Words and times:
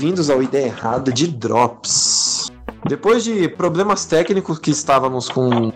bem-vindos 0.00 0.30
ao 0.30 0.42
Ideia 0.42 0.68
Errada 0.68 1.12
de 1.12 1.26
Drops. 1.26 2.50
Depois 2.88 3.22
de 3.22 3.46
problemas 3.50 4.06
técnicos 4.06 4.58
que 4.58 4.70
estávamos 4.70 5.28
com 5.28 5.70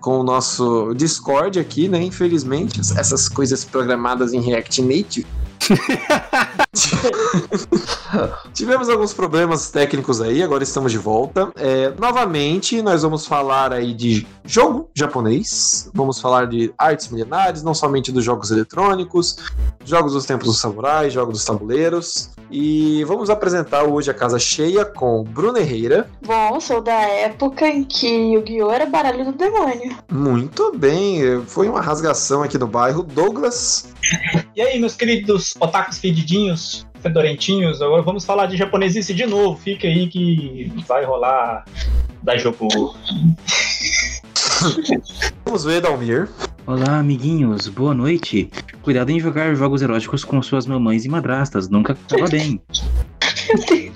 com 0.00 0.18
o 0.18 0.22
nosso 0.24 0.92
Discord 0.92 1.60
aqui, 1.60 1.88
né? 1.88 2.02
Infelizmente, 2.02 2.80
essas 2.80 3.28
coisas 3.28 3.64
programadas 3.64 4.32
em 4.32 4.40
React 4.40 4.82
Native. 4.82 5.26
Tivemos 8.52 8.88
alguns 8.88 9.12
problemas 9.12 9.70
técnicos 9.70 10.20
aí, 10.20 10.42
agora 10.42 10.62
estamos 10.62 10.92
de 10.92 10.98
volta. 10.98 11.52
É, 11.56 11.92
novamente, 11.98 12.82
nós 12.82 13.02
vamos 13.02 13.26
falar 13.26 13.72
aí 13.72 13.94
de 13.94 14.26
jogo 14.44 14.90
japonês, 14.94 15.90
vamos 15.94 16.20
falar 16.20 16.46
de 16.46 16.72
artes 16.76 17.08
milenares, 17.08 17.62
não 17.62 17.74
somente 17.74 18.12
dos 18.12 18.24
jogos 18.24 18.50
eletrônicos, 18.50 19.36
jogos 19.84 20.12
dos 20.12 20.26
tempos 20.26 20.46
dos 20.46 20.60
samurais, 20.60 21.12
jogos 21.12 21.34
dos 21.34 21.44
tabuleiros. 21.44 22.30
E 22.50 23.02
vamos 23.04 23.30
apresentar 23.30 23.84
hoje 23.84 24.10
a 24.10 24.14
casa 24.14 24.38
cheia 24.38 24.84
com 24.84 25.24
Bruna 25.24 25.58
Herrera. 25.58 26.08
Bom, 26.24 26.60
sou 26.60 26.80
da 26.80 26.92
época 26.92 27.66
em 27.66 27.82
que 27.84 28.06
Yu-Gi-Oh! 28.06 28.70
era 28.70 28.86
baralho 28.86 29.24
do 29.24 29.32
demônio. 29.32 29.96
Muito 30.10 30.72
bem, 30.76 31.42
foi 31.46 31.68
uma 31.68 31.80
rasgação 31.80 32.42
aqui 32.42 32.58
no 32.58 32.66
bairro. 32.66 33.02
Douglas. 33.02 33.92
E 34.54 34.60
aí, 34.60 34.78
meus 34.78 34.94
queridos 34.94 35.54
otakus 35.58 35.98
fedidinhos, 35.98 36.63
fedorentinhos, 37.00 37.82
agora 37.82 38.02
vamos 38.02 38.24
falar 38.24 38.46
de 38.46 38.56
japonesice 38.56 39.12
de 39.12 39.26
novo. 39.26 39.58
Fica 39.60 39.86
aí 39.86 40.08
que 40.08 40.72
vai 40.86 41.04
rolar 41.04 41.64
da 42.22 42.36
jogo. 42.36 42.96
Vamos 45.44 45.64
ver, 45.64 45.80
Dalmir. 45.82 46.28
Olá, 46.66 46.98
amiguinhos, 46.98 47.68
boa 47.68 47.92
noite. 47.92 48.50
Cuidado 48.80 49.10
em 49.10 49.20
jogar 49.20 49.54
jogos 49.54 49.82
eróticos 49.82 50.24
com 50.24 50.40
suas 50.40 50.66
mamães 50.66 51.04
e 51.04 51.08
madrastas, 51.08 51.68
nunca 51.68 51.92
acaba 51.92 52.26
bem. 52.28 52.60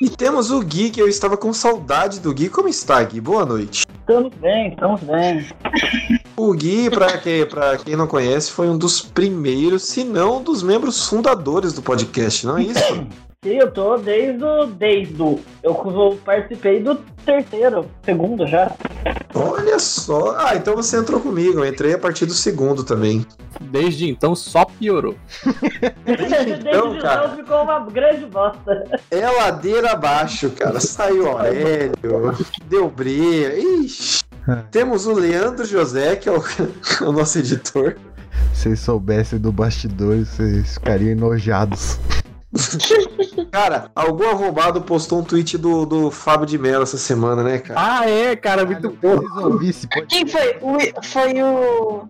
E 0.00 0.08
temos 0.10 0.50
o 0.50 0.60
Gui, 0.60 0.90
que 0.90 1.00
eu 1.00 1.08
estava 1.08 1.36
com 1.36 1.52
saudade 1.52 2.20
do 2.20 2.32
Gui. 2.32 2.48
Como 2.48 2.68
está, 2.68 3.02
Gui? 3.02 3.20
Boa 3.20 3.46
noite. 3.46 3.84
Estamos 4.00 4.34
bem, 4.34 4.68
estamos 4.68 5.00
bem. 5.02 5.46
O 6.36 6.52
Gui, 6.52 6.90
pra, 6.90 7.16
que, 7.16 7.46
pra 7.46 7.78
quem 7.78 7.96
não 7.96 8.06
conhece, 8.06 8.50
foi 8.50 8.68
um 8.68 8.76
dos 8.76 9.00
primeiros, 9.00 9.84
se 9.84 10.04
não 10.04 10.42
dos 10.42 10.62
membros 10.62 11.06
fundadores 11.06 11.72
do 11.72 11.80
podcast, 11.80 12.46
não 12.46 12.58
é 12.58 12.62
isso? 12.64 13.06
Sim, 13.44 13.58
eu 13.58 13.70
tô 13.70 13.98
desde 13.98 14.42
o. 14.42 14.64
Desde 14.64 15.22
o. 15.22 15.38
Eu 15.62 15.74
participei 16.24 16.82
do 16.82 16.94
terceiro, 17.26 17.84
segundo 18.02 18.46
já. 18.46 18.74
Olha 19.34 19.78
só. 19.78 20.34
Ah, 20.38 20.56
então 20.56 20.74
você 20.74 20.96
entrou 20.96 21.20
comigo. 21.20 21.58
Eu 21.58 21.66
entrei 21.66 21.92
a 21.92 21.98
partir 21.98 22.24
do 22.24 22.32
segundo 22.32 22.82
também. 22.82 23.26
Desde 23.60 24.08
então 24.08 24.34
só 24.34 24.64
piorou. 24.64 25.14
Desde 26.06 26.52
então, 26.52 26.98
cara, 26.98 27.36
ficou 27.36 27.62
uma 27.64 27.80
grande 27.80 28.24
bosta. 28.24 28.84
É 29.10 29.28
ladeira 29.28 29.92
abaixo, 29.92 30.48
cara. 30.48 30.80
Saiu 30.80 31.28
Aurélio, 31.28 31.92
deu 32.66 32.88
briga. 32.88 33.58
Ixi. 33.58 34.24
Temos 34.70 35.06
o 35.06 35.12
Leandro 35.12 35.66
José, 35.66 36.16
que 36.16 36.30
é 36.30 36.32
o, 36.32 36.42
o 37.06 37.12
nosso 37.12 37.38
editor. 37.38 37.94
Se 38.54 38.62
vocês 38.62 38.80
soubessem 38.80 39.38
do 39.38 39.52
bastidor, 39.52 40.16
vocês 40.24 40.74
ficariam 40.74 41.10
enojados. 41.10 41.98
Cara, 43.50 43.90
algum 43.94 44.28
arrombado 44.28 44.82
postou 44.82 45.20
um 45.20 45.24
tweet 45.24 45.58
do, 45.58 45.84
do 45.84 46.10
Fábio 46.10 46.46
de 46.46 46.58
Mello 46.58 46.82
essa 46.82 46.98
semana, 46.98 47.42
né, 47.42 47.58
cara? 47.58 47.80
Ah, 47.80 48.08
é, 48.08 48.36
cara, 48.36 48.64
muito 48.64 48.90
bom. 48.90 49.58
Quem 50.08 50.26
foi? 50.26 50.58
O, 50.60 50.78
foi 51.02 51.42
o. 51.42 52.08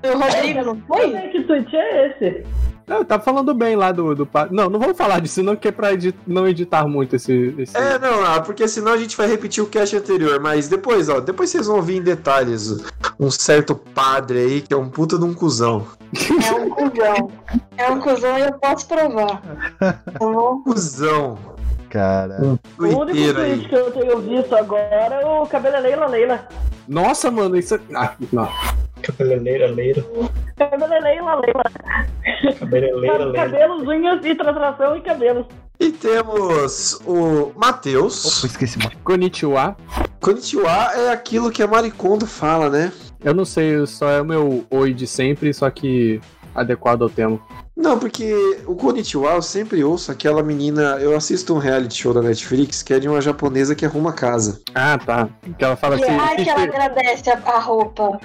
O 0.00 0.18
Rodrigo, 0.18 0.62
não 0.62 0.80
foi? 0.86 1.10
Que 1.28 1.42
tweet 1.42 1.74
é 1.74 2.06
esse? 2.08 2.46
Não, 2.88 3.04
tá 3.04 3.18
falando 3.18 3.52
bem 3.52 3.76
lá 3.76 3.92
do. 3.92 4.14
do 4.14 4.28
não, 4.50 4.70
não 4.70 4.80
vamos 4.80 4.96
falar 4.96 5.20
disso, 5.20 5.42
não, 5.42 5.54
que 5.54 5.68
é 5.68 5.72
pra 5.72 5.92
edit, 5.92 6.18
não 6.26 6.48
editar 6.48 6.88
muito 6.88 7.16
esse, 7.16 7.54
esse, 7.58 7.76
É, 7.76 7.98
não, 7.98 8.24
ah, 8.24 8.40
porque 8.40 8.66
senão 8.66 8.92
a 8.92 8.96
gente 8.96 9.16
vai 9.16 9.28
repetir 9.28 9.62
o 9.62 9.66
cast 9.66 9.94
anterior, 9.94 10.40
mas 10.40 10.68
depois, 10.68 11.08
ó, 11.10 11.20
depois 11.20 11.50
vocês 11.50 11.66
vão 11.66 11.76
ouvir 11.76 11.96
em 11.96 12.02
detalhes 12.02 12.82
um 13.20 13.30
certo 13.30 13.74
padre 13.74 14.38
aí 14.38 14.60
que 14.62 14.72
é 14.72 14.76
um 14.76 14.88
puta 14.88 15.18
de 15.18 15.24
um 15.24 15.34
cuzão. 15.34 15.86
É 16.48 16.52
um 16.52 16.70
cuzão. 16.70 17.30
É 17.76 17.90
um 17.90 18.00
cuzão 18.00 18.38
e 18.38 18.42
eu 18.42 18.52
posso 18.54 18.88
provar. 18.88 19.42
Então... 20.08 20.62
Cuzão. 20.62 21.38
Cara. 21.90 22.40
Um 22.42 22.58
o 22.78 23.00
único 23.00 23.34
tweet 23.34 23.68
que 23.68 23.74
eu 23.74 23.90
tenho 23.90 24.20
visto 24.20 24.54
agora 24.54 25.20
é 25.22 25.26
o 25.26 25.46
cabelo 25.46 25.76
é 25.76 25.80
Leila 25.80 26.06
Leila. 26.06 26.48
Nossa, 26.86 27.30
mano, 27.30 27.56
isso 27.56 27.74
é. 27.74 27.80
Ah, 27.94 28.14
não. 28.32 28.48
Cabeleleira, 29.02 29.70
leira. 29.70 30.04
Cabeleleira, 30.56 31.34
leira. 31.36 31.62
Cabeleleira, 32.58 33.24
leira. 33.24 33.32
Cabelos, 33.32 33.88
unhas 33.88 34.24
e 34.24 34.34
translação 34.34 34.96
e 34.96 35.00
cabelos. 35.00 35.46
E 35.80 35.92
temos 35.92 37.00
o 37.06 37.52
Matheus. 37.56 38.38
Opa, 38.38 38.46
esqueci. 38.46 38.78
Konnichiwa. 39.04 39.76
Konnichiwa 40.20 40.70
é 40.94 41.12
aquilo 41.12 41.50
que 41.50 41.62
a 41.62 41.66
Maricondo 41.66 42.26
fala, 42.26 42.68
né? 42.68 42.92
Eu 43.22 43.34
não 43.34 43.44
sei, 43.44 43.86
só 43.86 44.10
é 44.10 44.20
o 44.20 44.24
meu 44.24 44.64
oi 44.70 44.92
de 44.92 45.06
sempre, 45.06 45.52
só 45.52 45.70
que 45.70 46.20
adequado 46.54 47.02
ao 47.02 47.10
tema. 47.10 47.38
Não, 47.78 47.96
porque 47.96 48.34
o 48.66 48.74
Konnichiwa 48.74 49.34
eu 49.34 49.42
sempre 49.42 49.84
ouço 49.84 50.10
aquela 50.10 50.42
menina. 50.42 50.98
Eu 51.00 51.16
assisto 51.16 51.54
um 51.54 51.58
reality 51.58 52.02
show 52.02 52.12
da 52.12 52.20
Netflix 52.20 52.82
que 52.82 52.92
é 52.92 52.98
de 52.98 53.08
uma 53.08 53.20
japonesa 53.20 53.72
que 53.72 53.86
arruma 53.86 54.12
casa. 54.12 54.60
Ah, 54.74 54.98
tá. 54.98 55.28
Que 55.56 55.64
ela 55.64 55.76
fala 55.76 55.96
E 55.96 56.02
assim. 56.02 56.12
ai, 56.12 56.36
que 56.42 56.50
ela 56.50 56.62
agradece 56.64 57.30
a, 57.30 57.58
roupa. 57.60 58.18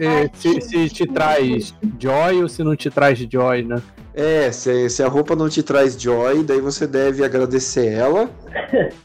é, 0.00 0.30
se, 0.32 0.58
se 0.62 0.88
te 0.88 1.06
traz 1.06 1.74
joy 2.00 2.42
ou 2.42 2.48
se 2.48 2.64
não 2.64 2.74
te 2.74 2.88
traz 2.90 3.18
joy, 3.18 3.62
né? 3.62 3.82
É, 4.16 4.52
se, 4.52 4.88
se 4.90 5.02
a 5.02 5.08
roupa 5.08 5.34
não 5.34 5.48
te 5.48 5.60
traz 5.60 6.00
joy, 6.00 6.44
daí 6.44 6.60
você 6.60 6.86
deve 6.86 7.24
agradecer 7.24 7.86
ela 7.92 8.30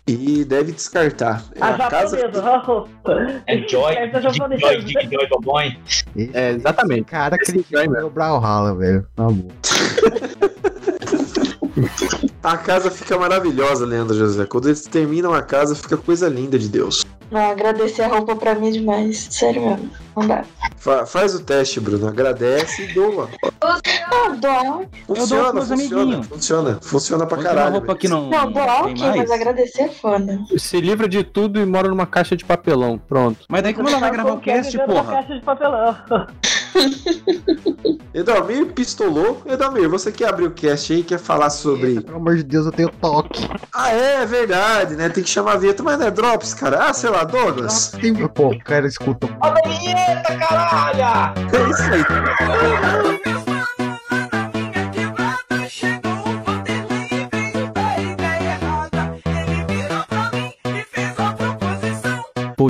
e 0.08 0.46
deve 0.46 0.72
descartar. 0.72 1.44
A 1.60 1.70
a 1.70 1.90
casa 1.90 2.16
japonesa, 2.20 2.50
a 2.50 2.58
roupa. 2.60 3.42
É 3.48 3.58
Joy, 3.68 3.94
Essa 3.96 4.20
Dick 4.22 4.38
japonesa. 4.38 4.62
Joy, 4.62 4.82
Dick 4.84 5.10
Joy, 5.12 5.28
Bobõe. 5.30 5.80
É, 6.34 6.52
exatamente. 6.52 7.06
cara 7.06 7.38
critica 7.40 7.78
joy 7.80 7.88
o 7.88 7.92
meu 7.92 8.10
Brawlhalla, 8.12 8.76
velho. 8.76 9.08
Na 9.18 9.30
boa. 9.30 9.50
A 12.44 12.58
casa 12.58 12.90
fica 12.92 13.18
maravilhosa, 13.18 13.86
Leandro 13.86 14.16
José. 14.16 14.46
Quando 14.46 14.68
eles 14.68 14.82
terminam 14.84 15.34
a 15.34 15.42
casa, 15.42 15.76
fica 15.76 15.98
coisa 15.98 16.28
linda 16.28 16.58
de 16.60 16.68
Deus. 16.70 17.06
Não, 17.32 17.52
agradecer 17.52 18.02
a 18.04 18.08
roupa 18.08 18.36
pra 18.36 18.56
mim 18.56 18.70
é 18.70 18.72
demais. 18.72 19.28
Sério 19.32 19.62
mesmo. 19.70 19.90
Não 20.16 20.28
dá. 20.28 20.44
Fa- 20.78 21.06
faz 21.06 21.36
o 21.36 21.40
teste, 21.44 21.80
Bruno. 21.80 22.08
Agradece 22.08 22.84
e 22.84 22.94
doa. 22.94 23.30
Ah, 23.72 24.36
dó. 24.40 24.82
Funciona, 25.08 25.52
pros 25.52 25.68
funciona, 25.70 26.02
amiguinhos. 26.02 26.28
funciona. 26.28 26.80
Funciona 26.82 27.26
pra 27.26 27.38
uma 27.38 27.44
caralho. 27.44 27.72
roupa 27.74 27.96
que 27.96 28.08
não, 28.08 28.30
Não, 28.30 28.52
tem 28.52 28.64
ok, 28.64 28.96
mas 29.18 29.32
agradecer 29.32 29.82
é 29.84 29.90
foda. 29.90 30.40
Se 30.58 30.80
livra 30.82 31.08
de 31.08 31.24
tudo 31.24 31.60
e 31.60 31.66
mora 31.66 31.88
numa 31.90 32.06
caixa 32.06 32.36
de 32.36 32.44
papelão. 32.46 32.98
Pronto. 32.98 33.40
Mas 33.48 33.62
daí 33.64 33.74
como 33.74 33.90
ela 33.90 34.00
vai 34.00 34.12
gravar 34.12 34.34
o 34.34 34.40
cast, 34.40 34.76
uma 34.78 34.86
porra? 34.86 35.12
caixa 35.14 35.34
de 35.36 35.42
papelão. 35.42 35.96
Edalmir 38.14 38.68
pistolou. 38.74 39.42
Edalmir, 39.46 39.88
você 39.90 40.12
quer 40.12 40.30
abrir 40.30 40.46
o 40.46 40.52
cast 40.52 40.92
aí, 40.94 41.04
quer 41.04 41.20
falar 41.20 41.50
sobre. 41.50 42.02
Pelo 42.02 42.18
amor 42.18 42.36
de 42.36 42.44
Deus, 42.44 42.66
eu 42.66 42.72
tenho 42.72 42.90
toque. 42.90 43.48
Ah, 43.74 43.92
é, 43.94 44.24
é 44.24 44.26
verdade, 44.26 44.96
né? 44.96 45.10
Tem 45.10 45.24
que 45.24 45.30
chamar 45.30 45.54
a 45.54 45.58
vinheta, 45.58 45.84
mas 45.84 45.98
não 46.00 46.08
é 46.08 46.12
Drops, 46.12 46.54
cara. 46.54 46.86
Ah, 46.90 46.94
sei 46.94 47.10
lá, 47.10 47.24
Douglas. 47.24 47.92
Tem... 48.00 48.14
Pô, 48.30 48.48
o 48.50 48.60
cara 48.60 48.88
escuta. 48.88 49.28
Olha 49.42 49.62
a 49.64 49.68
vinheta, 49.68 50.36
caralho! 50.38 51.40
É 51.54 51.70
isso 51.70 51.84
aí. 51.84 53.20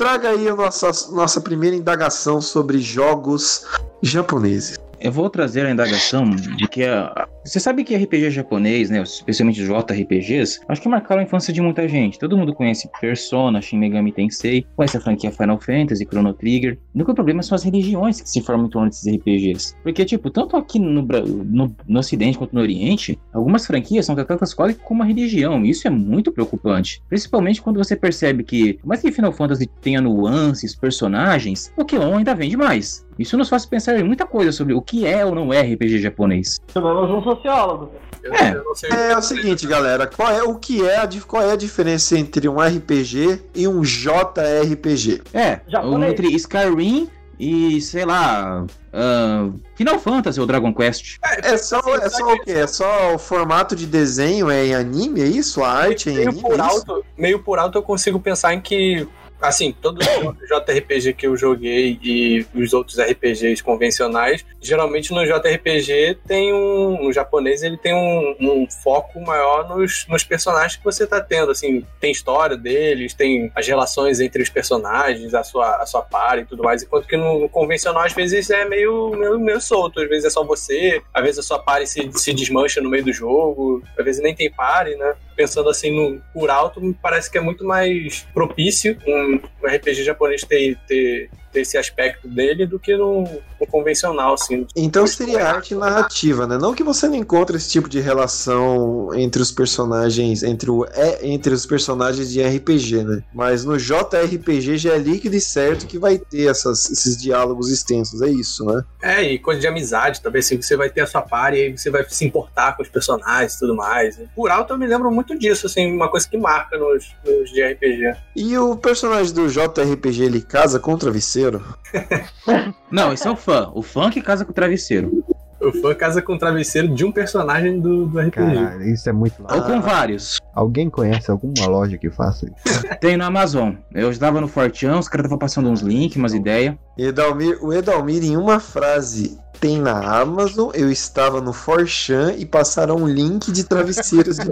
Traga 0.00 0.30
aí 0.30 0.48
a 0.48 0.56
nossa, 0.56 0.90
nossa 1.12 1.42
primeira 1.42 1.76
indagação 1.76 2.40
sobre 2.40 2.78
jogos 2.80 3.66
japoneses. 4.00 4.78
Eu 4.98 5.12
vou 5.12 5.28
trazer 5.28 5.66
a 5.66 5.70
indagação 5.70 6.30
de 6.30 6.66
que 6.68 6.86
a, 6.86 7.28
Você 7.44 7.58
sabe 7.58 7.84
que 7.84 7.96
RPG 7.96 8.30
japonês, 8.30 8.90
né, 8.90 9.02
especialmente 9.02 9.64
JRPGs, 9.64 10.60
acho 10.68 10.82
que 10.82 10.88
marcaram 10.88 11.20
a 11.20 11.24
infância 11.24 11.52
de 11.52 11.60
muita 11.62 11.88
gente. 11.88 12.18
Todo 12.18 12.36
mundo 12.36 12.54
conhece 12.54 12.88
Persona, 13.00 13.62
Shin 13.62 13.78
Megami 13.78 14.12
Tensei, 14.12 14.66
conhece 14.76 14.98
a 14.98 15.00
franquia 15.00 15.32
Final 15.32 15.58
Fantasy, 15.58 16.04
Chrono 16.04 16.34
Trigger. 16.34 16.78
O 16.94 16.98
único 16.98 17.14
problema 17.14 17.42
são 17.42 17.56
as 17.56 17.62
religiões 17.62 18.20
que 18.20 18.28
se 18.28 18.42
formam 18.42 18.66
em 18.66 18.70
torno 18.70 18.90
desses 18.90 19.10
RPGs. 19.10 19.74
Porque, 19.82 20.04
tipo, 20.04 20.30
tanto 20.30 20.54
aqui 20.56 20.78
no, 20.78 21.02
no, 21.02 21.74
no 21.88 21.98
Ocidente 21.98 22.36
quanto 22.36 22.54
no 22.54 22.60
Oriente, 22.60 23.18
algumas 23.32 23.66
franquias 23.66 24.04
são 24.04 24.14
tratadas 24.14 24.52
quase 24.52 24.74
como 24.74 25.00
uma 25.00 25.06
religião. 25.06 25.64
E 25.64 25.70
isso 25.70 25.86
é 25.86 25.90
muito 25.90 26.30
preocupante. 26.30 27.02
Principalmente 27.08 27.62
quando 27.62 27.78
você 27.78 27.96
percebe 27.96 28.44
que, 28.44 28.74
por 28.74 28.86
mais 28.86 29.00
que 29.00 29.10
Final 29.10 29.32
Fantasy 29.32 29.66
tenha 29.80 30.00
nuances, 30.00 30.76
personagens, 30.76 31.72
Pokémon 31.74 32.18
ainda 32.18 32.34
vende 32.34 32.56
mais. 32.56 33.08
Isso 33.20 33.36
nos 33.36 33.50
faz 33.50 33.66
pensar 33.66 33.98
em 33.98 34.02
muita 34.02 34.24
coisa 34.24 34.50
sobre 34.50 34.72
o 34.72 34.80
que 34.80 35.06
é 35.06 35.26
ou 35.26 35.34
não 35.34 35.52
é 35.52 35.60
RPG 35.60 35.98
japonês. 36.00 36.58
Chamamos 36.72 37.10
um 37.10 37.22
sociólogo. 37.22 37.92
Eu, 38.22 38.32
É. 38.34 38.62
sei. 38.74 38.90
É, 38.90 39.16
o 39.16 39.20
seguinte, 39.20 39.66
galera, 39.66 40.06
qual 40.06 40.30
é 40.32 40.42
o 40.42 40.54
que 40.54 40.82
é 40.88 40.96
a, 40.96 41.08
qual 41.26 41.42
é 41.42 41.52
a 41.52 41.56
diferença 41.56 42.18
entre 42.18 42.48
um 42.48 42.56
RPG 42.58 43.42
e 43.54 43.68
um 43.68 43.82
JRPG? 43.82 45.20
É, 45.34 45.60
Japonês. 45.68 46.12
entre 46.12 46.28
Skyrim 46.34 47.10
e, 47.38 47.80
sei 47.82 48.04
lá, 48.06 48.66
ah, 48.92 49.48
Final 49.74 49.98
Fantasy 49.98 50.40
ou 50.40 50.46
Dragon 50.46 50.72
Quest. 50.74 51.16
É 51.42 51.56
só, 51.58 51.78
é 51.96 52.08
só 52.08 52.32
o 52.32 52.40
quê? 52.42 52.52
É 52.52 52.66
só 52.66 53.14
o 53.14 53.18
formato 53.18 53.76
de 53.76 53.86
desenho 53.86 54.50
é 54.50 54.66
em 54.66 54.74
anime, 54.74 55.20
é 55.20 55.26
isso? 55.26 55.62
A 55.62 55.70
arte 55.70 56.08
é 56.08 56.12
em 56.12 56.16
meio 56.16 56.28
anime? 56.30 56.42
por 56.42 56.52
é 56.52 56.54
isso? 56.54 56.62
alto, 56.62 57.04
meio 57.18 57.38
por 57.42 57.58
alto 57.58 57.76
eu 57.78 57.82
consigo 57.82 58.18
pensar 58.18 58.54
em 58.54 58.60
que 58.60 59.06
assim, 59.40 59.72
todo 59.72 60.00
JRPG 60.00 61.14
que 61.14 61.26
eu 61.26 61.36
joguei 61.36 61.98
e 62.02 62.46
os 62.54 62.72
outros 62.72 62.98
RPGs 62.98 63.62
convencionais, 63.62 64.44
geralmente 64.60 65.12
no 65.12 65.24
JRPG 65.24 66.18
tem 66.26 66.52
um, 66.52 67.04
no 67.04 67.12
japonês 67.12 67.62
ele 67.62 67.76
tem 67.76 67.94
um, 67.94 68.36
um 68.40 68.66
foco 68.82 69.20
maior 69.20 69.68
nos, 69.68 70.06
nos 70.08 70.24
personagens 70.24 70.76
que 70.76 70.84
você 70.84 71.06
tá 71.06 71.20
tendo, 71.20 71.50
assim, 71.50 71.84
tem 72.00 72.10
história 72.10 72.56
deles, 72.56 73.14
tem 73.14 73.50
as 73.54 73.66
relações 73.66 74.20
entre 74.20 74.42
os 74.42 74.48
personagens, 74.48 75.34
a 75.34 75.42
sua, 75.42 75.76
a 75.76 75.86
sua 75.86 76.02
par 76.02 76.38
e 76.38 76.44
tudo 76.44 76.62
mais, 76.62 76.82
enquanto 76.82 77.06
que 77.06 77.16
no, 77.16 77.40
no 77.40 77.48
convencional 77.48 78.04
às 78.04 78.12
vezes 78.12 78.50
é 78.50 78.64
meio, 78.64 79.10
meio, 79.10 79.38
meio 79.38 79.60
solto, 79.60 80.00
às 80.00 80.08
vezes 80.08 80.24
é 80.26 80.30
só 80.30 80.44
você, 80.44 81.02
às 81.12 81.22
vezes 81.22 81.38
a 81.38 81.42
sua 81.42 81.58
pare 81.58 81.86
se, 81.86 82.10
se 82.14 82.32
desmancha 82.32 82.80
no 82.80 82.90
meio 82.90 83.04
do 83.04 83.12
jogo, 83.12 83.82
às 83.98 84.04
vezes 84.04 84.22
nem 84.22 84.34
tem 84.34 84.50
pare, 84.50 84.96
né? 84.96 85.14
Pensando 85.40 85.70
assim 85.70 85.90
no 85.90 86.20
por 86.34 86.50
alto, 86.50 86.82
me 86.82 86.92
parece 86.92 87.30
que 87.30 87.38
é 87.38 87.40
muito 87.40 87.64
mais 87.64 88.26
propício 88.34 88.98
um, 89.06 89.40
RPG 89.66 90.04
japonês 90.04 90.42
ter, 90.42 90.76
ter, 90.86 91.30
ter 91.52 91.60
esse 91.60 91.76
aspecto 91.76 92.28
dele 92.28 92.66
do 92.66 92.78
que 92.78 92.96
no, 92.96 93.22
no 93.60 93.66
convencional, 93.66 94.34
assim. 94.34 94.66
Então 94.74 95.06
seria 95.06 95.46
arte 95.46 95.74
narrativa, 95.74 96.46
né? 96.46 96.58
Não 96.58 96.74
que 96.74 96.82
você 96.82 97.08
não 97.08 97.16
encontre 97.16 97.56
esse 97.56 97.70
tipo 97.70 97.88
de 97.88 98.00
relação 98.00 99.10
entre 99.14 99.42
os 99.42 99.50
personagens, 99.50 100.42
entre, 100.42 100.70
o, 100.70 100.84
é, 100.86 101.26
entre 101.26 101.52
os 101.52 101.66
personagens 101.66 102.30
de 102.30 102.42
RPG, 102.42 103.04
né? 103.04 103.22
Mas 103.34 103.64
no 103.64 103.76
JRPG 103.76 104.78
já 104.78 104.94
é 104.94 104.98
líquido 104.98 105.36
e 105.36 105.40
certo 105.40 105.86
que 105.86 105.98
vai 105.98 106.18
ter 106.18 106.48
essas, 106.48 106.90
esses 106.90 107.16
diálogos 107.16 107.70
extensos, 107.70 108.22
é 108.22 108.28
isso, 108.28 108.64
né? 108.64 108.82
É, 109.02 109.22
e 109.22 109.38
coisa 109.38 109.60
de 109.60 109.66
amizade 109.66 110.20
também, 110.20 110.40
assim, 110.40 110.60
você 110.60 110.76
vai 110.76 110.90
ter 110.90 111.00
a 111.00 111.06
sua 111.06 111.22
par 111.22 111.54
e 111.54 111.62
aí 111.62 111.76
você 111.76 111.90
vai 111.90 112.04
se 112.08 112.24
importar 112.24 112.76
com 112.76 112.82
os 112.82 112.88
personagens 112.88 113.54
e 113.54 113.58
tudo 113.58 113.74
mais. 113.74 114.20
Por 114.34 114.50
alto 114.50 114.72
eu 114.72 114.78
me 114.78 114.86
lembro 114.86 115.10
muito 115.10 115.38
disso, 115.38 115.66
assim, 115.66 115.92
uma 115.92 116.08
coisa 116.08 116.28
que 116.28 116.36
marca 116.36 116.78
nos, 116.78 117.14
nos 117.24 117.50
de 117.50 117.62
RPG. 117.62 118.16
E 118.36 118.56
o 118.58 118.76
personagem 118.76 119.32
do 119.32 119.48
JRPG 119.48 120.24
ele 120.24 120.40
casa 120.40 120.78
com 120.78 120.94
o 120.94 120.98
travesseiro? 121.40 121.64
Não, 122.90 123.12
esse 123.12 123.26
é 123.26 123.30
o 123.30 123.36
fã. 123.36 123.70
O 123.74 123.82
fã 123.82 124.10
que 124.10 124.20
casa 124.20 124.44
com 124.44 124.52
o 124.52 124.54
travesseiro. 124.54 125.24
O 125.60 125.72
fã 125.72 125.94
casa 125.94 126.22
com 126.22 126.34
o 126.34 126.38
travesseiro 126.38 126.88
de 126.88 127.04
um 127.04 127.12
personagem 127.12 127.80
do, 127.80 128.06
do 128.06 128.18
RPG. 128.18 128.30
Caralho, 128.30 128.82
isso 128.88 129.08
é 129.08 129.12
muito 129.12 129.42
Ou 129.42 129.62
com 129.62 129.80
vários. 129.80 130.38
Alguém 130.54 130.88
conhece 130.88 131.30
alguma 131.30 131.66
loja 131.66 131.98
que 131.98 132.10
faça 132.10 132.46
isso? 132.46 132.82
Tem 133.00 133.16
no 133.16 133.24
Amazon. 133.24 133.74
Eu 133.92 134.10
estava 134.10 134.40
no 134.40 134.48
Forteão, 134.48 134.98
os 134.98 135.08
caras 135.08 135.24
estavam 135.24 135.38
passando 135.38 135.68
uns 135.68 135.80
links, 135.80 136.16
umas 136.16 136.32
ideias. 136.32 136.74
Edalmir, 136.96 137.62
o 137.62 137.72
Edalmir, 137.72 138.24
em 138.24 138.36
uma 138.36 138.58
frase, 138.58 139.38
tem 139.60 139.78
na 139.78 140.20
Amazon, 140.20 140.70
eu 140.72 140.90
estava 140.90 141.40
no 141.40 141.52
Forchan 141.52 142.32
e 142.38 142.46
passaram 142.46 142.96
um 142.96 143.06
link 143.06 143.52
de 143.52 143.64
travesseiros. 143.64 144.38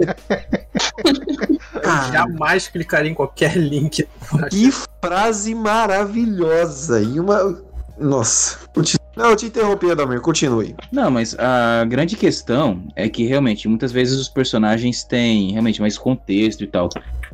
Eu 1.83 2.11
jamais 2.11 2.67
clicaria 2.67 3.11
em 3.11 3.13
qualquer 3.13 3.55
link. 3.57 4.07
que 4.49 4.71
frase 5.01 5.53
maravilhosa! 5.55 7.01
E 7.01 7.19
uma. 7.19 7.61
Nossa. 7.97 8.57
Não, 9.15 9.31
eu 9.31 9.35
te 9.35 9.47
interrompi, 9.47 9.87
Edalmir, 9.87 10.21
continue. 10.21 10.73
Não, 10.91 11.11
mas 11.11 11.35
a 11.37 11.83
grande 11.83 12.15
questão 12.15 12.81
é 12.95 13.09
que 13.09 13.25
realmente 13.25 13.67
muitas 13.67 13.91
vezes 13.91 14.17
os 14.17 14.29
personagens 14.29 15.03
têm 15.03 15.51
realmente 15.51 15.81
mais 15.81 15.97
contexto 15.97 16.63
e 16.63 16.67
tal. 16.67 16.87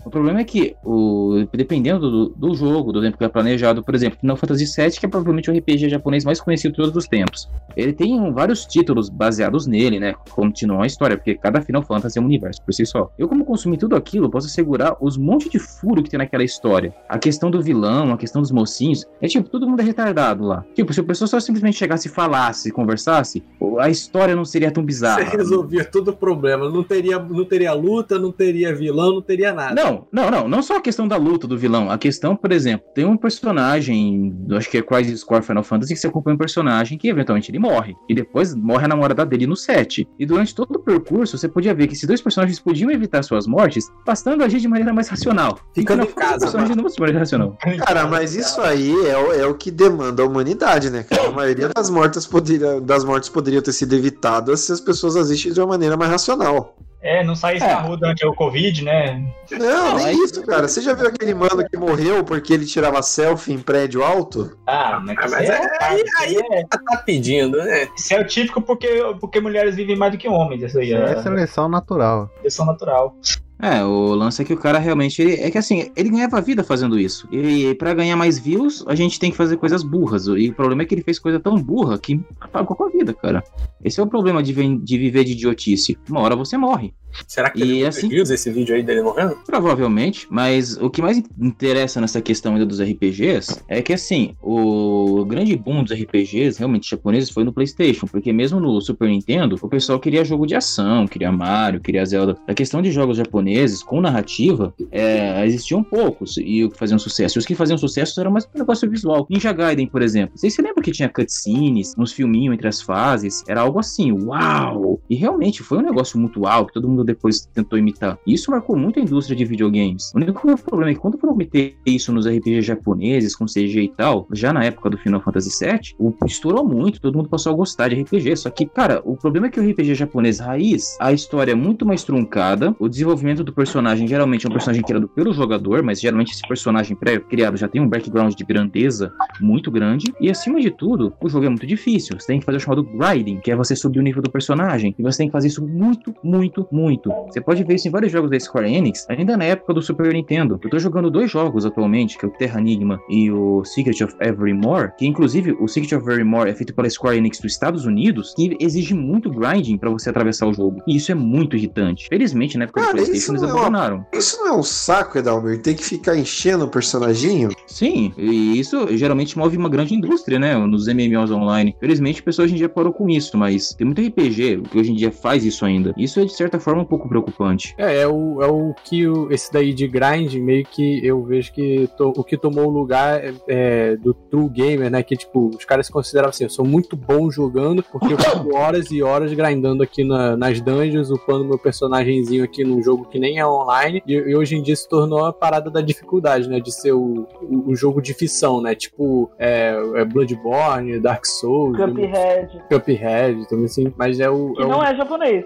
O 0.06 0.10
problema 0.12 0.40
é 0.40 0.44
que, 0.44 0.75
o, 0.84 1.48
dependendo 1.52 2.12
do, 2.12 2.30
do 2.30 2.54
jogo, 2.54 2.94
do 2.94 3.02
tempo 3.02 3.18
que 3.18 3.24
é 3.24 3.28
planejado, 3.28 3.84
por 3.84 3.96
exemplo, 3.96 4.19
Final 4.19 4.38
Fantasy 4.38 4.66
VII, 4.66 4.92
que 4.92 5.06
é 5.07 5.10
provavelmente 5.10 5.50
o 5.50 5.57
RPG 5.57 5.90
japonês 5.90 6.24
mais 6.24 6.40
conhecido 6.40 6.74
de 6.74 6.78
todos 6.78 6.96
os 6.96 7.07
tempos. 7.07 7.50
Ele 7.75 7.92
tem 7.92 8.31
vários 8.31 8.66
títulos 8.66 9.10
baseados 9.10 9.66
nele, 9.66 10.00
né? 10.00 10.13
Continuam 10.30 10.84
a 10.84 10.86
história, 10.86 11.18
porque 11.18 11.34
cada 11.34 11.60
Final 11.60 11.81
Fantasy 11.81 12.19
é 12.19 12.22
um 12.22 12.25
universo 12.25 12.62
por 12.62 12.72
si 12.72 12.86
só. 12.86 13.12
Eu, 13.18 13.28
como 13.28 13.44
consumi 13.44 13.78
tudo 13.78 13.96
aquilo, 13.96 14.30
posso 14.30 14.46
assegurar 14.46 14.96
os 15.02 15.18
montes 15.18 15.50
de 15.50 15.57
furo 15.57 16.04
que 16.04 16.10
tem 16.10 16.19
naquela 16.19 16.44
história. 16.44 16.94
A 17.10 17.18
questão 17.18 17.50
do 17.50 17.62
vilão, 17.62 18.13
a 18.13 18.18
questão 18.18 18.44
dos 18.44 18.52
mocinhos, 18.52 19.06
é 19.19 19.28
tipo, 19.28 19.50
todo 19.50 19.68
mundo 19.68 19.80
é 19.80 19.84
retardado 19.84 20.46
lá. 20.46 20.63
Tipo, 20.75 20.94
se 20.94 21.00
a 21.00 21.04
pessoa 21.04 21.28
só 21.28 21.40
simplesmente 21.40 21.78
chegasse 21.78 22.07
e 22.07 22.12
falasse, 22.12 22.72
conversasse, 22.72 23.44
a 23.80 23.90
história 23.90 24.36
não 24.36 24.46
seria 24.46 24.69
tão 24.69 24.84
bizarra. 24.84 25.25
Você 25.25 25.38
resolvia 25.38 25.84
todo 25.84 26.10
o 26.10 26.16
problema. 26.16 26.69
Não 26.69 26.84
teria, 26.84 27.18
não 27.18 27.44
teria 27.44 27.74
luta, 27.74 28.19
não 28.19 28.31
teria 28.31 28.74
vilão, 28.74 29.16
não 29.16 29.22
teria 29.22 29.52
nada. 29.52 29.74
Não, 29.74 29.94
não, 30.12 30.30
não, 30.31 30.47
não 30.47 30.62
só 30.62 30.77
a 30.77 30.81
questão 30.81 31.07
da 31.07 31.18
luta 31.18 31.47
do 31.47 31.57
vilão. 31.57 31.89
A 31.89 31.97
questão, 31.97 32.36
por 32.36 32.51
exemplo, 32.51 32.86
tem 32.94 33.06
um 33.06 33.18
personagem, 33.18 34.33
acho 34.51 34.69
que 34.69 34.77
é 34.77 34.81
Crisis 34.81 35.24
Core 35.24 35.44
Final 35.44 35.63
Fantasy, 35.63 35.94
que 35.94 36.00
você 36.00 36.07
acompanha 36.07 36.36
um 36.36 36.38
personagem 36.38 36.97
que 36.97 37.07
eventualmente 37.07 37.51
ele 37.51 37.59
morre. 37.59 37.95
E 38.09 38.13
depois 38.15 38.53
morre 38.56 38.86
a 38.86 38.88
namorada 38.88 39.25
dele 39.25 39.47
no 39.47 39.56
set. 39.56 40.07
E 40.19 40.25
durante 40.25 40.53
todo 40.53 40.75
o 40.75 40.80
percurso, 40.80 41.38
você 41.38 41.47
podia 41.47 41.74
ver 41.74 41.88
que 41.88 41.94
esses 41.94 42.07
dois 42.07 42.21
personagens 42.21 42.59
podiam 42.59 42.92
evitar 42.92 43.24
suas 43.24 43.47
mortes, 43.47 43.86
bastando 44.06 44.44
agir 44.44 44.59
de 44.59 44.68
maneira 44.68 44.94
mais 44.94 45.07
racional. 45.07 45.59
Ficando 45.74 46.03
E 46.03 46.07
em 46.07 46.12
casa, 46.12 46.39
personagem 46.39 46.75
não 46.75 46.86
de 46.86 47.00
maneira 47.00 47.19
racional. 47.19 47.57
Cara, 47.86 48.07
mas 48.07 48.36
isso 48.36 48.62
aí 48.62 48.94
é, 49.07 49.18
o- 49.18 49.33
é 49.33 49.45
o 49.47 49.53
que 49.56 49.71
demanda 49.71 50.24
a 50.24 50.25
humanidade, 50.25 50.89
né, 50.89 51.03
cara? 51.03 51.27
A 51.27 51.31
maioria 51.31 51.69
das 51.69 51.89
mortes, 51.89 52.25
poderia, 52.25 52.80
das 52.81 53.03
mortes 53.03 53.30
poderiam 53.30 53.62
ter 53.62 53.74
sido 53.74 53.94
evitadas 53.94 54.62
se 54.62 54.71
as 54.71 54.80
pessoas 54.81 55.15
agissem 55.15 55.51
de 55.53 55.59
uma 55.59 55.68
maneira 55.68 55.95
mais 55.97 56.12
racional. 56.12 56.75
É, 57.07 57.24
não 57.24 57.36
saísse 57.36 57.63
É. 57.63 57.68
na 57.68 57.81
rua 57.81 57.98
durante 57.98 58.25
o 58.25 58.34
Covid, 58.34 58.84
né? 58.84 59.24
Não, 59.52 59.60
Não, 59.60 59.96
nem 59.98 60.24
isso, 60.24 60.44
cara. 60.44 60.68
Você 60.68 60.81
já 60.81 60.94
viu 60.94 61.07
aquele 61.07 61.36
mano 61.36 61.63
que 61.69 61.78
morreu 61.78 62.24
porque 62.24 62.52
ele 62.52 62.66
tirava 62.66 63.00
selfie 63.04 63.54
em 63.54 63.60
prédio 63.60 64.04
alto? 64.04 64.57
Ah, 64.66 65.00
mas, 65.06 65.16
Ah, 65.19 65.28
mas 65.30 65.44
isso 65.44 65.52
é- 65.52 65.78
aí- 65.81 66.04
aí- 66.19 66.38
é, 66.52 66.63
Tá 66.66 66.98
pedindo, 67.06 67.57
né? 67.57 67.88
isso 67.96 68.12
é 68.12 68.19
o 68.19 68.25
típico 68.25 68.60
porque, 68.60 68.88
porque 69.21 69.40
mulheres 69.40 69.76
vivem 69.76 69.95
mais 69.95 70.12
do 70.14 70.18
que 70.18 70.28
homens. 70.28 70.64
Isso 70.64 70.80
aí 70.80 70.94
É 70.94 71.12
é 71.12 71.21
seleção 71.21 71.69
natural. 71.69 72.28
questão 72.42 72.66
natural. 72.66 73.16
É, 73.62 73.83
o 73.83 74.14
lance 74.14 74.42
é 74.42 74.45
que 74.45 74.54
o 74.54 74.57
cara 74.57 74.78
realmente. 74.80 75.21
ele- 75.21 75.35
é 75.35 75.50
que 75.50 75.57
assim, 75.57 75.90
ele 75.95 76.09
ganhava 76.09 76.42
vida 76.42 76.64
fazendo 76.64 77.00
isso. 77.00 77.28
E 77.31 77.74
pra 77.76 77.94
ganhar 77.94 78.16
mais 78.18 78.38
views, 78.38 78.83
a 78.88 78.95
gente 78.95 79.19
tem 79.19 79.31
que 79.31 79.38
fazer 79.38 79.57
coisas 79.57 79.81
burras. 79.81 80.28
E 80.28 80.50
o 80.50 80.54
problema 80.54 80.81
é 80.83 80.85
que 80.85 80.94
ele 80.94 81.02
fez 81.04 81.18
coisa 81.18 81.40
tão 81.40 81.56
burra 81.62 81.97
que 81.97 82.19
apagou 82.40 82.76
com 82.76 82.83
a 82.83 82.90
vida, 82.90 83.14
cara. 83.14 83.44
Esse 83.83 84.00
é 84.00 84.04
o 84.04 84.07
problema 84.07 84.44
de, 84.44 84.54
de 84.80 84.97
viver 84.97 85.24
de 85.24 85.31
idiotice. 85.31 85.97
Uma 86.09 86.19
hora 86.19 86.35
você 86.35 86.57
morre. 86.57 86.94
Será 87.28 87.50
que 87.50 87.64
E 87.64 87.86
assim- 87.86 88.07
views 88.10 88.30
esse 88.30 88.50
vídeo 88.52 88.76
aí 88.76 88.84
dele 88.84 89.02
morrendo? 89.02 89.38
Provavelmente, 89.45 90.28
mas 90.30 90.78
o 90.78 90.90
que 90.90 91.02
mais 91.02 91.22
interessa 91.40 92.00
nessa 92.02 92.22
questão 92.22 92.54
ainda 92.54 92.66
dos 92.66 92.80
RPGs 92.81 93.62
é 93.68 93.81
que 93.81 93.94
assim, 93.94 94.36
o 94.42 95.26
grande 95.26 95.56
boom 95.56 95.84
dos 95.84 95.92
RPGs 95.94 96.57
realmente 96.60 96.90
japoneses 96.90 97.30
foi 97.30 97.44
no 97.44 97.54
PlayStation, 97.54 98.06
porque 98.07 98.31
mesmo 98.34 98.60
no 98.60 98.80
Super 98.81 99.07
Nintendo, 99.10 99.57
o 99.62 99.68
pessoal 99.69 100.00
queria 100.00 100.24
jogo 100.26 100.45
de 100.45 100.56
ação, 100.56 101.07
queria 101.07 101.31
Mario, 101.31 101.80
queria 101.80 102.06
Zelda. 102.06 102.38
A 102.48 102.54
questão 102.54 102.81
de 102.81 102.92
jogos 102.92 103.18
japoneses 103.18 103.81
com 103.84 104.02
narrativa, 104.02 104.74
é, 104.92 105.45
existiam 105.45 105.84
poucos 105.84 106.36
e 106.38 106.64
o 106.64 106.69
que 106.69 106.78
faziam 106.78 107.00
sucesso. 107.00 107.38
E 107.38 107.40
os 107.40 107.45
que 107.45 107.56
faziam 107.56 107.78
sucesso 107.78 108.19
eram 108.19 108.31
mais 108.31 108.45
um 108.54 108.60
negócio 108.60 108.90
visual. 108.90 109.26
Ninja 109.30 109.52
Gaiden, 109.54 109.88
por 109.88 110.02
exemplo. 110.02 110.38
Vocês 110.38 110.54
se 110.54 110.62
lembram 110.62 110.81
que 110.84 110.92
tinha 110.92 111.10
cutscenes, 111.10 111.94
uns 111.98 112.12
filminhos 112.12 112.54
entre 112.54 112.68
as 112.68 112.81
fases? 112.81 113.44
Era 113.48 113.62
algo 113.62 113.80
assim, 113.80 114.12
uau! 114.12 115.00
E 115.10 115.16
realmente 115.16 115.64
foi 115.64 115.78
um 115.78 115.81
negócio 115.81 116.19
muito 116.19 116.42
que 116.68 116.74
todo 116.74 116.88
mundo 116.88 117.04
depois 117.06 117.45
tentou 117.54 117.78
imitar. 117.78 118.18
Isso 118.26 118.52
marcou 118.52 118.76
muito 118.76 119.00
a 119.00 119.04
indústria 119.04 119.35
de 119.35 119.45
videogames. 119.45 120.12
O 120.14 120.18
único 120.18 120.42
problema 120.57 120.92
é 120.92 120.94
que 120.94 121.00
quando 121.00 121.18
foram 121.18 121.35
meter 121.35 121.76
isso 121.85 122.12
nos 122.12 122.28
RPG 122.28 122.62
japoneses, 122.62 123.35
com 123.35 123.45
CG 123.45 123.81
e 123.81 123.90
tal, 123.90 124.28
já 124.31 124.52
na 124.52 124.64
época 124.64 124.90
do 124.90 124.97
Final 124.97 125.21
Fantasy 125.21 125.66
VII, 125.66 125.95
o 126.00 126.14
estourou 126.26 126.68
muito, 126.68 127.00
todo 127.00 127.18
mundo 127.18 127.30
passou 127.30 127.54
a 127.54 127.56
gostar 127.56 127.90
de 127.90 128.02
RPG. 128.02 128.35
Só 128.38 128.50
que, 128.50 128.66
cara, 128.66 129.02
o 129.06 129.16
problema 129.16 129.47
é 129.47 129.50
que 129.50 129.59
o 129.59 129.69
RPG 129.69 129.95
japonês 129.95 130.40
raiz, 130.40 130.97
a 131.00 131.14
história 131.14 131.52
é 131.52 131.56
muito 131.56 131.85
mais 131.85 132.04
truncada, 132.04 132.76
o 132.80 132.90
desenvolvimento 132.90 133.44
do 133.44 133.54
personagem 133.54 134.07
geralmente 134.07 134.45
é 134.45 134.50
um 134.50 134.54
personagem 134.54 134.83
criado 134.83 135.07
pelo 135.07 135.33
jogador, 135.33 135.83
mas 135.83 136.00
geralmente 136.00 136.33
esse 136.33 136.47
personagem 136.47 136.95
pré-criado 136.95 137.57
já 137.57 137.68
tem 137.68 137.81
um 137.81 137.88
background 137.88 138.33
de 138.33 138.44
grandeza 138.44 139.14
muito 139.40 139.69
grande, 139.71 140.14
e 140.19 140.30
acima 140.30 140.59
de 140.59 140.71
tudo, 140.71 141.14
o 141.21 141.30
jogo 141.30 141.45
é 141.45 141.50
muito 141.50 141.68
difícil. 141.68 142.19
Você 142.19 142.28
tem 142.28 142.40
que 142.40 142.45
fazer 142.45 142.57
o 142.57 142.59
chamado 142.59 142.83
grinding, 142.83 143.40
que 143.40 143.52
é 143.52 143.56
você 143.56 143.76
subir 143.76 144.00
o 144.00 144.04
nível 144.04 144.21
do 144.21 144.30
personagem, 144.30 144.95
e 144.97 145.04
você 145.04 145.19
tem 145.19 145.28
que 145.28 145.33
fazer 145.33 145.47
isso 145.47 145.66
muito, 145.66 146.14
muito, 146.24 146.68
muito. 146.71 146.94
Você 147.28 147.42
pode 147.42 147.64
ver 147.64 147.75
isso 147.75 147.87
em 147.87 147.92
vários 147.92 148.11
jogos 148.11 148.30
da 148.31 148.40
Square 148.40 148.73
Enix, 148.73 149.06
ainda 149.09 149.35
na 149.37 149.45
época 149.45 149.73
do 149.73 149.81
Super 149.81 150.14
Nintendo. 150.14 150.59
Eu 150.64 150.69
tô 150.69 150.80
jogando 150.80 151.09
dois 151.09 151.30
jogos 151.31 151.66
atualmente, 151.66 152.18
que 152.18 152.25
é 152.25 152.28
o 152.28 152.31
Terra 152.31 152.59
Enigma 152.59 152.99
e 153.09 153.31
o 153.31 153.64
Secret 153.66 154.04
of 154.04 154.16
Evermore, 154.21 154.92
que 154.97 155.06
inclusive 155.06 155.56
o 155.59 155.68
Secret 155.68 155.95
of 155.95 156.09
Evermore 156.09 156.49
é 156.49 156.54
feito 156.54 156.73
pela 156.73 156.90
Square 156.90 157.18
Enix 157.18 157.40
dos 157.40 157.52
Estados 157.52 157.85
Unidos, 157.85 158.33
que 158.35 158.56
exige 158.59 158.94
muito 158.94 159.30
grinding 159.30 159.78
para 159.78 159.90
você 159.90 160.09
atravessar 160.09 160.47
o 160.47 160.54
jogo. 160.54 160.81
E 160.87 160.95
isso 160.95 161.11
é 161.11 161.16
muito 161.16 161.56
irritante. 161.56 162.07
Felizmente, 162.07 162.57
na 162.57 162.66
época 162.66 162.81
Cara, 162.81 162.94
do 162.94 162.97
PlayStation, 162.97 163.31
eles 163.33 163.42
não 163.42 163.49
é 163.49 163.52
uma- 163.54 163.61
abandonaram. 163.61 164.06
Isso 164.14 164.37
não 164.37 164.47
é 164.47 164.54
um 164.57 164.64
saco, 164.64 165.18
Edalmir? 165.18 165.61
Tem 165.61 165.75
que 165.75 165.83
ficar 165.83 166.18
enchendo 166.18 166.66
o 166.66 166.68
personaginho? 166.68 167.49
Sim, 167.68 168.14
e 168.18 168.59
isso 168.59 168.87
geralmente 168.97 169.37
move 169.37 169.57
uma 169.57 169.69
grande 169.69 169.94
indústria, 169.95 170.40
né? 170.40 170.56
Nos 170.56 170.87
MMOs 170.87 171.31
online. 171.31 171.75
Felizmente, 171.80 172.21
o 172.21 172.23
pessoal 172.23 172.45
hoje 172.45 172.54
em 172.54 172.57
dia 172.57 172.69
parou 172.69 172.94
com 172.94 173.09
isso, 173.09 173.37
mas 173.37 173.69
tem 173.73 173.85
muito 173.85 174.02
RPG 174.02 174.61
que 174.69 174.78
hoje 174.78 174.92
em 174.92 174.95
dia 174.95 175.11
faz 175.11 175.44
isso 175.44 175.66
ainda. 175.66 175.94
Isso 175.97 176.19
é, 176.19 176.25
de 176.25 176.33
certa 176.33 176.59
forma, 176.59 176.84
um 176.85 176.87
pouco 176.87 177.09
preocupante. 177.09 177.73
É, 177.77 178.01
é 178.01 178.07
o, 178.07 178.42
é 178.42 178.47
o 178.47 178.73
que 178.83 179.07
o, 179.07 179.31
esse 179.31 179.51
daí 179.51 179.73
de 179.73 179.87
grind, 179.87 180.33
meio 180.35 180.63
que 180.65 181.06
eu 181.06 181.21
vejo 181.23 181.51
que 181.54 181.87
to- 181.97 182.13
o 182.15 182.23
que 182.23 182.37
tomou 182.37 182.68
o 182.68 182.69
lugar 182.69 183.23
é, 183.23 183.33
é, 183.47 183.95
do 183.97 184.13
true 184.13 184.49
gamer, 184.49 184.89
né? 184.89 185.04
Que 185.04 185.15
tipo, 185.18 185.49
os 185.49 185.65
caras 185.65 185.87
se 185.87 185.92
consideravam 185.92 186.30
assim, 186.30 186.44
eu 186.45 186.49
sou 186.49 186.65
muito 186.65 186.95
bom 186.95 187.30
jogando, 187.30 187.83
porque 187.83 188.13
eu 188.13 188.18
fico 188.18 188.56
horas 188.56 188.92
e 188.92 189.01
horas 189.04 189.33
grindando 189.33 189.83
aqui 189.83 190.04
na- 190.04 190.37
nas 190.37 190.61
dungeons, 190.61 191.09
upando 191.09 191.44
meu 191.45 191.57
personagemzinho 191.57 192.44
aqui 192.44 192.63
num 192.63 192.81
jogo 192.81 193.06
que 193.06 193.19
nem 193.19 193.37
é 193.39 193.45
online. 193.45 194.01
E, 194.07 194.13
e 194.13 194.35
hoje 194.35 194.56
em 194.56 194.61
dia 194.61 194.75
se 194.75 194.87
tornou 194.87 195.25
a 195.25 195.33
parada 195.33 195.69
da 195.69 195.81
dificuldade, 195.81 196.47
né? 196.49 196.59
De 196.59 196.71
ser 196.71 196.92
o, 196.94 197.27
o, 197.42 197.71
o 197.71 197.75
jogo 197.75 198.01
de 198.01 198.13
ficção, 198.13 198.61
né? 198.61 198.75
Tipo, 198.75 199.30
é, 199.39 199.75
é 199.95 200.06
Bloodborne, 200.06 200.99
Dark 200.99 201.25
Souls, 201.25 201.77
Cuphead. 201.77 202.61
Cuphead, 202.69 203.47
também 203.49 203.65
assim. 203.65 203.92
Mas 203.97 204.19
é 204.19 204.30
o. 204.30 204.54
Que 204.54 204.61
é 204.61 204.65
o- 204.65 204.69
não 204.69 204.83
é 204.83 204.95
japonês. 204.95 205.45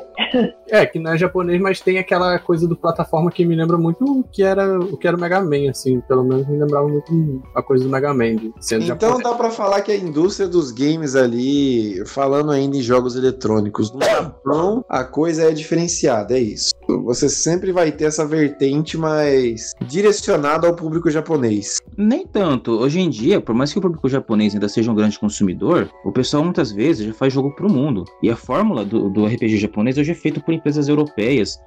é, 0.69 0.86
que 0.86 1.00
não 1.00 1.12
é 1.13 1.17
japonês, 1.20 1.62
mas 1.62 1.82
tem 1.82 1.98
aquela 1.98 2.40
coisa 2.40 2.68
do 2.68 2.76
plataforma 2.76 3.32
que 3.32 3.46
me 3.46 3.56
lembra 3.56 3.78
muito 3.78 4.04
o 4.04 4.24
que 4.24 4.44
era 4.44 4.80
o 4.80 4.98
que 4.98 5.08
era 5.08 5.16
o 5.16 5.20
Mega 5.20 5.42
Man, 5.42 5.70
assim. 5.70 6.00
Pelo 6.02 6.24
menos 6.24 6.48
me 6.48 6.58
lembrava 6.58 6.88
muito 6.88 7.42
a 7.56 7.62
coisa 7.62 7.84
do 7.84 7.90
Mega 7.90 8.14
Man, 8.14 8.36
de 8.36 8.54
sendo 8.60 8.84
Então 8.84 9.10
japonês. 9.10 9.24
dá 9.24 9.34
pra 9.36 9.50
falar 9.52 9.82
que 9.82 9.92
a 9.92 9.98
indústria 9.98 10.48
dos 10.48 10.72
games 10.72 11.16
ali, 11.16 12.04
falando 12.06 12.52
ainda 12.52 12.78
em 12.78 12.82
jogos 12.82 13.16
eletrônicos, 13.16 13.92
no 13.92 14.02
Japão 14.02 14.84
a 14.90 15.04
coisa 15.04 15.44
é 15.44 15.52
diferenciada, 15.52 16.36
é 16.38 16.40
isso. 16.42 16.72
Você 17.06 17.30
sempre 17.30 17.72
vai 17.72 17.92
ter 17.92 18.06
essa 18.06 18.26
vertente 18.26 18.98
mais 18.98 19.74
direcionada 19.86 20.68
ao 20.68 20.76
público 20.76 21.10
japonês. 21.10 21.78
Nem 21.98 22.26
tanto. 22.26 22.72
Hoje 22.72 23.00
em 23.00 23.10
dia, 23.10 23.40
por 23.42 23.54
mais 23.54 23.72
que 23.72 23.78
o 23.80 23.82
público 23.82 24.08
japonês 24.10 24.54
ainda 24.54 24.68
seja 24.70 24.92
um 24.92 24.96
grande 24.96 25.20
consumidor, 25.20 25.90
o 26.04 26.12
pessoal 26.12 26.44
muitas 26.44 26.72
vezes 26.72 27.06
já 27.06 27.14
faz 27.14 27.34
jogo 27.34 27.52
pro 27.56 27.72
mundo. 27.72 28.06
E 28.24 28.30
a 28.30 28.36
fórmula 28.36 28.84
do, 28.86 29.10
do 29.10 29.26
RPG 29.26 29.58
japonês 29.58 29.98
hoje 29.98 30.12
é 30.12 30.16
feita 30.16 30.40
por 30.40 30.54
empresas 30.54 30.88
europeias 30.88 31.09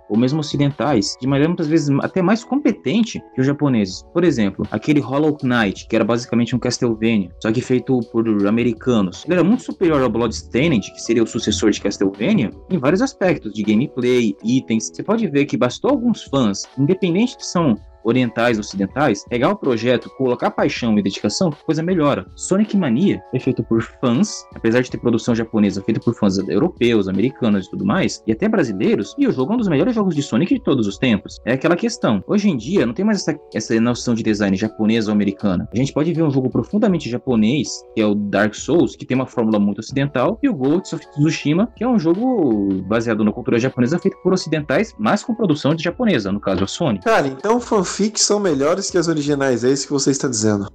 ou 0.09 0.19
mesmo 0.19 0.41
ocidentais, 0.41 1.17
de 1.21 1.27
maneira 1.27 1.49
muitas 1.49 1.67
vezes 1.67 1.89
até 2.01 2.21
mais 2.21 2.45
competente 2.45 3.23
que 3.35 3.41
os 3.41 3.47
japoneses. 3.47 4.03
Por 4.13 4.25
exemplo, 4.25 4.67
aquele 4.71 5.01
Hollow 5.01 5.37
Knight, 5.43 5.87
que 5.89 5.97
era 5.97 6.05
basicamente 6.05 6.55
um 6.55 6.59
Castlevania, 6.59 7.31
só 7.41 7.51
que 7.51 7.61
feito 7.61 7.99
por 8.13 8.29
americanos. 8.47 9.25
Ele 9.25 9.35
era 9.35 9.45
muito 9.45 9.63
superior 9.63 10.03
ao 10.03 10.11
Bloodstained, 10.11 10.93
que 10.93 11.01
seria 11.01 11.23
o 11.23 11.27
sucessor 11.27 11.71
de 11.71 11.81
Castlevania, 11.81 12.51
em 12.71 12.79
vários 12.79 13.01
aspectos, 13.01 13.53
de 13.53 13.63
gameplay, 13.63 14.37
itens. 14.45 14.91
Você 14.93 15.03
pode 15.03 15.27
ver 15.29 15.47
que 15.47 15.57
bastou 15.57 15.91
alguns 15.91 16.25
fãs, 16.25 16.65
independente 16.79 17.37
se 17.39 17.51
são 17.51 17.77
orientais, 18.05 18.59
ocidentais, 18.59 19.25
pegar 19.29 19.51
o 19.51 19.57
projeto, 19.57 20.11
colocar 20.17 20.51
paixão 20.51 20.99
e 20.99 21.03
dedicação, 21.03 21.51
coisa 21.65 21.83
melhora. 21.83 22.27
Sonic 22.37 22.77
Mania 22.77 23.23
é 23.33 23.39
feito 23.39 23.63
por 23.63 23.83
fãs, 23.83 24.47
apesar 24.55 24.81
de 24.81 24.91
ter 24.91 24.99
produção 24.99 25.35
japonesa, 25.35 25.83
feita 25.83 26.01
por 26.01 26.15
fãs 26.15 26.39
europeus, 26.39 27.09
americanos 27.09 27.67
e 27.67 27.71
tudo 27.71 27.85
mais, 27.85 28.23
e 28.27 28.33
até 28.33 28.49
brasileiros, 28.49 29.15
e 29.19 29.27
o 29.27 29.33
jogo 29.33 29.53
é 29.53 29.55
um 29.55 29.59
dos 29.59 29.69
melhores 29.69 29.95
jogos 29.95 30.15
de 30.15 30.23
Sonic 30.23 30.55
de 30.55 30.63
todos 30.63 30.87
os 30.87 30.99
tempos. 30.99 31.39
É 31.45 31.53
aquela 31.53 31.77
questão. 31.77 32.23
Hoje 32.27 32.49
em 32.49 32.57
dia, 32.57 32.87
não 32.87 32.95
tem 32.95 33.05
mais 33.05 33.19
essa, 33.19 33.39
essa 33.55 33.81
noção 33.81 34.15
de 34.15 34.23
design 34.23 34.57
japonesa 34.57 35.11
ou 35.11 35.15
americana. 35.15 35.69
A 35.73 35.77
gente 35.77 35.93
pode 35.93 36.13
ver 36.13 36.23
um 36.23 36.31
jogo 36.31 36.51
profundamente 36.51 37.09
japonês, 37.09 37.69
que 37.95 38.01
é 38.01 38.07
o 38.07 38.15
Dark 38.15 38.55
Souls, 38.55 38.97
que 38.97 39.07
tem 39.07 39.15
uma 39.15 39.27
fórmula 39.27 39.59
muito 39.59 39.81
ocidental, 39.81 40.39
e 40.43 40.49
o 40.49 40.55
Ghost 40.55 40.95
of 40.95 41.07
Tsushima, 41.11 41.69
que 41.77 41.85
é 41.85 41.89
um 41.89 41.99
jogo 41.99 42.83
baseado 42.85 43.25
na 43.25 43.33
cultura 43.33 43.59
japonesa, 43.59 43.99
feito 43.99 44.17
por 44.23 44.33
ocidentais, 44.33 44.95
mas 44.99 45.23
com 45.23 45.35
produção 45.35 45.75
de 45.75 45.83
japonesa, 45.83 46.33
no 46.33 46.41
caso 46.41 46.65
a 46.65 46.67
Sony. 46.67 47.01
Cara, 47.01 47.27
então 47.27 47.61
fanfics 47.93 48.23
são 48.23 48.41
melhores 48.41 48.91
que 48.91 48.97
as 48.97 49.07
originais, 49.07 49.63
é 49.63 49.71
isso 49.71 49.87
que 49.87 49.93
você 49.93 50.11
está 50.11 50.27
dizendo. 50.27 50.73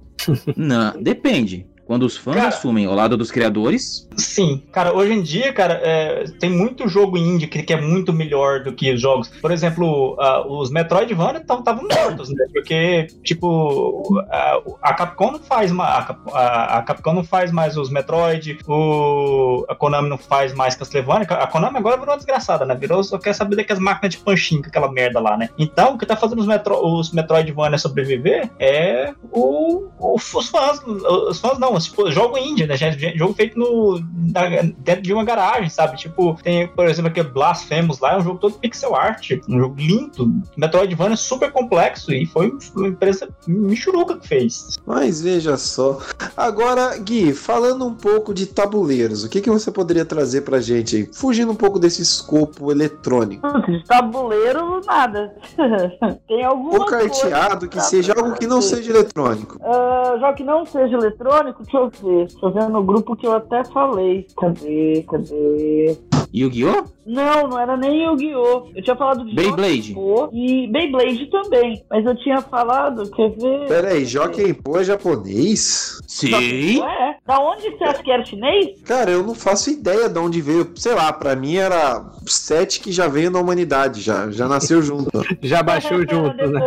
Não, 0.56 0.92
depende. 1.02 1.66
Quando 1.88 2.02
os 2.04 2.16
fãs 2.18 2.36
Cara- 2.36 2.48
assumem 2.48 2.84
ao 2.86 2.94
lado 2.94 3.16
dos 3.16 3.30
criadores, 3.32 4.06
Sim, 4.16 4.62
cara, 4.70 4.92
hoje 4.94 5.12
em 5.14 5.22
dia, 5.22 5.52
cara, 5.54 5.80
é, 5.82 6.24
tem 6.38 6.50
muito 6.50 6.86
jogo 6.86 7.16
indie 7.16 7.46
que, 7.46 7.62
que 7.62 7.72
é 7.72 7.80
muito 7.80 8.12
melhor 8.12 8.62
do 8.62 8.72
que 8.72 8.92
os 8.92 9.00
jogos. 9.00 9.28
Por 9.40 9.50
exemplo, 9.50 10.14
ah, 10.20 10.46
os 10.46 10.70
Metroidvania 10.70 11.40
estavam 11.40 11.84
mortos, 11.90 12.28
né? 12.28 12.44
Porque, 12.52 13.06
tipo, 13.24 14.20
a, 14.30 14.60
a 14.82 14.92
Capcom 14.94 15.32
não 15.32 15.38
faz 15.38 15.72
mais. 15.72 16.10
A, 16.34 16.78
a- 16.78 16.82
Capcom 16.82 17.14
não 17.14 17.24
faz 17.24 17.50
mais 17.50 17.76
os 17.78 17.88
Metroid, 17.90 18.58
o, 18.68 19.64
a 19.68 19.74
Konami 19.74 20.08
não 20.10 20.18
faz 20.18 20.52
mais 20.52 20.74
Castlevania. 20.74 21.26
A 21.26 21.46
Konami 21.46 21.78
agora 21.78 21.96
virou 21.96 22.12
uma 22.12 22.16
desgraçada, 22.18 22.64
né? 22.66 22.74
Virou, 22.74 23.02
só 23.02 23.16
quer 23.18 23.32
saber 23.32 23.56
daquelas 23.56 23.82
máquinas 23.82 24.14
de 24.14 24.20
panchinho, 24.20 24.60
com 24.62 24.68
aquela 24.68 24.90
merda 24.92 25.20
lá, 25.20 25.36
né? 25.38 25.48
Então, 25.58 25.94
o 25.94 25.98
que 25.98 26.04
tá 26.04 26.16
fazendo 26.16 26.40
os, 26.40 26.46
Metro, 26.46 26.76
os 26.84 27.12
Metroidvania 27.12 27.78
sobreviver 27.78 28.50
é 28.58 29.14
o, 29.32 29.86
o- 29.98 30.14
os 30.16 30.48
fãs. 30.48 30.82
Os 30.84 31.40
fãs 31.40 31.58
não, 31.58 31.77
tipo, 31.84 32.10
jogo 32.10 32.36
indie, 32.38 32.66
né? 32.66 32.76
gente? 32.76 33.16
Jogo 33.18 33.34
feito 33.34 33.58
no, 33.58 34.00
na- 34.32 34.62
dentro 34.78 35.02
de 35.02 35.12
uma 35.12 35.24
garagem, 35.24 35.68
sabe? 35.68 35.96
Tipo, 35.96 36.36
tem, 36.42 36.66
por 36.68 36.86
exemplo, 36.86 37.10
aquele 37.10 37.28
Blasphemous 37.28 37.98
lá, 38.00 38.14
é 38.14 38.18
um 38.18 38.22
jogo 38.22 38.38
todo 38.38 38.58
pixel 38.58 38.94
art, 38.94 39.32
um 39.48 39.58
jogo 39.58 39.74
lindo. 39.78 40.32
Metroidvania 40.56 41.14
é 41.14 41.16
super 41.16 41.50
complexo 41.52 42.12
e 42.12 42.26
foi 42.26 42.52
uma 42.74 42.88
empresa 42.88 43.28
michuruca 43.46 44.16
que 44.16 44.26
fez. 44.26 44.78
Mas 44.86 45.20
veja 45.22 45.56
só. 45.56 45.98
Agora, 46.36 46.96
Gui, 46.98 47.32
falando 47.32 47.86
um 47.86 47.94
pouco 47.94 48.32
de 48.34 48.46
tabuleiros, 48.46 49.24
o 49.24 49.28
que, 49.28 49.40
que 49.40 49.50
você 49.50 49.70
poderia 49.70 50.04
trazer 50.04 50.42
pra 50.42 50.60
gente 50.60 50.96
aí? 50.96 51.10
Fugindo 51.12 51.52
um 51.52 51.56
pouco 51.56 51.78
desse 51.78 52.02
escopo 52.02 52.70
eletrônico. 52.70 53.46
De 53.70 53.84
tabuleiro, 53.84 54.80
nada. 54.86 55.34
Tem 56.26 56.44
alguma 56.44 56.78
Ou 56.78 56.86
carteado, 56.86 57.68
que 57.68 57.80
seja 57.80 58.14
algo 58.16 58.34
que 58.34 58.46
não 58.46 58.60
seja 58.62 58.90
eletrônico. 58.90 59.58
Ah, 59.62 60.16
jogo 60.20 60.34
que 60.34 60.44
não 60.44 60.64
seja 60.66 60.96
eletrônico, 60.96 61.64
deixa 61.68 61.76
eu 61.76 61.90
ver. 61.90 62.32
Tô 62.40 62.50
vendo 62.50 62.70
no 62.70 62.82
grupo 62.82 63.14
que 63.14 63.26
eu 63.26 63.32
até 63.32 63.64
falei. 63.64 64.26
Cadê? 64.36 65.04
Cadê? 65.08 65.96
Yu-Gi-Oh! 66.34 66.97
Não, 67.08 67.48
não 67.48 67.58
era 67.58 67.74
nem 67.74 68.04
Yu-Gi-Oh! 68.04 68.68
Eu 68.76 68.82
tinha 68.82 68.94
falado 68.94 69.24
de 69.24 69.34
Beyblade. 69.34 69.96
E 70.30 70.66
Beyblade 70.70 71.30
também. 71.30 71.82
Mas 71.88 72.04
eu 72.04 72.14
tinha 72.16 72.42
falado, 72.42 73.10
quer 73.10 73.30
ver? 73.30 73.66
Pera 73.66 73.88
aí, 73.92 74.04
Jockey 74.04 74.52
Pô 74.52 74.78
é 74.78 74.84
japonês? 74.84 75.98
Sim! 76.06 76.80
Ué, 76.80 77.16
da 77.26 77.40
onde 77.40 77.70
você 77.70 77.84
acha 77.84 78.02
que 78.02 78.10
era 78.10 78.24
chinês? 78.26 78.82
Cara, 78.84 79.10
eu 79.10 79.22
não 79.22 79.34
faço 79.34 79.70
ideia 79.70 80.06
de 80.06 80.18
onde 80.18 80.42
veio. 80.42 80.70
Sei 80.76 80.94
lá, 80.94 81.10
pra 81.10 81.34
mim 81.34 81.56
era 81.56 82.04
sete 82.26 82.78
que 82.78 82.92
já 82.92 83.08
veio 83.08 83.30
na 83.30 83.40
humanidade, 83.40 84.02
já, 84.02 84.30
já 84.30 84.46
nasceu 84.46 84.82
junto. 84.82 85.08
Já 85.40 85.62
baixou 85.62 85.98
junto, 86.00 86.46
né? 86.46 86.60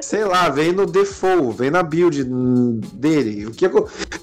Sei 0.00 0.24
lá, 0.24 0.48
veio 0.48 0.72
no 0.74 0.86
default, 0.86 1.56
veio 1.56 1.72
na 1.72 1.82
build 1.82 2.22
dele. 2.92 3.46
O 3.46 3.50
que 3.50 3.66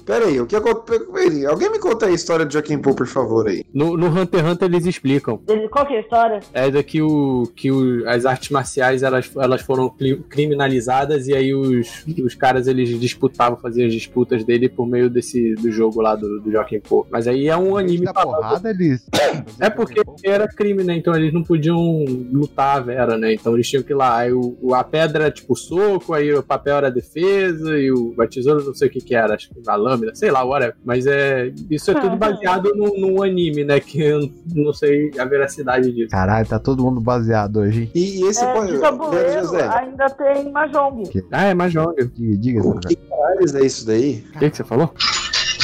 Pera 0.06 0.26
aí, 0.26 0.40
o 0.40 0.46
que 0.46 0.56
aconteceu? 0.56 1.50
Alguém 1.50 1.70
me 1.70 1.78
conta 1.78 2.06
a 2.06 2.10
história 2.10 2.46
de 2.46 2.52
Joaquim 2.54 2.78
Pô, 2.78 2.94
por 2.94 3.06
favor, 3.06 3.48
aí. 3.48 3.64
No, 3.74 3.96
no 3.96 4.06
Hunter 4.06 4.40
x 4.40 4.52
Hunter 4.52 4.68
eles 4.68 4.86
explicam. 4.94 5.38
Qual 5.70 5.86
que 5.86 5.94
é 5.94 5.98
a 5.98 6.00
história? 6.00 6.40
É 6.52 6.70
daqui 6.70 7.00
o 7.02 7.44
que 7.54 7.70
o, 7.70 8.08
as 8.08 8.24
artes 8.26 8.50
marciais 8.50 9.02
elas, 9.02 9.30
elas 9.36 9.62
foram 9.62 9.88
criminalizadas 10.28 11.28
e 11.28 11.34
aí 11.34 11.54
os, 11.54 12.04
os 12.24 12.34
caras 12.34 12.66
eles 12.66 12.98
disputavam, 13.00 13.58
faziam 13.58 13.86
as 13.86 13.92
disputas 13.92 14.44
dele 14.44 14.68
por 14.68 14.86
meio 14.86 15.08
desse 15.08 15.54
do 15.54 15.70
jogo 15.70 16.00
lá 16.00 16.14
do, 16.14 16.40
do 16.40 16.50
Joaquim 16.50 16.80
Pô. 16.80 17.06
Mas 17.10 17.26
aí 17.26 17.48
é 17.48 17.56
um 17.56 17.76
anime 17.76 18.04
da 18.04 18.12
porrada, 18.14 18.70
eles. 18.70 19.06
É 19.60 19.70
porque 19.70 20.00
era 20.22 20.46
crime, 20.48 20.82
né? 20.84 20.96
Então 20.96 21.14
eles 21.14 21.32
não 21.32 21.42
podiam 21.42 22.04
lutar 22.32 22.76
a 22.76 22.80
Vera, 22.80 23.16
né? 23.18 23.32
Então 23.34 23.54
eles 23.54 23.68
tinham 23.68 23.82
que 23.82 23.92
ir 23.92 23.96
lá. 23.96 24.16
Aí 24.18 24.32
o, 24.32 24.56
o- 24.60 24.74
a 24.74 24.82
pedra 24.84 25.24
era 25.24 25.30
tipo 25.32 25.54
soco, 25.56 26.12
aí 26.12 26.32
o 26.32 26.42
papel 26.42 26.76
era 26.76 26.90
defesa, 26.90 27.78
e 27.78 27.90
o 27.90 28.14
a 28.20 28.26
tesoura 28.26 28.62
não 28.62 28.74
sei 28.74 28.88
o 28.88 28.90
que 28.90 29.00
que 29.00 29.14
era, 29.14 29.34
acho 29.34 29.48
que 29.50 29.60
a 29.66 29.74
lâmina, 29.76 30.14
sei 30.14 30.30
lá, 30.30 30.44
whatever. 30.44 30.74
Mas 30.84 31.06
é, 31.06 31.52
isso 31.70 31.90
é 31.90 31.94
tudo 31.94 32.16
baseado 32.16 32.72
num, 32.74 32.98
num 32.98 33.22
anime, 33.22 33.64
né, 33.64 33.80
que 33.80 34.00
eu 34.00 34.28
não 34.54 34.72
sei 34.74 35.10
a 35.18 35.24
veracidade 35.24 35.90
disso. 35.92 36.10
Caralho, 36.10 36.46
tá 36.46 36.58
todo 36.58 36.82
mundo 36.82 37.00
baseado 37.00 37.60
hoje. 37.60 37.82
hein? 37.82 37.90
E, 37.94 38.20
e 38.20 38.28
esse 38.28 38.44
É, 38.44 38.52
pô, 38.52 38.66
de 38.66 38.78
tabuleiro 38.78 39.32
José, 39.40 39.68
ainda 39.68 40.10
tem 40.10 40.50
Mahjong. 40.50 41.24
Ah, 41.30 41.44
é 41.44 41.54
Mahjong. 41.54 41.94
Diga, 42.14 42.36
diga, 42.36 42.66
o 42.66 42.78
que 42.80 42.96
caralho 42.96 43.58
é 43.58 43.64
isso 43.66 43.86
daí? 43.86 44.24
O 44.34 44.38
que, 44.38 44.50
que 44.50 44.56
você 44.56 44.64
falou? 44.64 44.92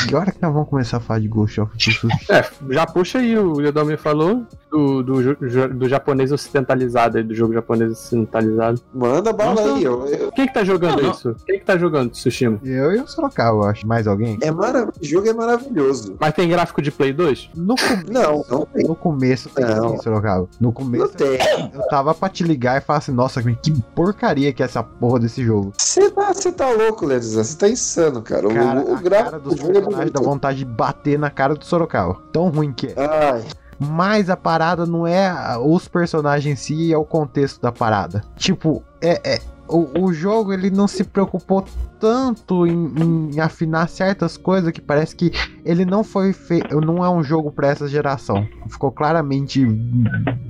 Que 0.08 0.14
hora 0.14 0.32
que 0.32 0.42
nós 0.42 0.52
vamos 0.52 0.68
começar 0.68 0.96
a 0.96 1.00
falar 1.00 1.20
de 1.20 1.28
Ghost 1.28 1.60
of 1.60 1.76
Tsushima? 1.76 2.12
É, 2.28 2.44
já 2.70 2.86
puxa 2.86 3.18
aí, 3.18 3.36
o 3.38 3.60
Yodomi 3.60 3.96
falou 3.96 4.44
do, 4.70 5.02
do, 5.02 5.36
do 5.74 5.88
japonês 5.88 6.30
ocidentalizado, 6.32 7.18
aí, 7.18 7.24
do 7.24 7.34
jogo 7.34 7.52
japonês 7.52 7.92
ocidentalizado. 7.92 8.80
Manda 8.94 9.32
bala 9.32 9.54
Nossa. 9.60 9.74
aí. 9.74 9.84
eu- 9.84 10.06
eu- 10.06 10.32
Quem 10.32 10.46
que 10.46 10.54
tá 10.54 10.64
jogando 10.64 10.96
Não, 10.96 11.02
não. 11.04 11.10
isso? 11.10 11.34
Quem 11.46 11.58
que 11.58 11.64
tá 11.64 11.76
jogando 11.76 12.10
Tsushima? 12.10 12.58
Eu 12.64 12.92
e 12.92 13.00
o 13.00 13.06
Sorocaba, 13.06 13.56
eu 13.58 13.64
acho. 13.64 13.86
Mais 13.86 14.06
alguém? 14.06 14.38
É 14.42 14.50
mara... 14.50 14.86
O 14.88 15.04
jogo 15.04 15.28
é 15.28 15.32
maravilhoso. 15.32 16.16
Mas 16.20 16.34
tem 16.34 16.48
gráfico 16.48 16.80
de 16.80 16.90
Play 16.90 17.12
2? 17.12 17.50
No 17.54 17.74
começo. 17.76 18.12
Não, 18.12 18.44
não 18.48 18.66
tem. 18.66 18.86
No 18.86 18.94
começo 18.94 19.48
tem 19.50 19.64
Não. 19.64 19.90
sim, 19.96 20.02
Sorocaba. 20.02 20.48
No 20.60 20.68
Não 20.68 20.72
começo 20.72 21.08
tem. 21.14 21.38
eu 21.74 21.88
tava 21.88 22.14
pra 22.14 22.28
te 22.28 22.42
ligar 22.44 22.78
e 22.78 22.80
falar 22.84 22.98
assim, 23.00 23.12
nossa, 23.12 23.42
que 23.42 23.72
porcaria 23.94 24.52
que 24.52 24.62
é 24.62 24.66
essa 24.66 24.82
porra 24.82 25.18
desse 25.20 25.42
jogo. 25.44 25.72
Você 25.76 26.10
tá, 26.10 26.32
você 26.32 26.52
tá 26.52 26.70
louco, 26.70 27.04
Ledizan. 27.06 27.42
Você 27.44 27.56
tá 27.58 27.68
insano, 27.68 28.22
cara. 28.22 28.46
O, 28.48 28.54
Cara, 28.54 28.80
o, 28.80 28.94
o 28.94 28.98
gráfico 28.98 29.30
cara 29.30 29.38
do 29.42 29.56
jogo 29.56 29.89
personagens 29.90 30.12
dá 30.12 30.20
vontade 30.20 30.58
de 30.58 30.64
bater 30.64 31.18
na 31.18 31.30
cara 31.30 31.54
do 31.54 31.64
Sorocaba. 31.64 32.16
Tão 32.32 32.48
ruim 32.48 32.72
que 32.72 32.88
é. 32.88 32.94
Ai, 32.96 33.44
Mas 33.78 34.28
a 34.30 34.36
parada 34.36 34.86
não 34.86 35.06
é 35.06 35.32
os 35.58 35.88
personagens 35.88 36.52
em 36.52 36.56
si, 36.56 36.92
é 36.92 36.96
o 36.98 37.04
contexto 37.04 37.60
da 37.60 37.72
parada. 37.72 38.22
Tipo, 38.36 38.82
é, 39.00 39.34
é- 39.36 39.40
o, 39.72 40.06
o 40.06 40.12
jogo 40.12 40.52
ele 40.52 40.68
não 40.68 40.88
se 40.88 41.04
preocupou 41.04 41.64
tanto 42.00 42.66
em, 42.66 43.30
em 43.32 43.40
afinar 43.40 43.88
certas 43.88 44.36
coisas 44.36 44.72
que 44.72 44.80
parece 44.80 45.14
que 45.14 45.30
ele 45.64 45.84
não 45.84 46.02
foi 46.02 46.32
feito. 46.32 46.80
Não 46.80 47.04
é 47.04 47.08
um 47.08 47.22
jogo 47.22 47.52
pra 47.52 47.68
essa 47.68 47.86
geração. 47.86 48.44
Ficou 48.68 48.90
claramente. 48.90 49.64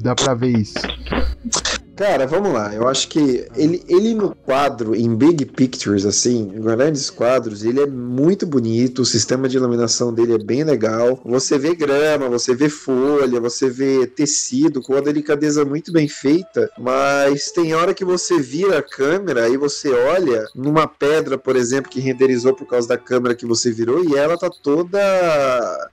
dá 0.02 0.14
pra 0.14 0.32
ver 0.32 0.56
isso. 0.56 0.78
Cara, 2.00 2.26
vamos 2.26 2.50
lá. 2.50 2.74
Eu 2.74 2.88
acho 2.88 3.08
que 3.08 3.46
ele, 3.54 3.84
ele 3.86 4.14
no 4.14 4.34
quadro, 4.34 4.96
em 4.96 5.14
big 5.14 5.44
pictures, 5.44 6.06
assim, 6.06 6.50
em 6.56 6.62
grandes 6.62 7.10
quadros, 7.10 7.62
ele 7.62 7.78
é 7.78 7.86
muito 7.86 8.46
bonito. 8.46 9.02
O 9.02 9.04
sistema 9.04 9.46
de 9.46 9.58
iluminação 9.58 10.10
dele 10.10 10.36
é 10.36 10.38
bem 10.38 10.64
legal. 10.64 11.20
Você 11.26 11.58
vê 11.58 11.74
grama, 11.74 12.26
você 12.26 12.54
vê 12.54 12.70
folha, 12.70 13.38
você 13.38 13.68
vê 13.68 14.06
tecido 14.06 14.80
com 14.80 14.94
uma 14.94 15.02
delicadeza 15.02 15.62
muito 15.62 15.92
bem 15.92 16.08
feita. 16.08 16.70
Mas 16.78 17.52
tem 17.52 17.74
hora 17.74 17.92
que 17.92 18.02
você 18.02 18.40
vira 18.40 18.78
a 18.78 18.82
câmera 18.82 19.46
e 19.50 19.58
você 19.58 19.92
olha 19.92 20.46
numa 20.54 20.86
pedra, 20.86 21.36
por 21.36 21.54
exemplo, 21.54 21.90
que 21.90 22.00
renderizou 22.00 22.54
por 22.54 22.66
causa 22.66 22.88
da 22.88 22.96
câmera 22.96 23.34
que 23.34 23.44
você 23.44 23.70
virou 23.70 24.02
e 24.02 24.16
ela 24.16 24.38
tá 24.38 24.48
toda 24.48 25.90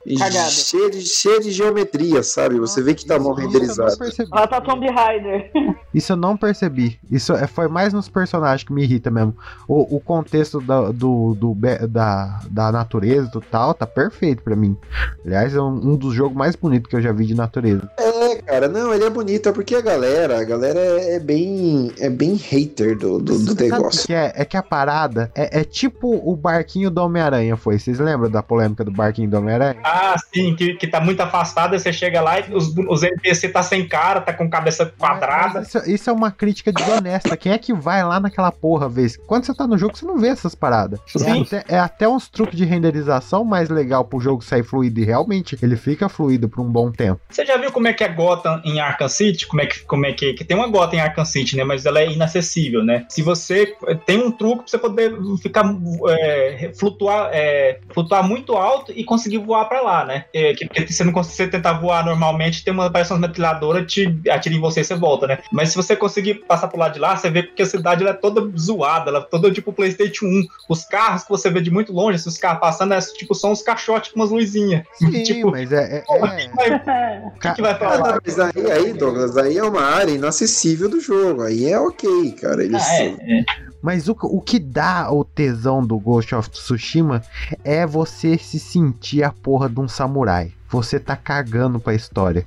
cheia 0.50 0.90
de, 0.90 1.02
cheia 1.02 1.42
de 1.42 1.52
geometria, 1.52 2.24
sabe? 2.24 2.58
Você 2.62 2.82
vê 2.82 2.96
que 2.96 3.06
tá 3.06 3.20
mal 3.20 3.34
Isso 3.34 3.42
eu 3.42 3.44
não 3.44 3.52
renderizado. 3.52 3.98
Ela 4.32 4.48
tá 4.48 4.62
Tomb 4.62 4.90
Raider. 4.90 5.52
Isso 5.98 6.12
eu 6.12 6.16
não 6.16 6.38
percebi. 6.38 7.00
Isso 7.10 7.34
é- 7.34 7.48
foi 7.48 7.68
mais 7.68 7.92
nos 7.92 8.08
personagens 8.08 8.64
que 8.64 8.72
me 8.72 8.84
irrita 8.84 9.10
mesmo. 9.10 9.36
O, 9.68 9.96
o 9.96 10.00
contexto 10.00 10.62
da, 10.62 10.92
do, 10.92 11.34
do 11.34 11.58
da, 11.90 12.40
da 12.52 12.72
natureza 12.72 13.32
e 13.36 13.42
tal 13.50 13.74
tá 13.74 13.88
perfeito 13.88 14.44
pra 14.44 14.56
mim. 14.56 14.78
Aliás, 15.26 15.56
é 15.56 15.60
um, 15.60 15.94
um 15.94 15.96
dos 15.96 16.14
jogos 16.14 16.38
mais 16.38 16.56
bonitos 16.56 16.88
que 16.88 16.96
eu 16.96 17.02
já 17.02 17.12
vi 17.12 17.26
de 17.26 17.34
natureza. 17.34 17.90
É, 17.98 18.36
cara, 18.44 18.68
não, 18.68 18.94
ele 18.94 19.06
é 19.06 19.10
bonito, 19.10 19.50
é 19.50 19.52
porque 19.52 19.74
a 19.74 19.82
galera, 19.82 20.40
a 20.40 20.44
galera 20.44 20.80
é, 20.80 21.16
é 21.16 21.20
bem, 21.20 21.92
é 22.00 22.12
bem 22.12 22.36
hater 22.36 22.96
do, 22.96 23.18
do, 23.18 23.40
do 23.40 23.56
negócio. 23.56 24.06
que 24.06 24.14
é? 24.14 24.34
É 24.36 24.46
que 24.46 24.56
a 24.56 24.62
parada 24.62 25.32
é, 25.34 25.62
é 25.62 25.64
tipo 25.64 26.14
o 26.14 26.36
barquinho 26.36 26.92
do 26.92 27.02
Homem-Aranha 27.02 27.58
foi. 27.58 27.80
Vocês 27.80 27.98
lembram 27.98 28.30
da 28.30 28.44
polêmica 28.44 28.84
do 28.84 28.92
barquinho 28.92 29.30
do 29.30 29.38
Homem-Aranha? 29.38 29.78
Ah, 29.84 30.16
sim, 30.32 30.56
que, 30.56 30.76
que 30.76 30.86
tá 30.86 31.02
muito 31.02 31.22
afastado, 31.22 31.78
você 31.78 31.92
chega 31.92 32.22
lá 32.22 32.40
e 32.40 32.54
os, 32.54 32.72
os 32.78 33.02
NPC 33.02 33.50
tá 33.50 33.64
sem 33.64 33.88
cara, 33.88 34.22
tá 34.22 34.32
com 34.32 34.48
cabeça 34.48 34.86
quadrada. 34.98 35.62
Isso, 35.62 35.87
isso 35.88 36.10
é 36.10 36.14
uma 36.14 36.32
crítica 36.32 36.72
desonesta. 36.72 37.36
Quem 37.38 37.52
é 37.52 37.58
que 37.58 37.74
vai 37.74 38.04
lá 38.04 38.20
naquela 38.20 38.52
porra, 38.52 38.88
vez? 38.90 39.18
Quando 39.18 39.46
você 39.46 39.54
tá 39.54 39.66
no 39.66 39.78
jogo, 39.78 39.98
você 39.98 40.06
não 40.06 40.18
vê 40.18 40.30
essas 40.30 40.56
paradas. 40.56 41.00
É 41.16 41.20
Sim. 41.20 41.42
até, 41.42 41.64
é 41.68 41.80
até 41.80 42.08
uns 42.08 42.28
truques 42.30 42.58
de 42.58 42.66
renderização 42.66 43.44
mais 43.44 43.70
legal 43.70 44.06
pro 44.06 44.20
jogo 44.20 44.44
sair 44.44 44.64
fluido. 44.64 45.00
E 45.00 45.06
realmente, 45.06 45.58
ele 45.62 45.76
fica 45.76 46.10
fluido 46.10 46.50
por 46.50 46.62
um 46.62 46.70
bom 46.70 46.92
tempo. 46.92 47.22
Você 47.30 47.46
já 47.46 47.58
viu 47.58 47.72
como 47.72 47.88
é 47.88 47.94
que 47.94 48.04
é 48.04 48.08
Gotham 48.08 48.62
em 48.64 48.80
Arkham 48.80 49.08
City? 49.08 49.48
Como 49.48 49.62
é 49.62 49.66
que, 49.66 49.80
como 49.82 50.06
é 50.06 50.14
que, 50.14 50.34
que 50.34 50.44
tem 50.44 50.58
uma 50.58 50.68
Gotham 50.68 50.96
em 50.96 51.00
Arkham 51.00 51.26
City, 51.26 51.56
né? 51.56 51.64
Mas 51.64 51.86
ela 51.86 52.00
é 52.00 52.12
inacessível, 52.12 52.84
né? 52.84 53.06
Se 53.10 53.22
você 53.22 53.76
tem 54.06 54.22
um 54.22 54.32
truque 54.32 54.64
pra 54.64 54.68
você 54.68 54.78
poder 54.78 55.16
ficar 55.42 55.66
é, 56.10 56.72
flutuar, 56.78 57.30
é, 57.32 57.80
flutuar 57.94 58.28
muito 58.28 58.54
alto 58.54 58.92
e 58.96 59.04
conseguir 59.04 59.40
voar 59.40 59.66
pra 59.66 59.82
lá, 59.82 60.06
né? 60.06 60.26
É, 60.34 60.54
que, 60.54 60.66
porque 60.66 60.92
você 60.92 61.04
não 61.04 61.14
consegue 61.14 61.52
tentar 61.52 61.74
voar 61.74 62.06
normalmente, 62.06 62.64
tem 62.64 62.74
uma 62.74 62.90
parece 62.90 63.12
uma 63.12 63.20
metralhadora 63.20 63.86
te 63.86 64.20
atira 64.30 64.56
em 64.56 64.60
você 64.60 64.82
e 64.82 64.84
você 64.84 64.96
volta, 64.96 65.28
né? 65.28 65.40
Mas 65.52 65.67
se 65.68 65.76
você 65.76 65.96
conseguir 65.96 66.46
passar 66.48 66.68
pro 66.68 66.80
lado 66.80 66.94
de 66.94 67.00
lá, 67.00 67.16
você 67.16 67.30
vê 67.30 67.44
que 67.44 67.62
a 67.62 67.66
cidade 67.66 68.02
ela 68.02 68.12
é 68.12 68.14
toda 68.14 68.42
zoada, 68.58 69.10
ela 69.10 69.20
é 69.20 69.24
toda 69.24 69.52
tipo 69.52 69.72
PlayStation 69.74 70.26
1. 70.26 70.48
Os 70.70 70.86
carros 70.86 71.24
que 71.24 71.30
você 71.30 71.50
vê 71.50 71.62
de 71.62 71.70
muito 71.72 71.92
longe, 71.94 72.16
esses 72.18 72.38
carros 72.38 72.60
passando, 72.60 72.94
é, 72.94 73.00
tipo, 73.00 73.36
são 73.36 73.52
uns 73.52 73.62
caixotes 73.62 74.12
com 74.12 74.20
umas 74.20 74.30
luzinhas. 74.32 74.86
Sim, 74.94 75.12
tipo, 75.24 75.52
mas 75.52 75.72
é. 75.72 75.98
é- 75.98 76.02
pô, 76.02 76.16
é- 76.26 76.36
quem 76.38 76.50
vai, 76.56 77.22
quem 77.42 77.54
que 77.54 77.62
vai? 77.62 77.78
Ah, 77.88 78.20
mas 78.26 78.40
aí, 78.40 78.72
aí, 78.72 78.94
Douglas, 78.94 79.38
aí 79.38 79.58
é 79.58 79.64
uma 79.64 79.82
área 79.82 80.12
inacessível 80.12 80.90
do 80.90 81.00
jogo. 81.00 81.44
Aí 81.44 81.66
é 81.72 81.80
ok, 81.80 82.32
cara. 82.34 82.64
Eles, 82.64 82.82
Ah, 82.82 82.96
é, 82.96 83.06
é. 83.40 83.46
Mas 83.82 84.08
o, 84.08 84.18
o 84.22 84.42
que 84.42 84.60
dá 84.60 85.12
o 85.12 85.24
tesão 85.24 85.86
do 85.86 86.00
Ghost 86.00 86.34
of 86.36 86.50
Tsushima 86.50 87.22
é 87.64 87.86
você 87.86 88.38
se 88.38 88.60
sentir 88.60 89.24
a 89.24 89.32
porra 89.32 89.70
de 89.70 89.80
um 89.80 89.88
samurai. 89.88 90.54
Você 90.70 91.00
tá 91.00 91.16
cagando 91.16 91.80
pra 91.80 91.94
história. 91.94 92.46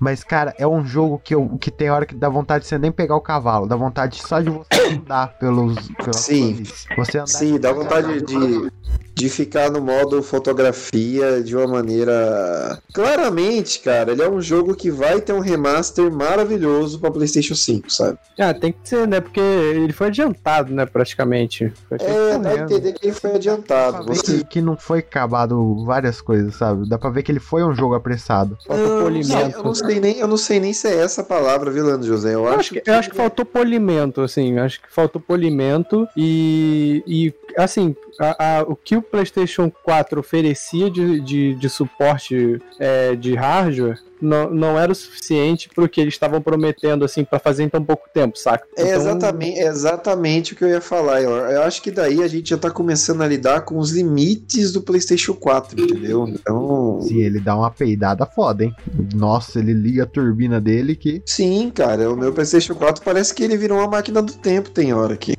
Mas, 0.00 0.24
cara, 0.24 0.54
é 0.58 0.66
um 0.66 0.86
jogo 0.86 1.20
que, 1.22 1.34
eu, 1.34 1.58
que 1.60 1.70
tem 1.70 1.90
hora 1.90 2.06
que 2.06 2.14
dá 2.14 2.28
vontade 2.28 2.62
de 2.62 2.68
você 2.68 2.78
nem 2.78 2.90
pegar 2.90 3.16
o 3.16 3.20
cavalo. 3.20 3.66
Dá 3.66 3.76
vontade 3.76 4.22
só 4.22 4.40
de 4.40 4.48
você 4.48 4.66
andar 4.96 5.38
pelos. 5.38 5.88
pelas 5.88 6.16
Sim. 6.16 6.62
Você 6.96 7.18
andar 7.18 7.26
Sim, 7.26 7.58
dá 7.58 7.72
vontade 7.72 8.22
de, 8.22 8.72
de 9.14 9.28
ficar 9.28 9.70
no 9.70 9.82
modo 9.82 10.22
fotografia 10.22 11.42
de 11.42 11.54
uma 11.54 11.66
maneira. 11.66 12.80
Claramente, 12.94 13.80
cara, 13.80 14.12
ele 14.12 14.22
é 14.22 14.30
um 14.30 14.40
jogo 14.40 14.74
que 14.74 14.90
vai 14.90 15.20
ter 15.20 15.34
um 15.34 15.40
remaster 15.40 16.10
maravilhoso 16.10 16.98
pra 16.98 17.10
PlayStation 17.10 17.54
5, 17.54 17.92
sabe? 17.92 18.18
Ah, 18.38 18.54
tem 18.54 18.72
que 18.72 18.88
ser, 18.88 19.06
né? 19.06 19.20
Porque 19.20 19.40
ele 19.40 19.92
foi 19.92 20.06
adiantado, 20.06 20.67
né? 20.74 20.86
Praticamente. 20.86 21.72
Foi 21.88 21.98
É, 22.00 22.38
dá 22.38 22.48
a 22.48 22.52
correndo. 22.52 22.72
entender 22.72 22.92
que 22.92 23.06
ele 23.06 23.14
foi 23.14 23.34
adiantado. 23.34 24.04
pra 24.04 24.14
Você... 24.14 24.38
que, 24.38 24.44
que 24.44 24.60
não 24.60 24.76
foi 24.76 25.00
acabado 25.00 25.84
várias 25.84 26.20
coisas, 26.20 26.54
sabe? 26.54 26.88
Dá 26.88 26.98
pra 26.98 27.10
ver 27.10 27.22
que 27.22 27.32
ele 27.32 27.40
foi 27.40 27.62
um 27.64 27.74
jogo 27.74 27.94
apressado. 27.94 28.56
Faltou 28.66 29.02
polimento. 29.02 29.56
eu 29.58 29.62
não 29.62 29.74
sei 29.74 30.00
nem, 30.00 30.18
eu 30.18 30.28
não 30.28 30.36
sei 30.36 30.60
nem 30.60 30.72
se 30.72 30.86
é 30.88 30.98
essa 31.02 31.22
a 31.22 31.24
palavra, 31.24 31.70
Vilano 31.70 32.02
José. 32.02 32.34
Eu, 32.34 32.44
Eu 32.44 32.48
acho, 32.48 32.70
que, 32.74 32.82
eu 32.84 32.94
acho 32.94 33.10
que 33.10 33.16
faltou 33.16 33.44
polimento, 33.44 34.20
assim. 34.20 34.56
eu 34.58 34.64
Acho 34.64 34.80
que 34.80 34.92
faltou 34.92 35.20
polimento 35.20 36.06
e, 36.16 37.02
e 37.06 37.34
assim, 37.56 37.94
a- 38.18 38.58
a- 38.58 38.62
o 38.62 38.74
que 38.76 38.96
o 38.96 39.02
PlayStation 39.02 39.70
4 39.82 40.20
oferecia 40.20 40.90
de, 40.90 41.20
de, 41.20 41.54
de 41.54 41.68
suporte 41.68 42.60
é, 42.78 43.14
de 43.14 43.34
hardware 43.34 43.98
não, 44.20 44.50
não 44.50 44.76
era 44.78 44.90
o 44.90 44.94
suficiente 44.96 45.68
pro 45.68 45.88
que 45.88 46.00
eles 46.00 46.14
estavam 46.14 46.42
prometendo, 46.42 47.04
assim, 47.04 47.24
pra 47.24 47.38
fazer 47.38 47.62
em 47.62 47.68
tão 47.68 47.84
pouco 47.84 48.08
tempo, 48.12 48.36
saca? 48.36 48.66
É 48.76 48.82
Então, 48.82 48.94
exatamente, 48.96 49.58
é 49.60 49.66
exatamente 49.68 50.52
o 50.52 50.56
que 50.56 50.64
eu 50.64 50.68
ia 50.68 50.80
falar. 50.80 51.22
Eu, 51.22 51.30
eu 51.30 51.62
acho 51.62 51.80
que 51.80 51.90
daí 51.92 52.20
a 52.22 52.26
gente 52.26 52.50
já 52.50 52.58
tá 52.58 52.68
começando 52.68 53.22
a 53.22 53.28
lidar 53.28 53.60
com 53.60 53.78
os 53.78 53.92
limites 53.92 54.72
do 54.72 54.82
PlayStation 54.82 55.34
4, 55.34 55.80
entendeu? 55.80 56.26
Então. 56.26 57.00
Sim, 57.02 57.20
ele 57.20 57.38
dá 57.38 57.56
uma 57.56 57.70
peidada 57.70 58.26
foda, 58.26 58.64
hein? 58.64 58.74
Nossa, 59.14 59.60
ele 59.60 59.72
liga 59.72 60.02
a 60.02 60.06
turbina 60.06 60.60
dele 60.60 60.96
que. 60.96 61.22
Sim, 61.24 61.70
cara, 61.72 62.10
o 62.12 62.16
meu 62.16 62.32
PlayStation 62.32 62.74
4 62.74 63.04
parece 63.04 63.32
que 63.32 63.44
ele 63.44 63.56
virou 63.56 63.78
uma 63.78 63.86
máquina 63.88 64.20
do 64.20 64.32
tempo, 64.32 64.70
tem 64.70 64.92
hora 64.92 65.14
aqui. 65.14 65.34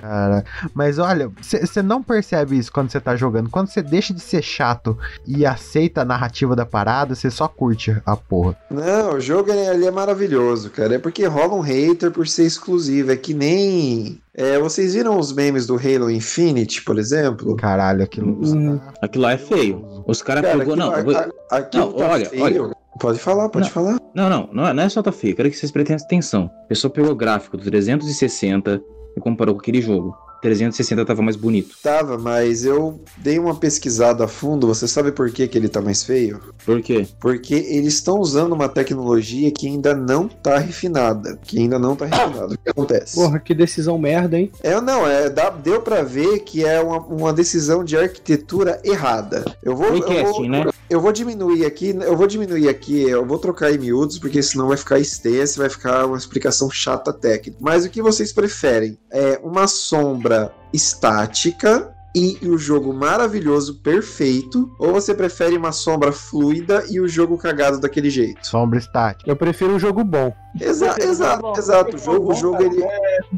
Cara, 0.00 0.44
mas 0.74 0.98
olha, 0.98 1.30
você 1.40 1.82
não 1.82 2.02
percebe 2.20 2.58
isso 2.58 2.70
quando 2.72 2.90
você 2.90 3.00
tá 3.00 3.16
jogando. 3.16 3.48
Quando 3.48 3.68
você 3.68 3.82
deixa 3.82 4.12
de 4.12 4.20
ser 4.20 4.42
chato 4.42 4.96
e 5.26 5.46
aceita 5.46 6.02
a 6.02 6.04
narrativa 6.04 6.54
da 6.54 6.66
parada, 6.66 7.14
você 7.14 7.30
só 7.30 7.48
curte 7.48 7.96
a 8.04 8.16
porra. 8.16 8.56
Não, 8.70 9.14
o 9.14 9.20
jogo 9.20 9.50
ele, 9.50 9.60
ele 9.60 9.86
é 9.86 9.90
maravilhoso, 9.90 10.70
cara. 10.70 10.94
É 10.94 10.98
porque 10.98 11.24
rola 11.26 11.54
um 11.54 11.60
hater 11.60 12.10
por 12.10 12.28
ser 12.28 12.44
exclusivo. 12.44 13.10
É 13.10 13.16
que 13.16 13.32
nem. 13.34 14.20
é, 14.34 14.58
vocês 14.58 14.94
viram 14.94 15.18
os 15.18 15.32
memes 15.32 15.66
do 15.66 15.76
Halo 15.76 16.10
Infinite, 16.10 16.82
por 16.84 16.98
exemplo? 16.98 17.56
Caralho, 17.56 18.02
aquilo. 18.04 18.38
Hum. 18.44 18.78
Aquilo 19.02 19.24
lá 19.24 19.32
é 19.32 19.38
feio. 19.38 20.02
Os 20.06 20.20
caras 20.22 20.42
Cara, 20.42 20.58
pegou. 20.58 20.76
Não, 20.76 20.90
vou- 21.02 21.16
a- 21.16 21.28
aquilo 21.50 21.86
Não, 21.86 21.92
tá 21.94 22.08
olha, 22.10 22.26
feio. 22.28 22.42
olha. 22.64 22.76
Pode 23.00 23.18
falar, 23.18 23.48
pode 23.48 23.66
Não. 23.66 23.72
falar. 23.72 23.98
Não, 24.14 24.28
não, 24.28 24.48
não 24.52 24.66
é, 24.66 24.72
não 24.74 24.82
é 24.82 24.88
só 24.88 25.00
tá 25.02 25.10
feio. 25.12 25.34
Quero 25.34 25.48
que 25.50 25.56
vocês 25.56 25.72
prestem 25.72 25.96
atenção. 25.96 26.50
A 26.64 26.68
pessoa 26.68 26.92
pegou 26.92 27.12
o 27.12 27.14
gráfico 27.16 27.56
do 27.56 27.62
360 27.64 28.82
e 29.16 29.20
comparou 29.20 29.54
com 29.54 29.60
aquele 29.60 29.80
jogo. 29.80 30.14
360 30.40 31.04
tava 31.04 31.22
mais 31.22 31.36
bonito. 31.36 31.76
Tava, 31.82 32.16
mas 32.18 32.64
eu 32.64 33.00
dei 33.18 33.38
uma 33.38 33.54
pesquisada 33.54 34.24
a 34.24 34.28
fundo. 34.28 34.66
Você 34.66 34.88
sabe 34.88 35.12
por 35.12 35.30
que, 35.30 35.46
que 35.46 35.58
ele 35.58 35.68
tá 35.68 35.80
mais 35.80 36.02
feio? 36.02 36.40
Por 36.64 36.80
quê? 36.82 37.06
Porque 37.20 37.54
eles 37.54 37.94
estão 37.94 38.18
usando 38.18 38.52
uma 38.52 38.68
tecnologia 38.68 39.50
que 39.50 39.66
ainda 39.66 39.94
não 39.94 40.28
tá 40.28 40.58
refinada. 40.58 41.38
Que 41.42 41.58
ainda 41.58 41.78
não 41.78 41.94
tá 41.94 42.06
refinada. 42.06 42.54
O 42.54 42.58
que 42.58 42.70
acontece? 42.70 43.14
Porra, 43.16 43.38
que 43.38 43.54
decisão 43.54 43.98
merda, 43.98 44.38
hein? 44.38 44.50
É, 44.62 44.80
não, 44.80 45.06
é, 45.06 45.28
dá- 45.28 45.50
deu 45.50 45.80
pra 45.82 46.02
ver 46.02 46.40
que 46.40 46.64
é 46.64 46.80
uma, 46.80 46.98
uma 46.98 47.32
decisão 47.32 47.84
de 47.84 47.96
arquitetura 47.96 48.80
errada. 48.84 49.44
Eu 49.62 49.76
vou, 49.76 49.88
eu 49.88 50.24
vou, 50.32 50.48
né? 50.48 50.64
eu 50.88 51.00
vou 51.00 51.12
diminuir 51.12 51.64
aqui, 51.66 51.90
eu 52.00 52.16
vou 52.16 52.26
diminuir 52.26 52.68
aqui, 52.68 53.02
eu 53.02 53.24
vou 53.26 53.38
trocar 53.38 53.72
em 53.72 53.78
miúdos, 53.78 54.18
porque 54.18 54.42
senão 54.42 54.68
vai 54.68 54.76
ficar 54.76 54.98
extenso, 54.98 55.58
vai 55.58 55.68
ficar 55.68 56.06
uma 56.06 56.16
explicação 56.16 56.70
chata 56.70 57.12
técnica. 57.12 57.58
Mas 57.60 57.84
o 57.84 57.90
que 57.90 58.00
vocês 58.02 58.32
preferem? 58.32 58.96
É 59.10 59.38
uma 59.42 59.66
sombra 59.66 60.29
estática 60.72 61.94
e 62.14 62.38
o 62.42 62.58
jogo 62.58 62.92
maravilhoso, 62.92 63.80
perfeito, 63.80 64.74
ou 64.78 64.92
você 64.92 65.14
prefere 65.14 65.56
uma 65.56 65.72
sombra 65.72 66.10
fluida 66.12 66.84
e 66.90 67.00
o 67.00 67.06
jogo 67.06 67.38
cagado 67.38 67.78
daquele 67.80 68.10
jeito? 68.10 68.44
Sombra 68.46 68.78
estática. 68.78 69.30
Eu 69.30 69.36
prefiro 69.36 69.74
um 69.74 69.78
jogo 69.78 70.02
bom. 70.02 70.34
Exa 70.58 70.96
exato, 71.00 71.58
exato. 71.58 71.96
O 71.96 71.98
jogo, 71.98 72.32
o 72.32 72.34
jogo 72.34 72.62
ele, 72.62 72.84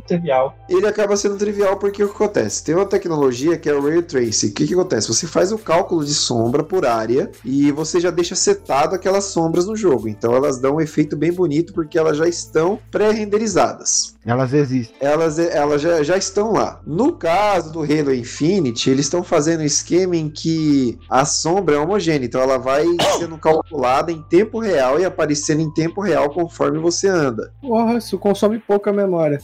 trivial. 0.06 0.56
ele 0.68 0.86
acaba 0.86 1.16
sendo 1.16 1.36
trivial 1.36 1.76
porque 1.76 2.02
o 2.02 2.08
que 2.08 2.14
acontece? 2.14 2.64
Tem 2.64 2.74
uma 2.74 2.86
tecnologia 2.86 3.58
que 3.58 3.68
é 3.68 3.74
o 3.74 3.82
Ray 3.82 4.02
Tracing. 4.02 4.48
O 4.48 4.52
que, 4.52 4.66
que 4.66 4.74
acontece? 4.74 5.08
Você 5.08 5.26
faz 5.26 5.52
o 5.52 5.58
cálculo 5.58 6.04
de 6.04 6.14
sombra 6.14 6.62
por 6.62 6.86
área 6.86 7.30
e 7.44 7.70
você 7.72 8.00
já 8.00 8.10
deixa 8.10 8.34
setado 8.34 8.94
aquelas 8.94 9.24
sombras 9.24 9.66
no 9.66 9.76
jogo. 9.76 10.08
Então 10.08 10.34
elas 10.34 10.58
dão 10.58 10.76
um 10.76 10.80
efeito 10.80 11.16
bem 11.16 11.32
bonito 11.32 11.72
porque 11.72 11.98
elas 11.98 12.16
já 12.16 12.26
estão 12.26 12.78
pré-renderizadas. 12.90 14.14
Elas 14.24 14.52
existem. 14.52 14.94
Elas, 15.00 15.38
elas 15.38 15.82
já, 15.82 16.02
já 16.02 16.16
estão 16.16 16.52
lá. 16.52 16.80
No 16.86 17.12
caso 17.12 17.72
do 17.72 17.80
Halo 17.80 18.14
Infinite, 18.14 18.88
eles 18.88 19.06
estão 19.06 19.22
fazendo 19.22 19.60
um 19.60 19.64
esquema 19.64 20.16
em 20.16 20.30
que 20.30 20.96
a 21.10 21.24
sombra 21.24 21.74
é 21.74 21.78
homogênea. 21.78 22.26
Então 22.26 22.40
ela 22.40 22.56
vai 22.56 22.86
sendo 23.18 23.36
calculada 23.36 24.12
em 24.12 24.22
tempo 24.22 24.60
real 24.60 25.00
e 25.00 25.04
aparecendo 25.04 25.60
em 25.60 25.72
tempo 25.72 26.00
real 26.00 26.30
conforme 26.30 26.78
você 26.78 27.01
anda. 27.08 27.52
Porra, 27.60 27.94
isso 27.98 28.18
consome 28.18 28.58
pouca 28.58 28.92
memória. 28.92 29.38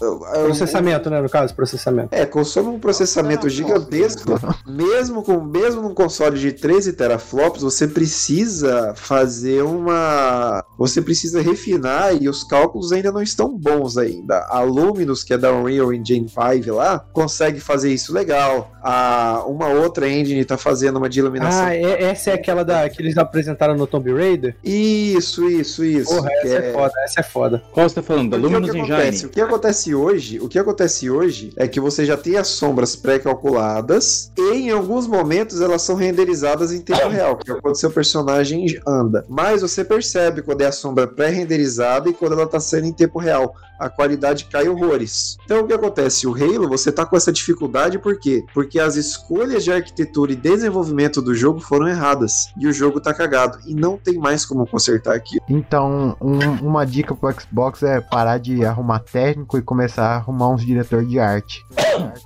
Processamento, 0.44 1.10
né? 1.10 1.20
No 1.20 1.28
caso, 1.28 1.54
processamento. 1.54 2.08
É, 2.12 2.24
consome 2.26 2.68
um 2.68 2.78
processamento 2.78 3.48
gigantesco. 3.48 4.38
Mesmo 4.66 5.22
com 5.22 5.40
mesmo 5.40 5.82
num 5.82 5.94
console 5.94 6.38
de 6.38 6.52
13 6.52 6.92
teraflops, 6.92 7.62
você 7.62 7.86
precisa 7.86 8.92
fazer 8.96 9.62
uma. 9.62 10.64
Você 10.78 11.00
precisa 11.00 11.40
refinar 11.40 12.14
e 12.20 12.28
os 12.28 12.44
cálculos 12.44 12.92
ainda 12.92 13.10
não 13.10 13.22
estão 13.22 13.56
bons 13.56 13.96
ainda. 13.96 14.46
A 14.48 14.60
Luminous, 14.60 15.24
que 15.24 15.34
é 15.34 15.38
da 15.38 15.52
Unreal 15.52 15.92
Engine 15.92 16.28
5 16.28 16.74
lá, 16.74 17.04
consegue 17.12 17.60
fazer 17.60 17.92
isso 17.92 18.12
legal. 18.12 18.70
A, 18.82 19.44
uma 19.46 19.68
outra 19.68 20.08
engine 20.08 20.44
tá 20.44 20.56
fazendo 20.56 20.96
uma 20.96 21.08
de 21.08 21.18
iluminação. 21.18 21.64
Ah, 21.66 21.74
é- 21.74 22.04
essa 22.04 22.30
é 22.30 22.34
aquela 22.34 22.64
da, 22.64 22.88
que 22.88 23.00
eles 23.02 23.16
apresentaram 23.18 23.74
no 23.76 23.86
Tomb 23.86 24.12
Raider? 24.12 24.56
Isso, 24.62 25.48
isso, 25.48 25.84
isso. 25.84 26.14
Porra, 26.14 26.28
essa 26.42 26.54
é 26.54 26.72
foda, 26.72 26.92
essa 27.04 27.20
é 27.20 27.22
foda. 27.22 27.47
Qual 27.72 27.88
você 27.88 27.94
tá 27.96 28.02
falando? 28.02 28.30
Da 28.30 28.36
Luminous 28.36 28.68
o 28.68 28.72
que 28.72 28.78
acontece? 28.78 29.08
Engine? 29.08 29.26
O 29.26 29.30
que 29.30 29.40
acontece 29.40 29.94
hoje? 29.94 30.40
O 30.40 30.48
que 30.48 30.58
acontece 30.58 31.10
hoje 31.10 31.52
é 31.56 31.66
que 31.66 31.80
você 31.80 32.04
já 32.04 32.16
tem 32.16 32.36
as 32.36 32.48
sombras 32.48 32.94
pré-calculadas 32.96 34.30
e 34.36 34.52
em 34.54 34.70
alguns 34.70 35.06
momentos 35.06 35.60
elas 35.60 35.82
são 35.82 35.94
renderizadas 35.94 36.72
em 36.72 36.80
tempo 36.80 37.08
real, 37.08 37.36
que 37.36 37.50
é 37.50 37.54
quando 37.60 37.76
seu 37.78 37.90
personagem 37.90 38.66
anda. 38.86 39.24
Mas 39.28 39.62
você 39.62 39.84
percebe 39.84 40.42
quando 40.42 40.62
é 40.62 40.66
a 40.66 40.72
sombra 40.72 41.06
pré-renderizada 41.06 42.08
e 42.08 42.12
quando 42.12 42.32
ela 42.32 42.46
tá 42.46 42.60
sendo 42.60 42.86
em 42.86 42.92
tempo 42.92 43.18
real. 43.18 43.54
A 43.78 43.88
qualidade 43.88 44.46
cai 44.46 44.68
horrores. 44.68 45.36
Então 45.44 45.60
o 45.60 45.66
que 45.66 45.72
acontece? 45.72 46.26
O 46.26 46.34
Halo, 46.34 46.68
você 46.68 46.90
tá 46.90 47.06
com 47.06 47.16
essa 47.16 47.30
dificuldade 47.30 47.96
por 47.96 48.18
quê? 48.18 48.44
Porque 48.52 48.80
as 48.80 48.96
escolhas 48.96 49.62
de 49.62 49.70
arquitetura 49.70 50.32
e 50.32 50.36
desenvolvimento 50.36 51.22
do 51.22 51.32
jogo 51.32 51.60
foram 51.60 51.86
erradas. 51.86 52.48
E 52.58 52.66
o 52.66 52.72
jogo 52.72 53.00
tá 53.00 53.14
cagado. 53.14 53.56
E 53.68 53.74
não 53.74 53.96
tem 53.96 54.18
mais 54.18 54.44
como 54.44 54.66
consertar 54.66 55.14
aquilo. 55.14 55.42
Então, 55.48 56.16
um- 56.20 56.66
uma 56.66 56.84
dica 56.84 57.14
pro 57.14 57.28
Xbox 57.40 57.82
é 57.82 58.00
parar 58.00 58.38
de 58.38 58.64
arrumar 58.64 59.00
técnico 59.00 59.58
e 59.58 59.62
começar 59.62 60.04
a 60.06 60.16
arrumar 60.16 60.48
uns 60.50 60.64
diretor 60.64 61.04
de 61.04 61.18
arte. 61.18 61.64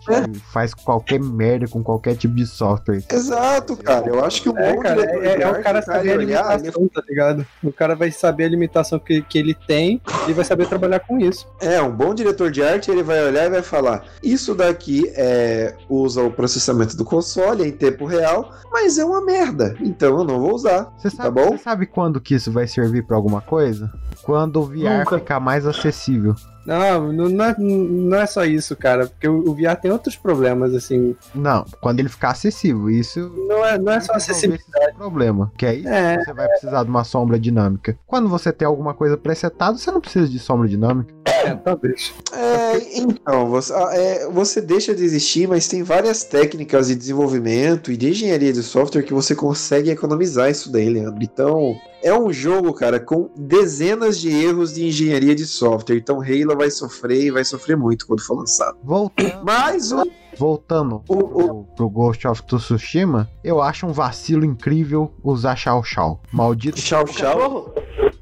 Arte 0.09 0.38
faz 0.53 0.75
qualquer 0.75 1.20
merda 1.20 1.66
com 1.68 1.83
qualquer 1.83 2.16
tipo 2.16 2.35
de 2.35 2.46
software. 2.46 3.03
Exato, 3.11 3.77
cara. 3.77 4.09
Eu 4.09 4.25
acho 4.25 4.42
que 4.42 4.48
um 4.48 4.57
É, 4.59 4.72
bom 4.75 4.81
cara, 4.83 4.94
diretor 4.96 5.25
é, 5.25 5.37
de 5.37 5.42
é 5.42 5.46
o 5.48 5.51
cara 5.51 5.61
o 5.61 5.62
cara 5.62 5.83
saber 5.83 6.12
a 6.12 6.16
limitação, 6.16 6.88
tá 6.88 7.03
ligado? 7.09 7.46
O 7.62 7.72
cara 7.72 7.94
vai 7.94 8.11
saber 8.11 8.44
a 8.44 8.48
limitação 8.48 8.98
que, 8.98 9.22
que 9.22 9.38
ele 9.38 9.55
tem 9.55 10.01
e 10.29 10.33
vai 10.33 10.44
saber 10.44 10.66
trabalhar 10.66 11.01
com 11.01 11.18
isso. 11.18 11.46
É, 11.61 11.81
um 11.81 11.90
bom 11.90 12.14
diretor 12.14 12.51
de 12.51 12.62
arte, 12.62 12.90
ele 12.90 13.03
vai 13.03 13.25
olhar 13.25 13.46
e 13.46 13.51
vai 13.51 13.62
falar: 13.62 14.05
Isso 14.22 14.55
daqui 14.55 15.11
é, 15.16 15.75
usa 15.88 16.22
o 16.22 16.31
processamento 16.31 16.96
do 16.96 17.05
console 17.05 17.62
é 17.62 17.66
em 17.66 17.72
tempo 17.72 18.05
real, 18.07 18.51
mas 18.70 18.98
é 18.98 19.05
uma 19.05 19.25
merda. 19.25 19.75
Então 19.81 20.18
eu 20.18 20.25
não 20.25 20.40
vou 20.40 20.55
usar. 20.55 20.92
Você 20.98 21.11
Tá 21.11 21.25
sabe, 21.25 21.40
bom? 21.42 21.51
você 21.57 21.59
sabe 21.59 21.87
quando 21.87 22.20
que 22.20 22.35
isso 22.35 22.51
vai 22.51 22.66
servir 22.66 23.05
pra 23.07 23.16
alguma 23.16 23.40
coisa? 23.40 23.90
Quando 24.22 24.57
o 24.61 24.64
VR 24.66 25.02
Nunca. 25.05 25.19
ficar 25.19 25.41
mais 25.41 25.67
acessível. 25.67 26.35
Não, 26.65 27.12
não, 27.12 27.29
não 27.29 27.45
é, 27.45 27.55
não 27.59 28.19
é 28.19 28.27
só 28.27 28.45
isso, 28.45 28.77
cara. 28.77 29.09
Porque 29.09 29.27
o, 29.27 29.51
o 29.51 29.55
VR 29.55 29.75
tem 29.81 29.91
outros 29.91 30.15
problemas, 30.15 30.73
assim. 30.75 31.17
Não, 31.35 31.65
quando 31.81 31.99
ele 31.99 32.09
ficar 32.09 32.31
acessível. 32.31 32.88
Isso 32.88 33.33
Não 33.49 33.67
é, 33.67 33.77
não 33.79 33.93
é 33.93 34.01
só 34.01 34.12
acessibilidade. 34.12 34.87
esse 34.91 34.95
problema. 34.97 35.51
Que 35.57 35.67
aí 35.67 35.85
É, 35.85 36.23
você 36.23 36.33
vai 36.33 36.47
precisar 36.49 36.85
de 36.85 36.91
uma 36.91 37.03
sombra 37.03 37.38
dinâmica. 37.38 37.99
Quando 38.07 38.29
você 38.29 38.53
tem 38.53 38.67
alguma 38.67 38.95
coisa 38.95 39.17
presetada, 39.17 39.77
você 39.77 39.91
não 39.91 40.01
precisa 40.01 40.29
de 40.29 40.38
sombra 40.38 40.69
dinâmica. 40.69 41.12
é, 41.27 41.53
talvez. 41.57 42.15
É, 42.33 42.97
então, 42.97 43.49
você, 43.49 43.73
ah, 43.73 43.91
é, 43.93 44.29
você 44.29 44.61
deixa 44.61 44.95
de 44.95 45.03
existir, 45.03 45.49
mas 45.49 45.67
tem 45.67 45.83
várias 45.83 46.23
técnicas 46.23 46.87
de 46.87 46.95
desenvolvimento 46.95 47.91
e 47.91 47.97
de 47.97 48.11
engenharia 48.11 48.53
de 48.53 48.62
software 48.62 49.03
que 49.03 49.12
você 49.12 49.35
consegue 49.35 49.91
economizar 49.91 50.49
isso 50.49 50.71
daí, 50.71 50.88
Leandro. 50.88 51.21
Então, 51.21 51.75
é 52.03 52.12
um 52.19 52.33
jogo, 52.33 52.73
cara, 52.75 52.99
com 53.01 53.31
dezenas 53.37 54.19
de 54.21 54.29
erros 54.31 54.75
de 54.75 54.87
engenharia 54.87 55.35
de 55.35 55.47
software. 55.47 55.97
Então, 55.97 56.21
Halo 56.21 56.57
vai 56.57 56.71
sofrer 56.71 57.23
e 57.25 57.31
vai 57.31 57.45
sofrer 57.45 57.77
muito 57.77 58.07
quando 58.07 58.21
for 58.23 58.38
lançado. 58.38 58.77
Voltando, 58.83 59.45
Mas 59.45 59.93
o 59.93 60.03
voltando 60.38 61.03
O- 61.09 61.17
pro, 61.29 61.65
pro 61.77 61.91
Ghost 61.91 62.27
of 62.27 62.43
Tsushima, 62.45 63.29
eu 63.45 63.61
acho 63.62 63.87
um 63.87 63.93
vacilo 63.93 64.45
incrível 64.45 65.12
usar 65.23 65.57
Shao 65.57 65.83
Shao. 65.85 66.21
Maldito. 66.33 66.81
Shao 66.81 67.07
Shao. 67.07 67.73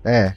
É. 0.05 0.35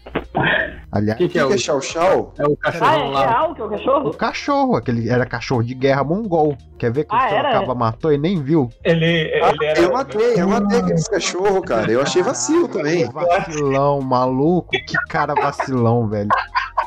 Aliás, 0.91 1.15
O 1.15 1.17
que, 1.17 1.25
O 1.25 1.29
que 1.29 1.39
é 1.39 1.45
que 1.47 1.51
o, 1.51 1.55
é 1.55 1.57
Shao 1.57 1.81
Shao? 1.81 2.33
é 2.37 2.47
o 2.47 2.53
Ah, 2.53 2.57
cachorrão 2.71 3.05
é 3.07 3.09
lá? 3.09 3.27
real 3.27 3.55
que 3.55 3.61
é 3.61 3.65
o 3.65 3.69
cachorro? 3.69 4.09
o 4.09 4.13
cachorro, 4.13 4.75
aquele 4.75 5.09
era 5.09 5.25
cachorro 5.25 5.63
de 5.63 5.73
guerra 5.73 6.03
mongol. 6.03 6.55
Quer 6.83 6.91
ver 6.91 7.05
que 7.05 7.15
Ah, 7.15 7.29
o 7.31 7.37
acaba 7.47 7.73
matou 7.73 8.11
e 8.11 8.17
nem 8.17 8.43
viu? 8.43 8.69
Ele, 8.83 9.05
ele 9.05 9.65
era. 9.65 9.79
Eu 9.79 9.93
matei, 9.93 10.33
eu 10.35 10.47
matei 10.49 10.79
aquele 10.79 11.01
cachorro, 11.05 11.61
cara. 11.61 11.89
Eu 11.89 12.01
achei 12.01 12.21
vacilo 12.21 12.67
também. 12.67 13.09
Vacilão, 13.09 14.01
maluco. 14.01 14.67
Que 14.71 14.97
cara 15.07 15.33
vacilão, 15.33 16.05
velho. 16.09 16.27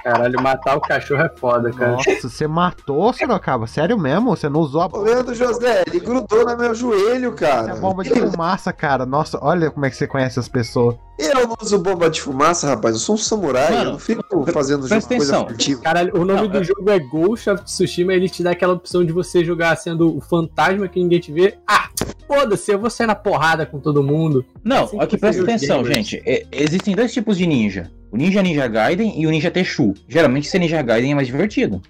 Caralho, 0.05 0.41
matar 0.43 0.77
o 0.77 0.81
cachorro 0.81 1.23
é 1.23 1.31
foda, 1.37 1.71
cara. 1.73 1.93
Nossa, 1.93 2.29
você 2.29 2.47
matou, 2.47 3.11
Sorocaba? 3.15 3.67
Sério 3.67 3.99
mesmo? 3.99 4.37
Você 4.37 4.49
não 4.51 4.61
usou 4.61 4.83
a 4.83 4.87
Ô, 4.87 4.99
Leandro 5.01 5.35
José, 5.35 5.83
ele 5.87 5.99
grudou 5.99 6.45
no 6.45 6.57
meu 6.57 6.75
joelho, 6.75 7.33
cara. 7.33 7.73
é 7.73 7.77
bomba 7.77 8.05
de 8.05 8.11
fumaça, 8.11 8.73
cara. 8.75 9.07
Nossa, 9.07 9.39
olha 9.43 9.71
como 9.71 9.87
é 9.87 9.91
que 9.91 9.97
você 9.97 10.07
conhece 10.07 10.39
as 10.39 10.49
pessoas. 10.49 10.97
Eu 11.19 11.47
não 11.49 11.57
uso 11.63 11.79
bomba 11.79 12.11
de 12.11 12.21
fumaça, 12.21 12.69
rapaz. 12.69 12.95
Eu 12.95 13.01
sou 13.01 13.15
um 13.15 13.19
samurai. 13.19 13.71
Mano, 13.73 13.85
eu 13.85 13.93
não 13.93 13.99
fico 13.99 14.23
fazendo 14.53 14.81
coisa 14.81 14.99
atenção. 14.99 15.47
furtiva. 15.49 15.81
Caralho, 15.81 16.13
o 16.15 16.25
nome 16.27 16.43
Não, 16.43 16.49
do 16.49 16.59
é- 16.59 16.65
jogo 16.65 16.91
é 16.91 16.99
Ghost 16.99 17.49
of 17.49 17.65
Tsushima, 17.65 18.13
ele 18.13 18.29
te 18.29 18.43
dá 18.43 18.51
aquela 18.51 18.75
opção 18.75 19.03
de 19.03 19.13
você 19.13 19.43
jogar 19.43 19.71
sendo 19.87 20.17
o 20.17 20.21
fantasma 20.21 20.89
que 20.89 20.99
ninguém 20.99 21.21
te 21.21 21.31
vê. 21.31 21.55
Ah, 21.65 21.89
foda-se, 22.27 22.73
eu 22.73 22.79
vou 22.81 22.91
sair 22.91 23.07
na 23.07 23.15
porrada 23.15 23.65
com 23.65 23.79
todo 23.79 24.03
mundo. 24.03 24.45
Não, 24.65 24.83
Assim 24.83 24.97
aqui 24.99 25.11
que 25.11 25.19
presta 25.19 25.43
atenção, 25.43 25.81
gamers. 25.85 25.95
gente. 26.09 26.23
É, 26.27 26.45
existem 26.51 26.97
dois 26.97 27.13
tipos 27.13 27.39
de 27.39 27.47
ninja. 27.47 27.89
O 28.11 28.17
ninja 28.17 28.43
Ninja 28.43 28.67
Gaiden 28.67 29.21
e 29.21 29.27
o 29.29 29.31
ninja 29.31 29.49
Teshu. 29.49 29.95
Geralmente 30.09 30.49
ser 30.49 30.59
ninja 30.59 30.83
Gaiden 30.83 31.13
é 31.13 31.15
mais 31.15 31.29
divertido. 31.29 31.81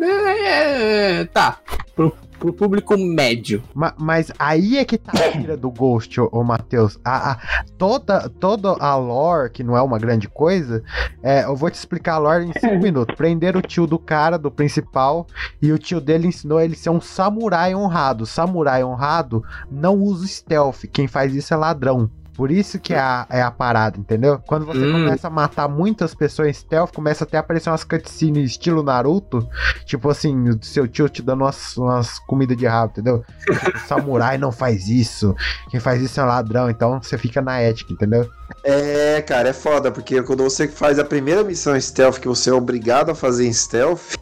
É, 0.00 1.20
é, 1.20 1.24
tá. 1.26 1.60
Pro, 1.94 2.12
pro 2.44 2.52
público 2.52 2.96
médio. 2.98 3.62
Ma- 3.74 3.94
mas 3.98 4.30
aí 4.38 4.76
é 4.76 4.84
que 4.84 4.98
tá 4.98 5.12
a 5.14 5.30
tira 5.32 5.56
do 5.56 5.70
Ghost, 5.70 6.20
ô, 6.20 6.28
ô 6.30 6.44
Matheus. 6.44 6.98
A, 7.02 7.32
a- 7.32 7.38
toda, 7.78 8.28
toda 8.28 8.70
a 8.78 8.96
lore, 8.96 9.50
que 9.50 9.64
não 9.64 9.74
é 9.76 9.80
uma 9.80 9.98
grande 9.98 10.28
coisa, 10.28 10.82
é, 11.22 11.44
eu 11.44 11.56
vou 11.56 11.70
te 11.70 11.74
explicar 11.74 12.14
a 12.14 12.18
lore 12.18 12.44
em 12.44 12.52
5 12.52 12.76
minutos. 12.82 13.16
Prenderam 13.16 13.60
o 13.60 13.62
tio 13.62 13.86
do 13.86 13.98
cara, 13.98 14.38
do 14.38 14.50
principal, 14.50 15.26
e 15.62 15.72
o 15.72 15.78
tio 15.78 16.00
dele 16.00 16.26
ensinou 16.28 16.60
ele 16.60 16.74
a 16.74 16.76
ser 16.76 16.90
um 16.90 17.00
samurai 17.00 17.74
honrado. 17.74 18.26
Samurai 18.26 18.84
honrado 18.84 19.42
não 19.70 19.94
usa 19.96 20.26
stealth. 20.26 20.84
Quem 20.92 21.06
faz 21.08 21.34
isso 21.34 21.54
é 21.54 21.56
ladrão. 21.56 22.10
Por 22.36 22.50
isso 22.50 22.78
que 22.78 22.92
é 22.92 22.98
a, 22.98 23.26
é 23.30 23.40
a 23.42 23.50
parada, 23.50 23.98
entendeu? 23.98 24.40
Quando 24.46 24.66
você 24.66 24.84
Hum. 24.86 24.92
começa 24.92 25.28
a 25.28 25.30
matar 25.30 25.68
muitas 25.68 26.14
pessoas 26.14 26.48
em 26.48 26.52
stealth, 26.52 26.92
começa 26.92 27.24
até 27.24 27.36
a 27.36 27.40
aparecer 27.40 27.70
umas 27.70 27.84
cutscenes 27.84 28.50
estilo 28.50 28.82
Naruto. 28.82 29.48
Tipo 29.86 30.10
assim, 30.10 30.48
o 30.48 30.58
seu 30.62 30.88
tio 30.88 31.08
te 31.08 31.22
dando 31.22 31.42
umas, 31.42 31.76
umas 31.76 32.18
comidas 32.18 32.56
de 32.56 32.66
rabo, 32.66 32.92
entendeu? 32.92 33.24
O 33.48 33.78
samurai 33.86 34.36
não 34.36 34.50
faz 34.50 34.88
isso. 34.88 35.34
Quem 35.70 35.78
faz 35.80 36.02
isso 36.02 36.20
é 36.20 36.24
um 36.24 36.26
ladrão. 36.26 36.68
Então 36.68 37.00
você 37.02 37.16
fica 37.16 37.40
na 37.40 37.60
ética, 37.60 37.92
entendeu? 37.92 38.28
É, 38.62 39.22
cara, 39.22 39.50
é 39.50 39.52
foda, 39.52 39.90
porque 39.90 40.22
quando 40.22 40.42
você 40.42 40.66
faz 40.68 40.98
a 40.98 41.04
primeira 41.04 41.44
missão 41.44 41.78
stealth, 41.80 42.18
que 42.18 42.28
você 42.28 42.50
é 42.50 42.52
obrigado 42.52 43.10
a 43.10 43.14
fazer 43.14 43.46
em 43.46 43.52
stealth, 43.52 44.14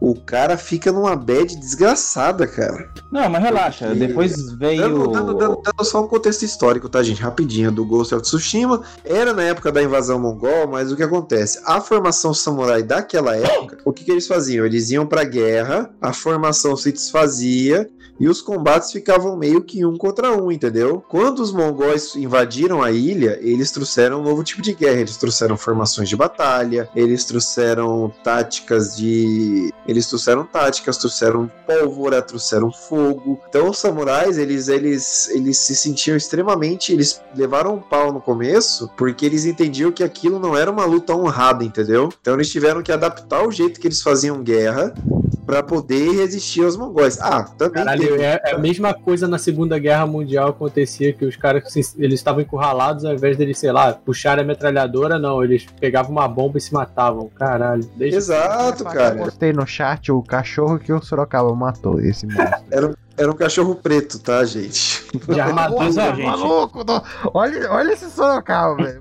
o 0.00 0.14
cara 0.14 0.56
fica 0.56 0.90
numa 0.90 1.14
bad 1.14 1.54
desgraçada, 1.56 2.46
cara. 2.46 2.90
Não, 3.10 3.28
mas 3.28 3.42
relaxa. 3.42 3.86
Porque- 3.86 4.06
Depois 4.06 4.52
veio. 4.52 4.80
Dando, 4.82 5.08
dando, 5.10 5.34
dando- 5.34 5.62
dando 5.62 5.84
só 5.84 6.02
um 6.04 6.08
contexto 6.08 6.42
histórico, 6.44 6.88
tá, 6.88 7.02
gente? 7.02 7.22
Rapidinho, 7.22 7.70
do 7.70 7.84
Ghost 7.84 8.14
of 8.14 8.22
Tsushima. 8.22 8.82
Era 9.04 9.32
na 9.32 9.42
época 9.44 9.70
da 9.70 9.82
invasão 9.82 10.18
mongol, 10.18 10.66
mas 10.68 10.90
o 10.90 10.96
que 10.96 11.02
acontece? 11.02 11.60
A 11.64 11.80
formação 11.80 12.34
samurai 12.34 12.82
daquela 12.82 13.36
época, 13.36 13.78
o 13.84 13.92
que, 13.92 14.04
que 14.04 14.10
eles 14.10 14.26
faziam? 14.26 14.66
Eles 14.66 14.90
iam 14.90 15.06
pra 15.06 15.24
guerra, 15.24 15.90
a 16.00 16.12
formação 16.12 16.76
se 16.76 16.90
desfazia. 16.92 17.88
E 18.18 18.30
os 18.30 18.40
combates 18.40 18.90
ficavam 18.92 19.36
meio 19.36 19.60
que 19.62 19.84
um 19.84 19.94
contra 19.94 20.32
um, 20.34 20.50
entendeu? 20.50 21.04
Quando 21.06 21.40
os 21.40 21.52
mongóis 21.52 22.16
invadiram 22.16 22.82
a 22.82 22.90
ilha, 22.90 23.38
eles 23.42 23.70
trouxeram 23.70 24.20
um 24.20 24.22
novo 24.24 24.42
tipo 24.42 24.62
de 24.62 24.72
guerra. 24.72 25.00
Eles 25.02 25.18
trouxeram 25.18 25.54
formações 25.54 26.08
de 26.08 26.16
batalha, 26.16 26.88
eles 26.96 27.26
trouxeram 27.26 28.10
táticas 28.24 28.96
de. 28.96 29.55
Eles 29.86 30.06
trouxeram 30.08 30.44
táticas, 30.44 30.96
trouxeram 30.96 31.50
pólvora, 31.66 32.22
trouxeram 32.22 32.72
fogo. 32.72 33.40
Então 33.48 33.70
os 33.70 33.78
samurais, 33.78 34.38
eles, 34.38 34.68
eles, 34.68 35.28
eles 35.30 35.58
se 35.58 35.74
sentiam 35.74 36.16
extremamente. 36.16 36.92
Eles 36.92 37.20
levaram 37.34 37.74
um 37.74 37.80
pau 37.80 38.12
no 38.12 38.20
começo, 38.20 38.90
porque 38.96 39.26
eles 39.26 39.44
entendiam 39.44 39.92
que 39.92 40.04
aquilo 40.04 40.38
não 40.38 40.56
era 40.56 40.70
uma 40.70 40.84
luta 40.84 41.14
honrada, 41.14 41.64
entendeu? 41.64 42.08
Então 42.20 42.34
eles 42.34 42.50
tiveram 42.50 42.82
que 42.82 42.92
adaptar 42.92 43.46
o 43.46 43.50
jeito 43.50 43.80
que 43.80 43.86
eles 43.86 44.02
faziam 44.02 44.42
guerra 44.42 44.94
pra 45.44 45.62
poder 45.62 46.12
resistir 46.16 46.64
aos 46.64 46.76
mongóis. 46.76 47.18
Ah, 47.20 47.44
também 47.44 47.84
Caralho, 47.84 48.08
teve- 48.08 48.22
é, 48.22 48.40
é 48.44 48.54
a 48.54 48.58
mesma 48.58 48.92
coisa 48.94 49.28
na 49.28 49.38
Segunda 49.38 49.78
Guerra 49.78 50.06
Mundial 50.06 50.48
acontecia 50.48 51.12
que 51.12 51.24
os 51.24 51.36
caras 51.36 51.64
eles 51.96 52.14
estavam 52.20 52.40
encurralados 52.40 53.04
ao 53.04 53.12
invés 53.14 53.36
deles, 53.36 53.58
sei 53.58 53.70
lá, 53.72 53.92
puxarem 53.92 54.44
a 54.44 54.46
metralhadora, 54.46 55.18
não, 55.18 55.42
eles 55.42 55.66
pegavam 55.80 56.12
uma 56.12 56.26
bomba 56.28 56.58
e 56.58 56.60
se 56.60 56.72
matavam. 56.72 57.28
Caralho, 57.34 57.84
deixa 57.96 58.16
Exato, 58.16 58.82
Eu 58.82 58.90
cara. 58.90 59.16
postei 59.16 59.52
no 59.52 59.66
chat 59.66 60.10
o 60.10 60.22
cachorro 60.22 60.78
que 60.78 60.92
o 60.92 61.00
Sorocaba 61.02 61.54
matou, 61.54 62.00
esse 62.00 62.26
monstro. 62.26 62.64
Era 62.70 62.94
um 63.24 63.32
cachorro 63.32 63.74
preto, 63.74 64.18
tá, 64.18 64.44
gente? 64.44 65.04
de 65.28 65.40
armadura, 65.40 65.84
Nossa, 65.84 66.14
gente. 66.14 66.22
maluco! 66.26 66.84
não- 66.84 67.02
Olha, 67.32 67.70
olha 67.72 67.92
esse 67.92 68.10
Sorocaba, 68.10 68.76
velho. 68.76 68.98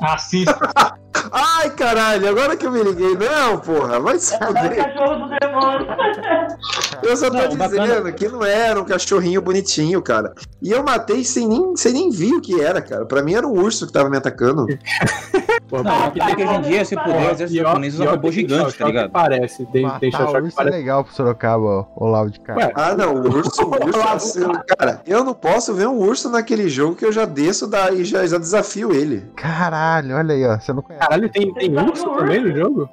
Assista. 0.00 0.58
Ai, 1.30 1.70
caralho, 1.70 2.28
agora 2.28 2.56
que 2.56 2.66
eu 2.66 2.72
me 2.72 2.82
liguei. 2.82 3.14
Não, 3.16 3.58
porra, 3.58 4.00
vai 4.00 4.18
se 4.18 4.34
É 4.34 4.38
o 4.38 4.46
fuder. 4.46 4.76
cachorro 4.76 5.28
do 5.28 5.38
demônio. 5.38 5.86
Eu 7.02 7.16
só 7.16 7.28
tô 7.30 7.36
Não, 7.36 7.48
dizendo 7.48 7.58
bacana- 7.58 8.12
que 8.12 8.28
não 8.28 8.44
era 8.44 8.80
um 8.80 8.84
cachorrinho 8.84 9.42
bonitinho, 9.42 10.00
cara. 10.00 10.32
E 10.60 10.70
eu 10.70 10.82
matei 10.84 11.24
sem 11.24 11.48
nem, 11.48 11.76
sem 11.76 11.92
nem 11.92 12.10
ver 12.10 12.32
o 12.34 12.40
que 12.40 12.60
era, 12.60 12.80
cara. 12.80 13.04
Pra 13.04 13.22
mim 13.22 13.34
era 13.34 13.46
um 13.46 13.52
urso 13.52 13.86
que 13.86 13.92
tava 13.92 14.08
me 14.08 14.16
atacando. 14.16 14.66
Pô, 15.68 15.82
Não, 15.82 16.10
porque 16.10 16.42
hoje 16.44 16.54
em 16.54 16.60
dia, 16.62 16.84
se 16.84 16.96
puder, 16.96 17.16
o 17.28 17.30
exército 17.30 17.50
pior- 17.52 17.66
japonês 17.68 17.94
usa 17.94 18.02
pior 18.04 18.14
robô 18.14 18.28
que 18.30 18.34
tem 18.36 18.48
gigante, 18.48 18.78
tá 18.78 18.84
ligado? 18.86 19.06
Que 19.06 19.12
parece, 19.12 19.66
tem, 19.66 19.88
tem 19.98 20.10
Xiao 20.10 20.26
Matar 20.26 20.30
Xiao 20.32 20.40
o 20.40 20.42
que 20.42 20.46
urso 20.48 20.60
é 20.60 20.64
legal 20.70 21.04
pro 21.04 21.14
Sorocaba, 21.14 21.86
o 21.96 22.06
Lau 22.06 22.28
de 22.28 22.40
cara. 22.40 22.72
Ah, 22.74 22.94
não, 22.94 23.14
o 23.14 23.20
urso, 23.36 23.62
o 23.64 23.86
urso 23.86 23.98
é 24.00 24.12
assim, 24.12 24.40
Cara, 24.78 25.00
eu 25.06 25.24
não 25.24 25.34
posso 25.34 25.74
ver 25.74 25.88
um 25.88 25.98
urso 25.98 26.28
naquele 26.30 26.68
jogo 26.68 26.94
que 26.96 27.04
eu 27.04 27.12
já 27.12 27.24
desço 27.24 27.66
daí 27.66 28.00
e 28.02 28.04
já, 28.04 28.26
já 28.26 28.38
desafio 28.38 28.92
ele. 28.92 29.24
Caralho, 29.36 30.16
olha 30.16 30.34
aí, 30.34 30.44
ó. 30.46 30.58
Você 30.58 30.72
não 30.72 30.82
conhece. 30.82 31.04
Caralho, 31.06 31.28
tem, 31.30 31.52
tem 31.54 31.78
urso 31.78 32.04
também 32.10 32.40
no 32.42 32.54
jogo? 32.56 32.90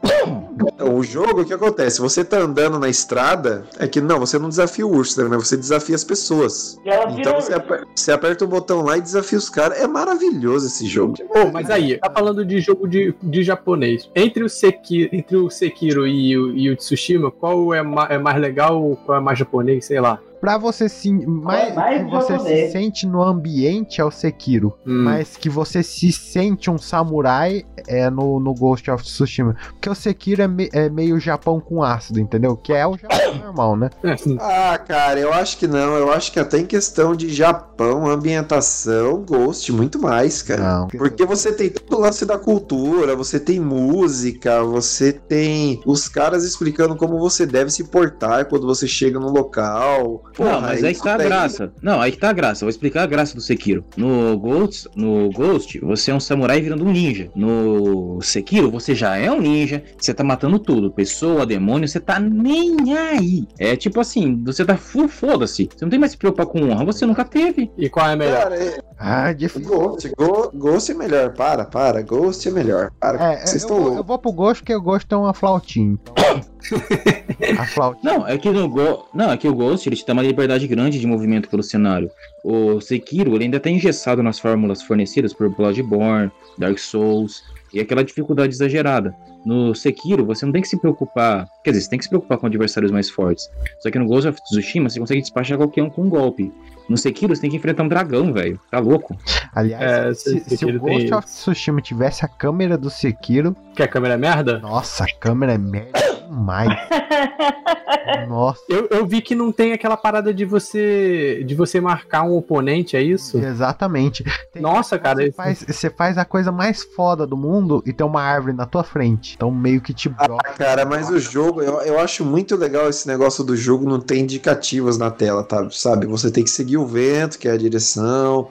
Então, 0.61 0.95
o 0.95 1.03
jogo, 1.03 1.41
o 1.41 1.45
que 1.45 1.53
acontece? 1.53 1.99
Você 2.01 2.23
tá 2.23 2.37
andando 2.37 2.79
na 2.79 2.89
estrada, 2.89 3.63
é 3.77 3.87
que 3.87 3.99
não, 4.01 4.19
você 4.19 4.37
não 4.39 4.49
desafia 4.49 4.85
o 4.85 4.91
urso, 4.95 5.21
né? 5.27 5.37
Você 5.37 5.55
desafia 5.57 5.95
as 5.95 6.03
pessoas. 6.03 6.79
Então 7.17 7.35
você, 7.35 7.53
aper- 7.53 7.85
você 7.95 8.11
aperta 8.11 8.45
o 8.45 8.47
botão 8.47 8.81
lá 8.81 8.97
e 8.97 9.01
desafia 9.01 9.37
os 9.37 9.49
caras. 9.49 9.79
É 9.79 9.87
maravilhoso 9.87 10.67
esse 10.67 10.85
jogo. 10.87 11.15
Pô, 11.27 11.51
mas 11.51 11.69
aí, 11.69 11.97
tá 11.97 12.09
falando 12.09 12.45
de 12.49 12.59
jogo 12.59 12.87
de, 12.87 13.13
de 13.21 13.43
japonês. 13.43 14.09
Entre 14.15 14.43
o, 14.43 14.49
Seki, 14.49 15.09
entre 15.13 15.37
o 15.37 15.49
Sekiro 15.49 16.07
e 16.07 16.37
o, 16.37 16.55
e 16.57 16.69
o 16.69 16.75
Tsushima, 16.75 17.31
qual 17.31 17.73
é, 17.73 17.81
ma- 17.81 18.07
é 18.09 18.17
mais 18.17 18.39
legal, 18.41 18.97
qual 19.05 19.17
é 19.17 19.21
mais 19.21 19.37
japonês, 19.39 19.85
sei 19.85 19.99
lá. 20.01 20.19
Pra 20.39 20.57
você 20.57 20.87
se. 20.87 21.11
Mais, 21.11 21.73
mais 21.75 22.03
que 22.03 22.09
você 22.11 22.33
japonês. 22.33 22.65
se 22.67 22.71
sente 22.71 23.05
no 23.07 23.21
ambiente 23.21 23.99
é 23.99 24.05
o 24.05 24.11
Sekiro. 24.11 24.73
Hum. 24.85 25.03
Mas 25.03 25.35
que 25.35 25.49
você 25.49 25.83
se 25.83 26.11
sente 26.11 26.69
um 26.69 26.77
samurai 26.77 27.63
é 27.87 28.09
no, 28.09 28.39
no 28.39 28.53
Ghost 28.53 28.89
of 28.89 29.03
Tsushima. 29.03 29.55
Porque 29.71 29.89
o 29.89 29.95
Sekiro 29.95 30.41
é, 30.41 30.47
me- 30.47 30.69
é 30.71 30.89
meio 30.89 31.19
Japão 31.19 31.59
com 31.59 31.83
ácido, 31.83 32.19
entendeu? 32.19 32.55
Que 32.55 32.73
é 32.73 32.85
o 32.87 32.97
Japão 32.97 33.35
normal, 33.35 33.75
né? 33.75 33.89
É, 34.03 34.15
Ah, 34.39 34.77
cara, 34.77 35.19
eu 35.19 35.33
acho 35.33 35.57
que 35.57 35.67
não. 35.67 35.95
Eu 35.95 36.11
acho 36.11 36.31
que 36.31 36.39
até 36.39 36.57
em 36.59 36.65
questão 36.65 37.15
de 37.15 37.33
Japão, 37.33 38.07
ambientação, 38.07 39.23
Ghost, 39.23 39.71
muito 39.71 39.99
mais, 39.99 40.41
cara. 40.41 40.61
Não. 40.79 40.87
Porque 40.87 41.25
você 41.25 41.51
tem 41.51 41.69
todo 41.69 41.97
o 41.97 42.01
lance 42.01 42.25
da 42.25 42.37
cultura, 42.37 43.15
você 43.15 43.39
tem 43.39 43.59
música, 43.59 44.63
você 44.63 45.11
tem 45.13 45.81
os 45.85 46.07
caras 46.07 46.43
explicando 46.43 46.95
como 46.95 47.19
você 47.19 47.45
deve 47.45 47.69
se 47.71 47.83
portar 47.85 48.45
quando 48.45 48.65
você 48.65 48.87
chega 48.87 49.19
no 49.19 49.29
local. 49.29 50.23
Não, 50.37 50.61
mas 50.61 50.83
aí 50.83 50.93
que 50.93 51.01
tá 51.03 51.13
a 51.15 51.17
graça. 51.17 51.71
Não, 51.81 52.01
aí 52.01 52.11
que 52.11 52.17
tá 52.17 52.29
a 52.29 52.33
graça. 52.33 52.63
Eu 52.63 52.67
vou 52.67 52.69
explicar 52.69 53.03
a 53.03 53.07
graça 53.07 53.35
do 53.35 53.41
Sekiro. 53.41 53.83
No 53.97 54.37
Ghost, 54.37 54.87
no 54.95 55.29
Ghost, 55.31 55.79
você 55.79 56.11
é 56.11 56.15
um 56.15 56.19
samurai 56.19 56.61
virando 56.61 56.85
um 56.85 56.91
ninja. 56.91 57.29
No 57.35 58.19
Sekiro, 58.21 58.69
você 58.71 58.93
já 58.93 59.17
é 59.17 59.31
um 59.31 59.41
ninja, 59.41 59.83
você 59.97 60.13
tá 60.13 60.23
matando 60.23 60.59
tudo. 60.59 60.91
Pessoa, 60.91 61.45
demônio, 61.45 61.87
você 61.87 61.99
tá 61.99 62.19
nem 62.19 62.97
aí. 62.97 63.47
É 63.57 63.75
tipo 63.75 63.99
assim, 63.99 64.41
você 64.43 64.63
tá 64.65 64.75
full 64.77 65.07
foda-se. 65.07 65.69
Você 65.75 65.83
não 65.85 65.89
tem 65.89 65.99
mais 65.99 66.11
que 66.11 66.15
se 66.15 66.19
preocupar 66.19 66.45
com 66.45 66.61
honra, 66.69 66.85
você 66.85 67.05
nunca 67.05 67.23
teve. 67.25 67.71
E 67.77 67.89
qual 67.89 68.07
é 68.09 68.15
melhor? 68.15 68.43
Cara, 68.43 68.55
é- 68.63 68.79
Ah, 68.97 69.31
difícil. 69.33 69.67
Ghost, 69.69 70.11
Go- 70.17 70.51
Ghost 70.53 70.91
é 70.91 70.95
melhor. 70.95 71.33
Para, 71.33 71.65
para. 71.65 72.01
Ghost 72.01 72.47
é 72.47 72.51
melhor. 72.51 72.91
Para. 72.99 73.33
É, 73.33 73.37
Vocês 73.45 73.63
eu, 73.63 73.67
estão 73.69 73.81
vou, 73.83 73.95
eu 73.97 74.03
vou 74.03 74.19
pro 74.19 74.31
Ghost 74.31 74.61
porque 74.61 74.75
o 74.75 74.81
Ghost 74.81 75.07
tem 75.07 75.17
uma 75.17 75.33
flautinha. 75.33 75.97
Então... 76.01 76.41
Não, 78.03 78.27
é 78.27 78.37
que 78.37 78.49
no 78.49 78.67
Go... 78.69 79.07
Não, 79.13 79.31
é 79.31 79.37
que 79.37 79.47
o 79.47 79.53
Ghost 79.53 79.87
ele 79.87 79.95
te 79.95 80.05
dá 80.05 80.13
uma 80.13 80.21
liberdade 80.23 80.67
grande 80.67 80.99
de 80.99 81.07
movimento 81.07 81.49
pelo 81.49 81.63
cenário. 81.63 82.11
O 82.43 82.79
Sekiro 82.81 83.35
ele 83.35 83.45
ainda 83.45 83.59
tá 83.59 83.69
engessado 83.69 84.21
nas 84.23 84.39
fórmulas 84.39 84.81
fornecidas 84.81 85.33
por 85.33 85.49
Bloodborne, 85.49 86.31
Dark 86.57 86.77
Souls 86.77 87.43
e 87.73 87.79
aquela 87.79 88.03
dificuldade 88.03 88.53
exagerada. 88.53 89.15
No 89.45 89.73
Sekiro, 89.73 90.25
você 90.25 90.45
não 90.45 90.51
tem 90.51 90.61
que 90.61 90.67
se 90.67 90.77
preocupar. 90.77 91.47
Quer 91.63 91.71
dizer, 91.71 91.83
você 91.83 91.89
tem 91.89 91.99
que 91.99 92.03
se 92.03 92.09
preocupar 92.09 92.37
com 92.37 92.45
adversários 92.45 92.91
mais 92.91 93.09
fortes. 93.09 93.49
Só 93.79 93.89
que 93.89 93.97
no 93.97 94.05
Ghost 94.05 94.27
of 94.27 94.39
Tsushima, 94.43 94.89
você 94.89 94.99
consegue 94.99 95.21
despachar 95.21 95.57
qualquer 95.57 95.81
um 95.81 95.89
com 95.89 96.03
um 96.03 96.09
golpe. 96.09 96.51
No 96.89 96.97
Sekiro, 96.97 97.33
você 97.33 97.41
tem 97.41 97.49
que 97.49 97.55
enfrentar 97.55 97.83
um 97.83 97.87
dragão, 97.87 98.33
velho. 98.33 98.59
Tá 98.69 98.79
louco? 98.79 99.17
Aliás, 99.55 99.81
É, 99.81 100.13
se, 100.13 100.37
esse 100.39 100.57
se 100.57 100.65
o 100.65 100.79
Ghost 100.79 101.13
of 101.13 101.25
Tsushima 101.25 101.81
tivesse 101.81 102.25
a 102.25 102.27
câmera 102.27 102.77
do 102.77 102.89
Sekiro, 102.89 103.55
Que 103.75 103.83
a 103.83 103.87
câmera 103.87 104.15
é 104.15 104.17
merda? 104.17 104.59
nossa, 104.59 105.05
a 105.05 105.13
câmera 105.19 105.53
é 105.53 105.57
merda 105.57 106.08
demais. 106.29 106.69
Nossa. 108.27 108.61
Eu, 108.69 108.87
eu 108.91 109.05
vi 109.05 109.21
que 109.21 109.35
não 109.35 109.51
tem 109.51 109.73
aquela 109.73 109.97
parada 109.97 110.33
de 110.33 110.45
você 110.45 111.43
de 111.45 111.55
você 111.55 111.79
marcar 111.81 112.23
um 112.23 112.35
oponente, 112.35 112.95
é 112.95 113.01
isso? 113.01 113.37
Exatamente. 113.37 114.23
Tem- 114.53 114.61
Nossa, 114.61 114.97
cara, 114.99 115.17
Você 115.17 115.23
esse- 115.27 115.35
faz, 115.35 115.65
você 115.67 115.89
faz 115.89 116.17
a 116.17 116.25
coisa 116.25 116.51
mais 116.51 116.83
foda 116.83 117.25
do 117.25 117.35
mundo 117.37 117.81
e 117.85 117.93
tem 117.93 118.05
uma 118.05 118.21
árvore 118.21 118.53
na 118.53 118.65
tua 118.65 118.83
frente. 118.83 119.33
Então 119.35 119.51
meio 119.51 119.81
que 119.81 119.93
te 119.93 120.09
bloca. 120.09 120.37
Ah, 120.49 120.53
cara, 120.53 120.85
mas 120.85 121.09
o 121.09 121.19
jogo, 121.19 121.61
eu, 121.61 121.81
eu 121.81 121.99
acho 121.99 122.23
muito 122.25 122.55
legal 122.55 122.89
esse 122.89 123.07
negócio 123.07 123.43
do 123.43 123.55
jogo 123.55 123.89
não 123.89 123.99
ter 123.99 124.17
indicativos 124.19 124.97
na 124.97 125.09
tela, 125.11 125.43
tá? 125.43 125.67
Sabe? 125.71 126.05
Você 126.07 126.31
tem 126.31 126.43
que 126.43 126.49
seguir 126.49 126.77
o 126.77 126.85
vento, 126.85 127.37
que 127.39 127.47
é 127.47 127.51
a 127.51 127.57
direção. 127.57 128.47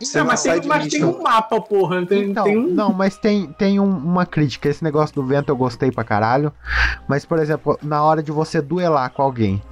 Você 0.00 0.18
Não, 0.18 0.26
mas 0.26 0.42
tem, 0.42 0.60
de 0.60 0.68
mas 0.68 0.86
tem 0.88 1.04
um 1.04 1.22
mapa, 1.22 1.60
porra. 1.60 2.04
Tem, 2.06 2.30
Então, 2.30 2.44
tem 2.44 2.58
um. 2.58 2.68
não, 2.68 2.92
mas 2.92 3.16
tem, 3.16 3.46
tem 3.52 3.80
um- 3.80 3.84
uma 3.96 4.26
crítica. 4.26 4.68
Esse 4.68 4.82
negócio 4.84 5.14
do 5.14 5.24
vento 5.24 5.48
eu 5.50 5.56
gostei 5.56 5.90
pra 5.90 6.04
caralho. 6.04 6.52
Mas, 7.08 7.13
por 7.22 7.38
exemplo, 7.38 7.78
na 7.82 8.02
hora 8.02 8.22
de 8.22 8.32
você 8.32 8.62
duelar 8.62 9.10
com 9.10 9.20
alguém, 9.20 9.62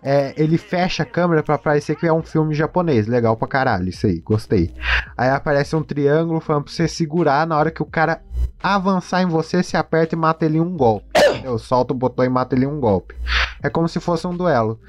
é, 0.00 0.32
ele 0.36 0.56
fecha 0.56 1.02
a 1.02 1.06
câmera 1.06 1.42
pra 1.42 1.58
parecer 1.58 1.96
que 1.96 2.06
é 2.06 2.12
um 2.12 2.22
filme 2.22 2.54
japonês. 2.54 3.08
Legal 3.08 3.36
pra 3.36 3.48
caralho, 3.48 3.88
isso 3.88 4.06
aí, 4.06 4.20
gostei. 4.20 4.72
Aí 5.16 5.30
aparece 5.30 5.74
um 5.74 5.82
triângulo 5.82 6.38
falando 6.38 6.64
pra 6.64 6.72
você 6.72 6.86
segurar. 6.86 7.44
Na 7.44 7.58
hora 7.58 7.72
que 7.72 7.82
o 7.82 7.86
cara 7.86 8.22
avançar 8.62 9.22
em 9.22 9.26
você, 9.26 9.64
se 9.64 9.76
aperta 9.76 10.14
e 10.14 10.18
mata 10.18 10.44
ele 10.44 10.58
em 10.58 10.60
um 10.60 10.76
golpe. 10.76 11.06
Eu 11.42 11.58
solto 11.58 11.90
o 11.90 11.94
botão 11.94 12.24
e 12.24 12.28
mato 12.28 12.54
ele 12.54 12.66
em 12.66 12.68
um 12.68 12.78
golpe. 12.78 13.16
É 13.60 13.68
como 13.68 13.88
se 13.88 13.98
fosse 13.98 14.26
um 14.26 14.36
duelo. 14.36 14.80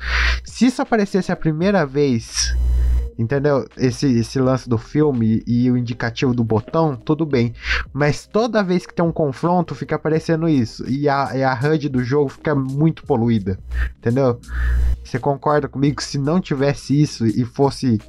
Se 0.44 0.68
isso 0.68 0.82
aparecesse 0.82 1.32
a 1.32 1.36
primeira 1.36 1.86
vez 1.86 2.56
Entendeu? 3.18 3.66
Esse, 3.78 4.06
esse 4.20 4.40
lance 4.40 4.70
do 4.70 4.78
filme 4.78 5.42
e 5.48 5.70
o 5.72 5.78
indicativo 5.78 6.34
do 6.34 6.44
botão, 6.44 6.96
tudo 6.96 7.26
bem. 7.26 7.54
Mas 7.92 8.28
toda 8.28 8.64
vez 8.64 8.86
que 8.86 8.94
tem 8.94 9.04
um 9.04 9.12
confronto, 9.12 9.74
fica 9.74 9.96
aparecendo 9.96 10.48
isso. 10.48 10.88
E 10.88 11.10
a, 11.10 11.32
e 11.36 11.44
a 11.44 11.54
HUD 11.54 11.90
do 11.90 12.04
jogo 12.04 12.30
fica 12.30 12.54
muito 12.54 13.04
poluída. 13.04 13.58
Entendeu? 13.98 14.40
Você 15.04 15.18
concorda 15.18 15.68
comigo 15.68 15.96
que 15.98 16.04
se 16.04 16.18
não 16.18 16.40
tivesse 16.40 17.02
isso 17.02 17.26
e 17.26 17.44
fosse. 17.44 18.00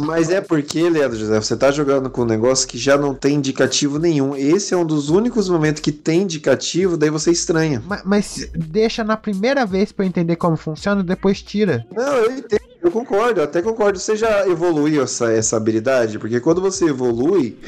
Mas 0.00 0.30
é 0.30 0.40
porque, 0.40 0.88
Leandro 0.88 1.18
José, 1.18 1.38
você 1.40 1.56
tá 1.56 1.70
jogando 1.70 2.08
com 2.08 2.22
um 2.22 2.26
negócio 2.26 2.66
que 2.66 2.78
já 2.78 2.96
não 2.96 3.14
tem 3.14 3.36
indicativo 3.36 3.98
nenhum. 3.98 4.34
Esse 4.34 4.72
é 4.72 4.76
um 4.76 4.84
dos 4.86 5.10
únicos 5.10 5.48
momentos 5.48 5.80
que 5.82 5.92
tem 5.92 6.22
indicativo, 6.22 6.96
daí 6.96 7.10
você 7.10 7.30
estranha. 7.30 7.82
ma- 7.86 8.00
Mas 8.04 8.48
deixa 8.54 9.04
na 9.04 9.16
primeira 9.16 9.66
vez 9.66 9.92
pra 9.92 10.04
eu 10.04 10.08
entender 10.08 10.36
como 10.36 10.56
funciona, 10.56 11.02
depois 11.04 11.42
tira. 11.42 11.86
Não, 11.94 12.02
eu 12.14 12.32
entendo, 12.38 12.67
eu 12.82 12.90
concordo, 12.90 13.40
eu 13.40 13.44
até 13.44 13.60
concordo. 13.62 13.98
Você 13.98 14.16
já 14.16 14.46
evoluiu 14.48 15.02
essa, 15.02 15.32
essa 15.32 15.56
habilidade? 15.56 16.18
Porque 16.18 16.40
quando 16.40 16.60
você 16.60 16.86
evolui, 16.86 17.58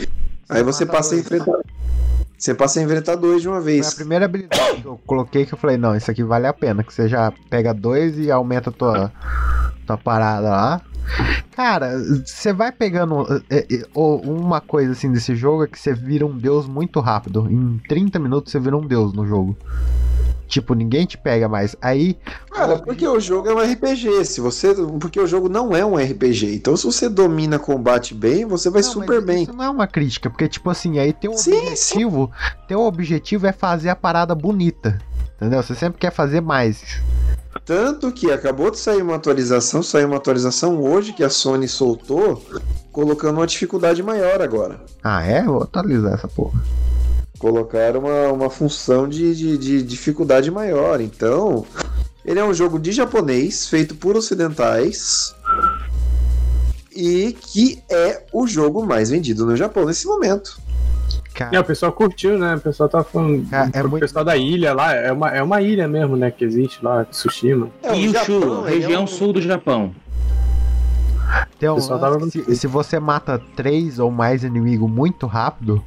aí 0.49 0.63
você 0.63 0.87
passa 0.87 1.11
a 1.11 1.17
dois. 1.17 1.27
enfrentar. 1.27 1.59
Você 2.39 2.55
passa 2.55 2.81
a 2.81 2.83
enfrentar 2.83 3.17
dois 3.17 3.43
de 3.43 3.49
uma 3.49 3.61
Foi 3.61 3.63
a 3.63 3.67
vez. 3.67 3.95
primeira 3.95 4.25
habilidade 4.25 4.81
que 4.81 4.87
eu 4.87 4.99
coloquei 5.07 5.45
que 5.45 5.53
eu 5.53 5.59
falei, 5.59 5.77
não, 5.77 5.95
isso 5.95 6.11
aqui 6.11 6.25
vale 6.25 6.47
a 6.47 6.55
pena, 6.55 6.83
que 6.83 6.93
você 6.93 7.07
já 7.07 7.31
pega 7.51 7.75
dois 7.75 8.19
e 8.19 8.31
aumenta 8.31 8.71
a 8.71 8.73
tua, 8.73 9.13
tua 9.87 9.99
parada 9.99 10.49
lá. 10.49 10.81
Cara, 11.55 11.99
você 12.25 12.53
vai 12.53 12.73
pegando. 12.73 13.27
é, 13.51 13.59
é, 13.59 13.85
uma 13.95 14.61
coisa 14.61 14.93
assim 14.93 15.13
desse 15.13 15.35
jogo 15.35 15.65
é 15.65 15.67
que 15.67 15.79
você 15.79 15.93
vira 15.93 16.25
um 16.25 16.37
deus 16.37 16.67
muito 16.67 17.01
rápido. 17.01 17.47
Em 17.51 17.79
30 17.89 18.19
minutos 18.19 18.53
você 18.53 18.59
vira 18.59 18.77
um 18.77 18.87
deus 18.87 19.13
no 19.13 19.27
jogo. 19.27 19.55
Tipo, 20.51 20.75
ninguém 20.75 21.07
te 21.07 21.17
pega 21.17 21.49
mais. 21.49 21.77
Aí. 21.81 22.19
Cara, 22.51 22.77
porque 22.79 23.07
o 23.07 23.21
jogo 23.21 23.49
é 23.49 23.55
um 23.55 23.73
RPG. 23.73 24.25
Se 24.25 24.41
você, 24.41 24.75
porque 24.99 25.21
o 25.21 25.27
jogo 25.27 25.49
não 25.49 25.77
é 25.77 25.85
um 25.85 25.95
RPG. 25.95 26.57
Então, 26.57 26.77
se 26.77 26.85
você 26.85 27.09
domina 27.09 27.57
combate 27.57 28.15
bem, 28.15 28.45
você 28.45 28.69
vai 28.69 28.83
Não, 28.83 28.91
super 28.91 29.19
mas 29.19 29.25
bem. 29.25 29.43
Isso 29.45 29.53
não 29.53 29.65
é 29.65 29.71
uma 29.71 29.87
crítica, 29.87 30.29
porque, 30.29 30.49
tipo 30.49 30.69
assim, 30.69 30.99
aí 30.99 31.13
teu 31.13 31.35
Sim, 31.35 31.57
objetivo. 31.57 32.33
Teu 32.67 32.81
objetivo 32.81 33.47
é 33.47 33.53
fazer 33.53 33.91
a 33.91 33.97
parada 33.97 34.35
bonita. 34.35 34.99
Entendeu? 35.37 35.63
Você 35.63 35.77
sempre 35.77 36.01
quer 36.01 36.11
fazer 36.11 36.41
mais. 36.41 37.01
Tanto 37.65 38.11
que 38.11 38.33
acabou 38.33 38.73
de 38.73 38.79
sair 38.79 39.03
uma 39.03 39.15
atualização, 39.15 39.85
saiu 39.85 40.09
uma 40.09 40.17
atualização 40.17 40.83
hoje 40.83 41.13
que 41.13 41.23
a 41.23 41.31
Sony 41.31 41.69
soltou, 41.69 42.45
colocando 42.91 43.37
uma 43.37 43.47
dificuldade 43.47 44.03
maior 44.03 44.43
agora. 44.43 44.81
Ah, 45.03 45.25
é? 45.25 45.45
Vou 45.45 45.63
atualizar 45.63 46.15
essa 46.15 46.27
porra. 46.27 46.61
Colocaram 47.41 48.01
uma, 48.01 48.29
uma 48.33 48.51
função 48.51 49.09
de, 49.09 49.35
de, 49.35 49.59
de 49.59 49.83
dificuldade 49.83 50.51
maior. 50.51 51.01
Então, 51.01 51.65
ele 52.25 52.39
é 52.39 52.45
um 52.45 52.55
jogo 52.55 52.79
de 52.79 52.93
japonês, 52.93 53.67
feito 53.67 53.95
por 53.97 54.15
ocidentais. 54.15 55.35
E 56.95 57.35
que 57.41 57.83
é 57.91 58.23
o 58.33 58.47
jogo 58.47 58.85
mais 58.85 59.11
vendido 59.11 59.47
no 59.47 59.57
Japão 59.57 59.87
nesse 59.87 60.07
momento. 60.07 60.61
Cara, 61.33 61.57
É, 61.57 61.61
o 61.61 61.65
pessoal 61.65 61.93
curtiu, 61.93 62.37
né? 62.37 62.57
O 62.57 62.61
pessoal 62.61 62.89
tá 62.89 63.03
falando. 63.03 63.49
Cara, 63.49 63.71
é 63.73 63.83
o 63.83 63.89
muito- 63.89 64.03
pessoal 64.03 64.25
da 64.25 64.37
ilha 64.37 64.75
lá, 64.75 64.93
é 64.95 65.11
uma, 65.11 65.31
é 65.31 65.43
uma 65.43 65.63
ilha 65.63 65.89
mesmo, 65.89 66.17
né? 66.17 66.31
Que 66.31 66.45
existe 66.45 66.85
lá, 66.85 67.05
Tsushima. 67.07 67.71
É, 67.83 67.93
Kyushu, 67.93 68.67
ele 68.67 68.77
é 68.77 68.81
região 68.81 69.05
um- 69.05 69.07
sul 69.07 69.33
do 69.33 69.41
Japão. 69.41 69.95
Tem 71.61 71.69
um 71.69 71.75
lance 71.75 72.41
que 72.43 72.55
se, 72.55 72.61
se 72.63 72.67
você 72.67 72.99
mata 72.99 73.39
três 73.55 73.99
ou 73.99 74.11
mais 74.11 74.43
inimigos 74.43 74.91
muito 74.91 75.27
rápido, 75.27 75.85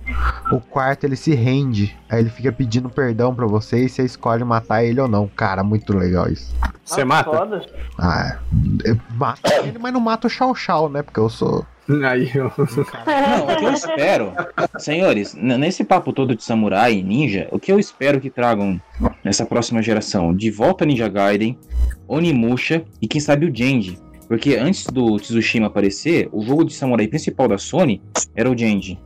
o 0.52 0.60
quarto 0.60 1.04
ele 1.04 1.16
se 1.16 1.34
rende. 1.34 1.98
Aí 2.08 2.20
ele 2.20 2.30
fica 2.30 2.52
pedindo 2.52 2.90
perdão 2.90 3.34
pra 3.34 3.48
você 3.48 3.84
e 3.86 3.90
você 3.90 4.04
escolhe 4.04 4.44
matar 4.44 4.84
ele 4.86 5.02
ou 5.02 5.08
não. 5.08 5.28
Cara, 5.28 5.64
muito 5.64 5.98
legal 5.98 6.30
isso. 6.30 6.56
Você 6.86 7.02
Ah, 7.02 7.06
mata? 7.06 7.32
Foda. 7.32 7.66
Ah, 7.98 8.38
eu 8.86 8.98
mato 9.16 9.42
ele, 9.64 9.80
mas 9.80 9.92
não 9.92 10.00
mato 10.00 10.28
o 10.28 10.30
Chau 10.30 10.54
Chau, 10.54 10.88
né? 10.90 11.02
Porque 11.02 11.20
eu 11.20 11.28
sou. 11.30 11.66
Aí 12.06 12.32
eu. 12.34 12.50
Não, 12.56 13.44
o 13.44 13.58
que 13.58 13.66
eu 13.66 13.74
espero, 13.74 14.32
senhores, 14.80 15.34
nesse 15.36 15.84
papo 15.84 16.14
todo 16.14 16.34
de 16.34 16.42
samurai 16.42 16.94
e 16.94 17.04
ninja, 17.04 17.50
o 17.52 17.60
que 17.60 17.70
eu 17.74 17.78
espero 17.78 18.22
que 18.22 18.30
tragam 18.30 18.80
nessa 19.22 19.46
próxima 19.46 19.82
geração? 19.82 20.34
De 20.34 20.50
volta 20.50 20.86
Ninja 20.86 21.10
Gaiden, 21.10 21.60
Onimusha 22.08 22.86
e 23.02 23.08
quem 23.08 23.20
sabe 23.20 23.46
o 23.48 23.54
Genji. 23.54 24.00
Porque 24.28 24.56
antes 24.56 24.86
do 24.86 25.18
Tsushima 25.18 25.68
aparecer, 25.68 26.30
o 26.32 26.42
jogo 26.42 26.64
de 26.64 26.74
samurai 26.74 27.08
principal 27.08 27.48
da 27.48 27.58
Sony 27.58 28.02
era 28.36 28.50
o 28.50 28.58
Genji. 28.58 29.00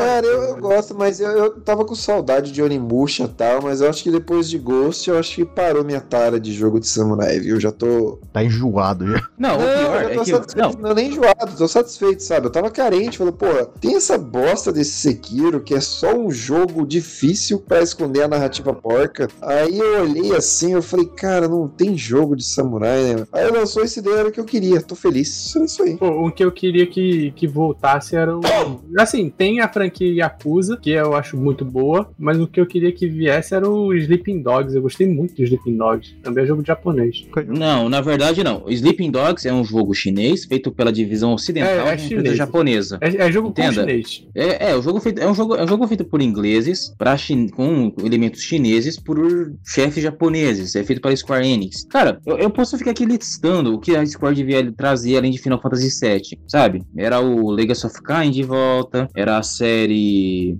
Cara, 0.00 0.26
eu, 0.26 0.42
eu 0.42 0.56
gosto, 0.58 0.94
mas 0.94 1.20
eu, 1.20 1.30
eu 1.30 1.60
tava 1.60 1.84
com 1.84 1.94
saudade 1.94 2.52
de 2.52 2.62
Onimusha 2.62 3.24
e 3.24 3.28
tal, 3.28 3.62
mas 3.62 3.80
eu 3.80 3.88
acho 3.88 4.02
que 4.02 4.10
depois 4.10 4.48
de 4.48 4.58
Ghost, 4.58 5.08
eu 5.08 5.18
acho 5.18 5.34
que 5.34 5.44
parou 5.44 5.84
minha 5.84 6.00
tara 6.00 6.38
de 6.38 6.52
jogo 6.52 6.78
de 6.78 6.86
samurai, 6.86 7.38
viu? 7.40 7.58
Já 7.58 7.72
tô. 7.72 8.18
Tá 8.32 8.44
enjoado 8.44 9.06
já. 9.10 9.22
Não, 9.38 9.56
o 9.56 9.58
Não, 9.58 9.66
pior 9.66 10.02
eu 10.02 10.08
é 10.08 10.24
que. 10.24 10.30
satisfeito, 10.30 10.56
Não, 10.56 10.70
não, 10.72 10.94
nem 10.94 11.08
enjoado, 11.08 11.56
tô 11.56 11.66
satisfeito, 11.68 12.22
sabe? 12.22 12.46
Eu 12.46 12.50
tava 12.50 12.70
carente, 12.70 13.18
falei, 13.18 13.32
pô, 13.32 13.46
tem 13.80 13.96
essa 13.96 14.18
bosta 14.18 14.72
desse 14.72 14.92
Sekiro 14.92 15.60
que 15.60 15.74
é 15.74 15.80
só 15.80 16.14
um 16.14 16.30
jogo 16.30 16.86
difícil 16.86 17.58
pra 17.58 17.82
esconder 17.82 18.22
a 18.22 18.28
narrativa 18.28 18.72
porca. 18.74 19.28
Aí 19.40 19.78
eu 19.78 20.02
olhei 20.02 20.34
assim, 20.34 20.72
eu 20.72 20.82
falei, 20.82 21.06
cara, 21.06 21.48
não 21.48 21.68
tem 21.68 21.96
jogo 21.96 22.36
de 22.36 22.44
samurai, 22.44 23.14
né? 23.14 23.26
Aí 23.32 23.50
lançou 23.50 23.82
esse 23.82 24.00
daí 24.00 24.14
era 24.14 24.28
o 24.28 24.32
que 24.32 24.40
eu 24.40 24.44
queria, 24.44 24.80
tô 24.82 24.94
feliz. 24.94 25.54
É 25.56 25.64
isso 25.64 25.82
aí. 25.82 25.96
Pô, 25.96 26.26
o 26.26 26.30
que 26.30 26.44
eu 26.44 26.52
queria 26.52 26.86
que, 26.86 27.32
que 27.32 27.46
voltasse 27.46 28.16
era 28.16 28.36
o. 28.36 28.40
Assim, 28.98 29.30
tem 29.30 29.60
a 29.60 29.68
franquia 29.68 29.85
Yakuza, 30.04 30.76
que 30.76 30.90
eu 30.90 31.14
acho 31.14 31.36
muito 31.36 31.64
boa, 31.64 32.10
mas 32.18 32.38
o 32.40 32.46
que 32.46 32.60
eu 32.60 32.66
queria 32.66 32.92
que 32.92 33.06
viesse 33.08 33.54
era 33.54 33.68
o 33.68 33.92
Sleeping 33.94 34.42
Dogs. 34.42 34.74
Eu 34.74 34.82
gostei 34.82 35.06
muito 35.06 35.34
do 35.34 35.42
Sleeping 35.42 35.76
Dogs. 35.76 36.14
Também 36.22 36.44
é 36.44 36.46
jogo 36.46 36.62
japonês. 36.64 37.24
não, 37.46 37.88
na 37.88 38.00
verdade 38.00 38.42
não. 38.44 38.64
Sleeping 38.68 39.10
Dogs 39.10 39.46
é 39.46 39.52
um 39.52 39.64
jogo 39.64 39.94
chinês 39.94 40.44
feito 40.44 40.70
pela 40.72 40.92
divisão 40.92 41.32
ocidental 41.34 41.88
É, 41.88 41.94
é 41.94 41.98
chinês. 41.98 42.36
japonesa. 42.36 42.98
É, 43.00 43.08
é 43.28 43.32
jogo 43.32 43.48
Entenda. 43.48 43.80
chinês. 43.82 44.26
É, 44.34 44.70
é, 44.70 44.76
o 44.76 44.82
jogo 44.82 45.00
feito, 45.00 45.20
é, 45.20 45.28
um 45.28 45.34
jogo, 45.34 45.54
é 45.56 45.64
um 45.64 45.68
jogo 45.68 45.86
feito 45.86 46.04
por 46.04 46.20
ingleses, 46.22 46.94
pra 46.98 47.16
chin- 47.16 47.48
com 47.48 47.92
elementos 48.04 48.42
chineses, 48.42 48.98
por 48.98 49.16
chefes 49.64 50.02
japoneses. 50.02 50.74
É 50.76 50.82
feito 50.84 51.00
pela 51.00 51.14
Square 51.16 51.46
Enix. 51.46 51.84
Cara, 51.88 52.18
eu, 52.26 52.38
eu 52.38 52.50
posso 52.50 52.76
ficar 52.78 52.90
aqui 52.92 53.04
listando 53.04 53.74
o 53.74 53.78
que 53.78 53.94
a 53.96 54.04
Square 54.04 54.34
devia 54.34 54.72
trazer 54.72 55.16
além 55.16 55.30
de 55.30 55.38
Final 55.38 55.60
Fantasy 55.60 55.88
VII, 56.00 56.38
sabe? 56.46 56.82
Era 56.96 57.20
o 57.20 57.50
Legacy 57.50 57.86
of 57.86 58.02
Kain 58.02 58.30
de 58.30 58.42
volta, 58.42 59.08
era 59.14 59.38
a 59.38 59.42
série 59.42 59.75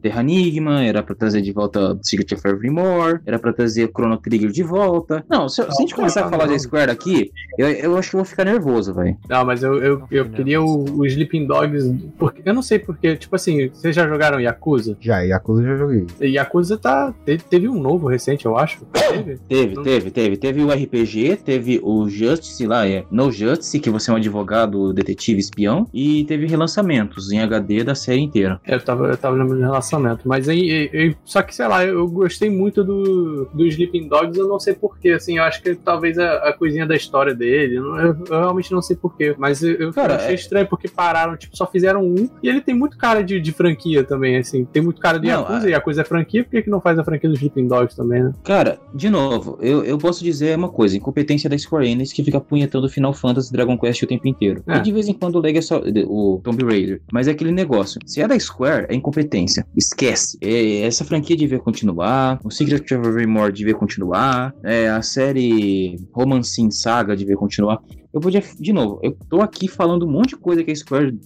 Terra 0.02 0.20
Enigma, 0.20 0.82
era 0.82 1.02
pra 1.02 1.14
trazer 1.14 1.40
de 1.42 1.52
volta 1.52 1.98
Secret 2.02 2.34
of 2.34 2.46
Evermore, 2.48 3.20
era 3.24 3.38
pra 3.38 3.52
trazer 3.52 3.88
Chrono 3.88 4.16
Trigger 4.18 4.50
de 4.50 4.62
volta. 4.62 5.24
Não, 5.28 5.48
se, 5.48 5.62
se 5.62 5.68
a 5.68 5.80
gente 5.80 5.94
começar 5.94 6.26
a 6.26 6.30
falar 6.30 6.46
da 6.46 6.58
Square 6.58 6.90
aqui, 6.90 7.30
eu, 7.58 7.68
eu 7.68 7.96
acho 7.96 8.10
que 8.10 8.16
eu 8.16 8.18
vou 8.20 8.24
ficar 8.24 8.44
nervoso, 8.44 8.94
velho. 8.94 9.16
Não, 9.28 9.44
mas 9.44 9.62
eu, 9.62 9.82
eu, 9.82 10.02
eu 10.10 10.28
queria 10.28 10.60
o, 10.60 10.98
o 10.98 11.06
Sleeping 11.06 11.46
Dogs. 11.46 11.94
Porque, 12.18 12.42
eu 12.44 12.54
não 12.54 12.62
sei 12.62 12.78
porque, 12.78 13.16
tipo 13.16 13.34
assim, 13.36 13.68
vocês 13.68 13.94
já 13.94 14.06
jogaram 14.06 14.40
Yakuza? 14.40 14.96
Já, 15.00 15.20
Yakuza 15.20 15.62
eu 15.62 15.66
já 15.68 15.76
joguei. 15.76 16.06
E 16.20 16.26
Yakuza 16.36 16.76
tá. 16.76 17.14
Teve, 17.24 17.42
teve 17.44 17.68
um 17.68 17.80
novo 17.80 18.06
recente, 18.08 18.46
eu 18.46 18.56
acho. 18.56 18.84
Teve? 18.92 19.38
Teve, 19.48 19.74
Não- 19.74 19.82
teve, 19.82 20.10
teve. 20.10 20.36
Teve 20.36 20.62
o 20.62 20.70
RPG, 20.70 21.36
teve 21.44 21.80
o 21.82 22.08
Justice 22.08 22.66
lá, 22.66 22.86
é 22.86 23.04
No 23.10 23.30
Justice, 23.30 23.78
que 23.78 23.88
você 23.90 24.10
é 24.10 24.14
um 24.14 24.16
advogado, 24.16 24.92
detetive, 24.92 25.38
espião, 25.38 25.86
e 25.92 26.24
teve 26.24 26.46
relançamentos 26.46 27.30
em 27.32 27.40
HD 27.40 27.84
da 27.84 27.94
série 27.94 28.20
inteira. 28.20 28.60
Eu 28.66 28.80
tava, 28.82 29.05
eu 29.10 29.16
tava 29.16 29.36
no 29.36 29.44
meu 29.44 29.58
relacionamento. 29.58 30.22
Mas 30.28 30.48
aí, 30.48 30.88
eu- 30.92 31.14
só 31.24 31.42
que, 31.42 31.54
sei 31.54 31.66
lá, 31.66 31.84
eu 31.84 32.06
gostei 32.08 32.50
muito 32.50 32.82
do, 32.84 33.48
do 33.52 33.66
Sleeping 33.66 34.08
Dogs, 34.08 34.38
eu 34.38 34.48
não 34.48 34.58
sei 34.58 34.74
porquê, 34.74 35.10
assim, 35.10 35.38
eu 35.38 35.44
acho 35.44 35.62
que 35.62 35.74
talvez 35.74 36.18
a, 36.18 36.48
a 36.48 36.52
coisinha 36.52 36.86
da 36.86 36.94
história 36.96 37.34
dele, 37.34 37.76
eu, 37.76 37.84
eu- 37.96 38.16
realmente 38.28 38.72
não 38.72 38.82
sei 38.82 38.96
porquê. 38.96 39.34
Mas 39.38 39.62
eu, 39.62 39.72
eu 39.74 39.92
Cara, 39.92 40.16
achei 40.16 40.32
é- 40.32 40.34
estranho 40.34 40.66
porque 40.66 40.88
pararam, 40.88 41.36
tipo, 41.36 41.56
só 41.56 41.66
fizeram 41.66 42.02
um, 42.04 42.28
e 42.42 42.48
ele 42.48 42.60
tem 42.60 42.74
muito 42.74 42.96
cara 42.96 43.22
de, 43.22 43.40
de 43.40 43.52
franquia 43.52 44.04
também, 44.04 44.36
assim, 44.36 44.64
tem 44.64 44.82
muito 44.82 45.00
cara 45.00 45.18
de 45.18 45.26
Não, 45.28 45.40
Yakuza, 45.42 45.66
a- 45.66 45.68
e 45.68 45.72
Yakuza 45.72 46.00
é 46.02 46.04
franquia, 46.04 46.44
por 46.44 46.50
que, 46.50 46.62
que 46.62 46.70
não 46.70 46.80
faz 46.80 46.98
a 46.98 47.04
franquia 47.04 47.28
do 47.28 47.34
Sleeping 47.34 47.66
Dogs 47.68 47.96
também, 47.96 48.22
né? 48.24 48.32
Cara, 48.44 48.78
de 48.94 49.08
novo, 49.10 49.58
eu, 49.60 49.84
eu 49.84 49.98
posso 49.98 50.22
dizer 50.24 50.56
uma 50.56 50.68
coisa: 50.68 50.96
incompetência 50.96 51.48
da 51.48 51.56
Square 51.58 51.88
Enix 51.88 52.12
que 52.12 52.24
fica 52.24 52.40
punhetando 52.40 52.88
Final 52.88 53.12
Fantasy 53.12 53.48
e 53.50 53.52
Dragon 53.52 53.76
Quest 53.78 54.02
o 54.02 54.06
tempo 54.06 54.26
inteiro. 54.28 54.62
É. 54.66 54.76
E 54.78 54.80
de 54.80 54.92
vez 54.92 55.08
em 55.08 55.14
quando 55.14 55.36
o 55.36 55.40
Legacy, 55.40 55.72
o 56.06 56.40
Tomb 56.42 56.64
Raider. 56.64 57.00
Mas 57.12 57.28
é 57.28 57.32
aquele 57.32 57.52
negócio: 57.52 58.00
se 58.06 58.20
é 58.20 58.28
da 58.28 58.38
Square, 58.38 58.86
é 58.88 58.94
incompetência. 58.96 59.66
Esquece. 59.76 60.36
É, 60.40 60.80
essa 60.82 61.04
franquia 61.04 61.36
devia 61.36 61.58
continuar, 61.58 62.40
o 62.44 62.50
Secret 62.50 62.82
of 62.94 63.08
Evermore 63.08 63.52
devia 63.52 63.74
continuar, 63.74 64.54
é, 64.64 64.88
a 64.88 65.02
série 65.02 65.96
Romancing 66.12 66.70
Saga 66.70 67.16
devia 67.16 67.36
continuar. 67.36 67.78
Eu 68.12 68.20
podia, 68.20 68.42
de 68.58 68.72
novo, 68.72 68.98
eu 69.02 69.16
tô 69.28 69.40
aqui 69.42 69.68
falando 69.68 70.06
um 70.06 70.10
monte 70.10 70.30
de 70.30 70.36
coisa 70.36 70.64
que 70.64 70.70
a 70.70 70.74
Square 70.76 71.18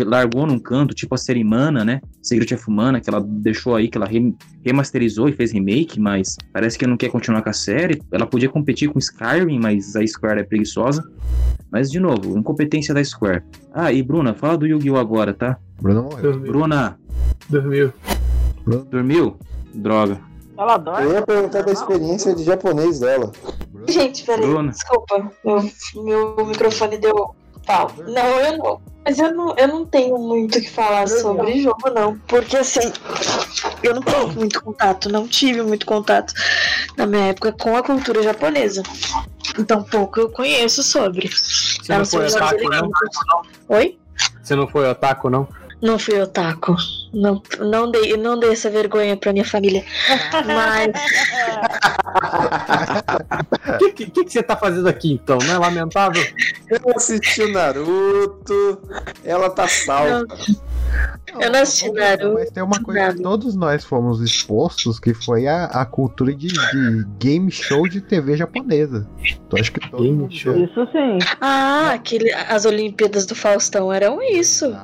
largou 0.00 0.46
num 0.46 0.58
canto, 0.58 0.94
tipo 0.94 1.14
a 1.14 1.18
série 1.18 1.42
Mana, 1.42 1.82
né? 1.82 2.00
Secret 2.22 2.52
of 2.54 2.70
Mana, 2.70 3.00
que 3.00 3.08
ela 3.08 3.20
deixou 3.26 3.74
aí, 3.74 3.88
que 3.88 3.96
ela 3.96 4.06
re- 4.06 4.34
remasterizou 4.62 5.30
e 5.30 5.32
fez 5.32 5.50
remake, 5.50 5.98
mas 5.98 6.36
parece 6.52 6.78
que 6.78 6.86
não 6.86 6.96
quer 6.96 7.10
continuar 7.10 7.40
com 7.42 7.48
a 7.48 7.54
série. 7.54 8.02
Ela 8.12 8.26
podia 8.26 8.50
competir 8.50 8.90
com 8.90 8.98
Skyrim, 8.98 9.58
mas 9.58 9.96
a 9.96 10.06
Square 10.06 10.40
é 10.40 10.44
preguiçosa. 10.44 11.10
Mas, 11.70 11.90
de 11.90 11.98
novo, 12.00 12.38
incompetência 12.38 12.92
da 12.94 13.02
Square. 13.02 13.42
Ah, 13.72 13.90
e 13.92 14.02
Bruna, 14.02 14.34
fala 14.34 14.58
do 14.58 14.66
Yu-Gi-Oh! 14.66 14.96
agora, 14.96 15.32
tá? 15.32 15.58
Bruno 15.80 16.02
morreu. 16.04 16.32
Dormiu. 16.32 16.52
Bruna, 16.52 16.98
Dormiu. 17.48 17.92
dormiu? 18.90 19.36
Droga. 19.74 20.20
Ela 20.56 20.76
dói. 20.76 21.04
Eu 21.04 21.12
ia 21.12 21.22
perguntar 21.22 21.62
da 21.62 21.72
experiência 21.72 22.34
de 22.34 22.42
japonês 22.42 22.98
dela. 23.00 23.30
Gente, 23.86 24.24
peraí, 24.24 24.46
Bruna. 24.46 24.72
desculpa. 24.72 25.30
Meu, 25.44 25.70
meu 26.02 26.46
microfone 26.46 26.98
deu 26.98 27.34
pau. 27.64 27.92
Não, 28.08 28.40
eu 28.40 28.58
não. 28.58 28.80
Mas 29.04 29.18
eu 29.18 29.32
não, 29.32 29.54
eu 29.56 29.68
não 29.68 29.86
tenho 29.86 30.18
muito 30.18 30.58
o 30.58 30.60
que 30.60 30.68
falar 30.68 31.08
sobre 31.08 31.62
jogo, 31.62 31.88
não. 31.94 32.18
Porque 32.26 32.56
assim, 32.58 32.92
eu 33.82 33.94
não 33.94 34.02
tenho 34.02 34.28
muito 34.32 34.62
contato, 34.62 35.08
não 35.08 35.26
tive 35.26 35.62
muito 35.62 35.86
contato 35.86 36.34
na 36.96 37.06
minha 37.06 37.28
época 37.28 37.52
com 37.52 37.74
a 37.76 37.82
cultura 37.82 38.22
japonesa. 38.22 38.82
Então 39.58 39.82
pouco 39.82 40.20
eu 40.20 40.28
conheço 40.28 40.82
sobre. 40.82 41.28
Você 41.28 41.90
Não, 41.90 41.98
não 41.98 42.04
foi 42.04 42.26
otaku, 42.26 42.68
não? 42.68 42.90
Oi? 43.68 43.98
Você 44.42 44.54
não 44.56 44.68
foi 44.68 44.90
otaku, 44.90 45.30
não? 45.30 45.48
Não 45.80 45.98
fui 45.98 46.20
otaku. 46.20 46.76
Não, 47.12 47.42
não, 47.58 47.90
dei, 47.90 48.16
não 48.16 48.38
dei 48.38 48.52
essa 48.52 48.68
vergonha 48.68 49.16
pra 49.16 49.32
minha 49.32 49.44
família. 49.44 49.84
Mas 50.46 50.92
O 53.78 53.92
que, 53.92 53.92
que, 53.92 54.10
que 54.10 54.24
que 54.24 54.32
você 54.32 54.42
tá 54.42 54.56
fazendo 54.56 54.88
aqui, 54.88 55.12
então? 55.12 55.38
Não 55.38 55.54
é 55.54 55.58
lamentável? 55.58 56.22
Eu 56.68 56.80
assisti 56.96 57.42
o 57.42 57.52
Naruto, 57.52 58.80
ela 59.24 59.50
tá 59.50 59.68
salva. 59.68 60.26
Eu 61.40 61.50
não 61.50 61.60
assisti 61.60 61.90
Naruto. 61.90 62.34
Mas 62.34 62.50
tem 62.50 62.62
uma 62.62 62.82
coisa 62.82 63.14
que 63.14 63.22
todos 63.22 63.54
nós 63.54 63.84
fomos 63.84 64.20
expostos, 64.20 64.98
que 64.98 65.14
foi 65.14 65.46
a, 65.46 65.64
a 65.66 65.86
cultura 65.86 66.34
de, 66.34 66.48
de 66.48 67.04
game 67.18 67.50
show 67.50 67.88
de 67.88 68.00
TV 68.00 68.36
japonesa. 68.36 69.06
Então 69.46 69.58
acho 69.58 69.72
que 69.72 69.80
todo 69.80 70.02
Game 70.02 70.18
mundo 70.18 70.34
show. 70.34 70.56
Isso 70.56 70.86
sim. 70.92 71.18
Ah, 71.40 71.92
aquele, 71.92 72.32
as 72.32 72.64
Olimpíadas 72.64 73.26
do 73.26 73.34
Faustão 73.34 73.92
eram 73.92 74.22
isso. 74.22 74.74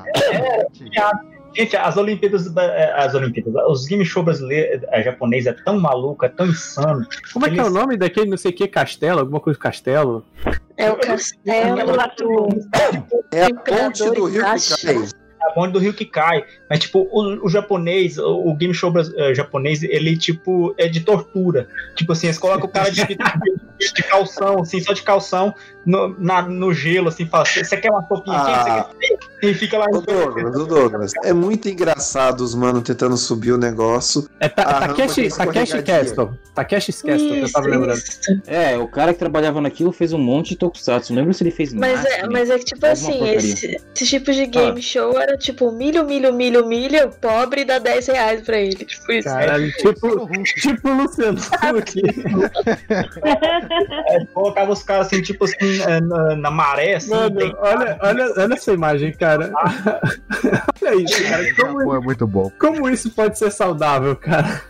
Gente, 1.56 1.76
as 1.76 1.96
Olimpíadas, 1.96 2.52
eh, 2.56 2.92
as 2.96 3.14
Olimpíadas, 3.14 3.54
os 3.68 3.86
game 3.86 4.04
show 4.04 4.22
brasileiros, 4.22 4.82
eh, 4.90 5.02
japonês 5.02 5.46
é 5.46 5.52
tão 5.52 5.78
maluco, 5.78 6.24
é 6.24 6.28
tão 6.28 6.46
insano. 6.46 7.06
Como 7.32 7.46
é 7.46 7.50
que 7.50 7.58
é 7.58 7.62
o 7.62 7.66
Eles- 7.66 7.72
nome 7.74 7.96
daquele 7.96 8.28
não 8.30 8.36
sei 8.36 8.50
o 8.50 8.54
que 8.54 8.66
castelo? 8.66 9.20
Alguma 9.20 9.40
coisa 9.40 9.58
castelo? 9.58 10.24
É 10.76 10.90
o 10.90 10.96
castelo 10.96 11.76
do 11.76 12.58
É 13.33 13.44
a 13.44 13.54
ponte 13.54 14.02
do 14.10 14.26
rio 14.26 14.42
que 14.44 14.76
cai. 14.85 14.96
a 15.42 15.50
ponte 15.52 15.72
do 15.72 15.79
rio 15.79 15.94
que 15.94 16.04
cai. 16.06 16.44
Mas, 16.75 16.81
tipo, 16.81 17.08
o, 17.12 17.46
o 17.46 17.48
japonês, 17.48 18.18
o, 18.18 18.48
o 18.48 18.56
game 18.56 18.75
show 18.75 18.92
eh, 19.16 19.33
japonês, 19.33 19.85
ele, 19.85 20.16
tipo, 20.16 20.75
é 20.77 20.88
de 20.88 20.98
tortura. 21.02 21.68
Tipo 21.94 22.10
assim, 22.10 22.27
eles 22.27 22.37
colocam 22.38 22.64
o 22.66 22.68
cara 22.68 22.90
de, 22.90 23.06
de, 23.06 23.16
de 23.94 24.02
calção, 24.02 24.60
assim, 24.62 24.81
só 24.81 24.92
de 24.92 25.02
calção, 25.02 25.54
no, 25.87 26.08
na- 26.18 26.42
no 26.42 26.75
gelo, 26.75 27.08
assim, 27.10 27.27
fala, 27.27 27.44
você 27.44 27.77
quer 27.77 27.90
uma 27.92 28.02
sopinha 28.08 28.37
aqui? 28.38 28.50
Você 28.50 28.70
Ah. 28.70 28.90
quer? 28.98 29.18
E 29.50 29.54
fica 29.54 29.77
lá. 29.79 29.85
Ô 29.92 30.00
Douglas, 30.00 30.56
ô 30.56 30.64
Douglas, 30.64 31.12
é 31.22 31.33
muito 31.35 31.68
engraçado 31.68 32.40
os 32.40 32.54
mano 32.54 32.81
tentando 32.81 33.14
subir 33.16 33.52
o 33.52 33.58
negócio. 33.58 34.27
É 34.40 34.48
ta 34.48 34.62
Ah, 34.62 34.88
Takeshi, 34.88 35.29
Takeshi. 35.29 35.83
Castle. 35.83 36.31
Takeshi 36.54 36.92
Castle, 36.92 37.31
que 37.31 37.38
eu 37.40 37.52
tava 37.52 37.66
lembrando. 37.68 37.98
isso. 37.98 38.20
É, 38.46 38.79
o 38.79 38.88
cara 38.88 39.12
que 39.12 39.18
trabalhava 39.18 39.60
naquilo 39.60 39.92
fez 39.92 40.14
um 40.14 40.18
monte 40.18 40.50
de 40.50 40.56
tokusatsu. 40.56 41.12
Não 41.12 41.20
lembro 41.20 41.35
se 41.35 41.42
ele 41.42 41.50
fez 41.50 41.75
Mas 41.75 41.92
mais. 42.02 42.06
é, 42.06 42.27
mas 42.27 42.48
é 42.50 42.58
que, 42.58 42.64
tipo 42.64 42.87
assim, 42.87 43.29
esse, 43.29 43.79
esse 43.94 44.06
tipo 44.06 44.33
de 44.33 44.46
game 44.46 44.81
show 44.81 45.20
era 45.20 45.37
tipo 45.37 45.70
milho, 45.70 46.06
milho, 46.06 46.33
milho, 46.33 46.63
milho, 46.67 47.10
pobre 47.21 47.65
dá 47.65 47.79
10 47.79 48.06
reais 48.08 48.40
pra 48.42 48.58
ele. 48.58 48.85
Tipo 48.85 49.12
isso. 49.12 49.29
Caralho, 49.29 49.71
tipo, 49.73 50.29
tipo 50.44 50.88
o 50.88 50.94
Luciano 51.02 51.38
Huck. 51.40 52.02
É, 54.06 54.25
colocava 54.33 54.73
os 54.73 54.83
caras, 54.83 55.06
assim, 55.06 55.23
tipo 55.23 55.44
assim, 55.44 55.81
eh, 55.87 56.00
na, 56.00 56.37
na 56.37 56.50
maré, 56.50 56.96
assim. 56.96 57.10
Mano, 57.10 57.37
tem- 57.37 57.54
olha, 57.58 57.98
olha, 58.02 58.33
olha 58.37 58.54
essa 58.54 58.73
imagem, 58.73 59.12
cara. 59.12 59.52
olha 60.83 60.94
isso, 61.02 61.23
cara. 61.25 61.54
Como, 61.54 61.94
é 61.94 62.00
muito 62.00 62.27
bom. 62.27 62.50
como 62.58 62.88
isso 62.88 63.10
pode 63.10 63.38
ser 63.38 63.50
saudável, 63.50 64.15
cara? 64.17 64.62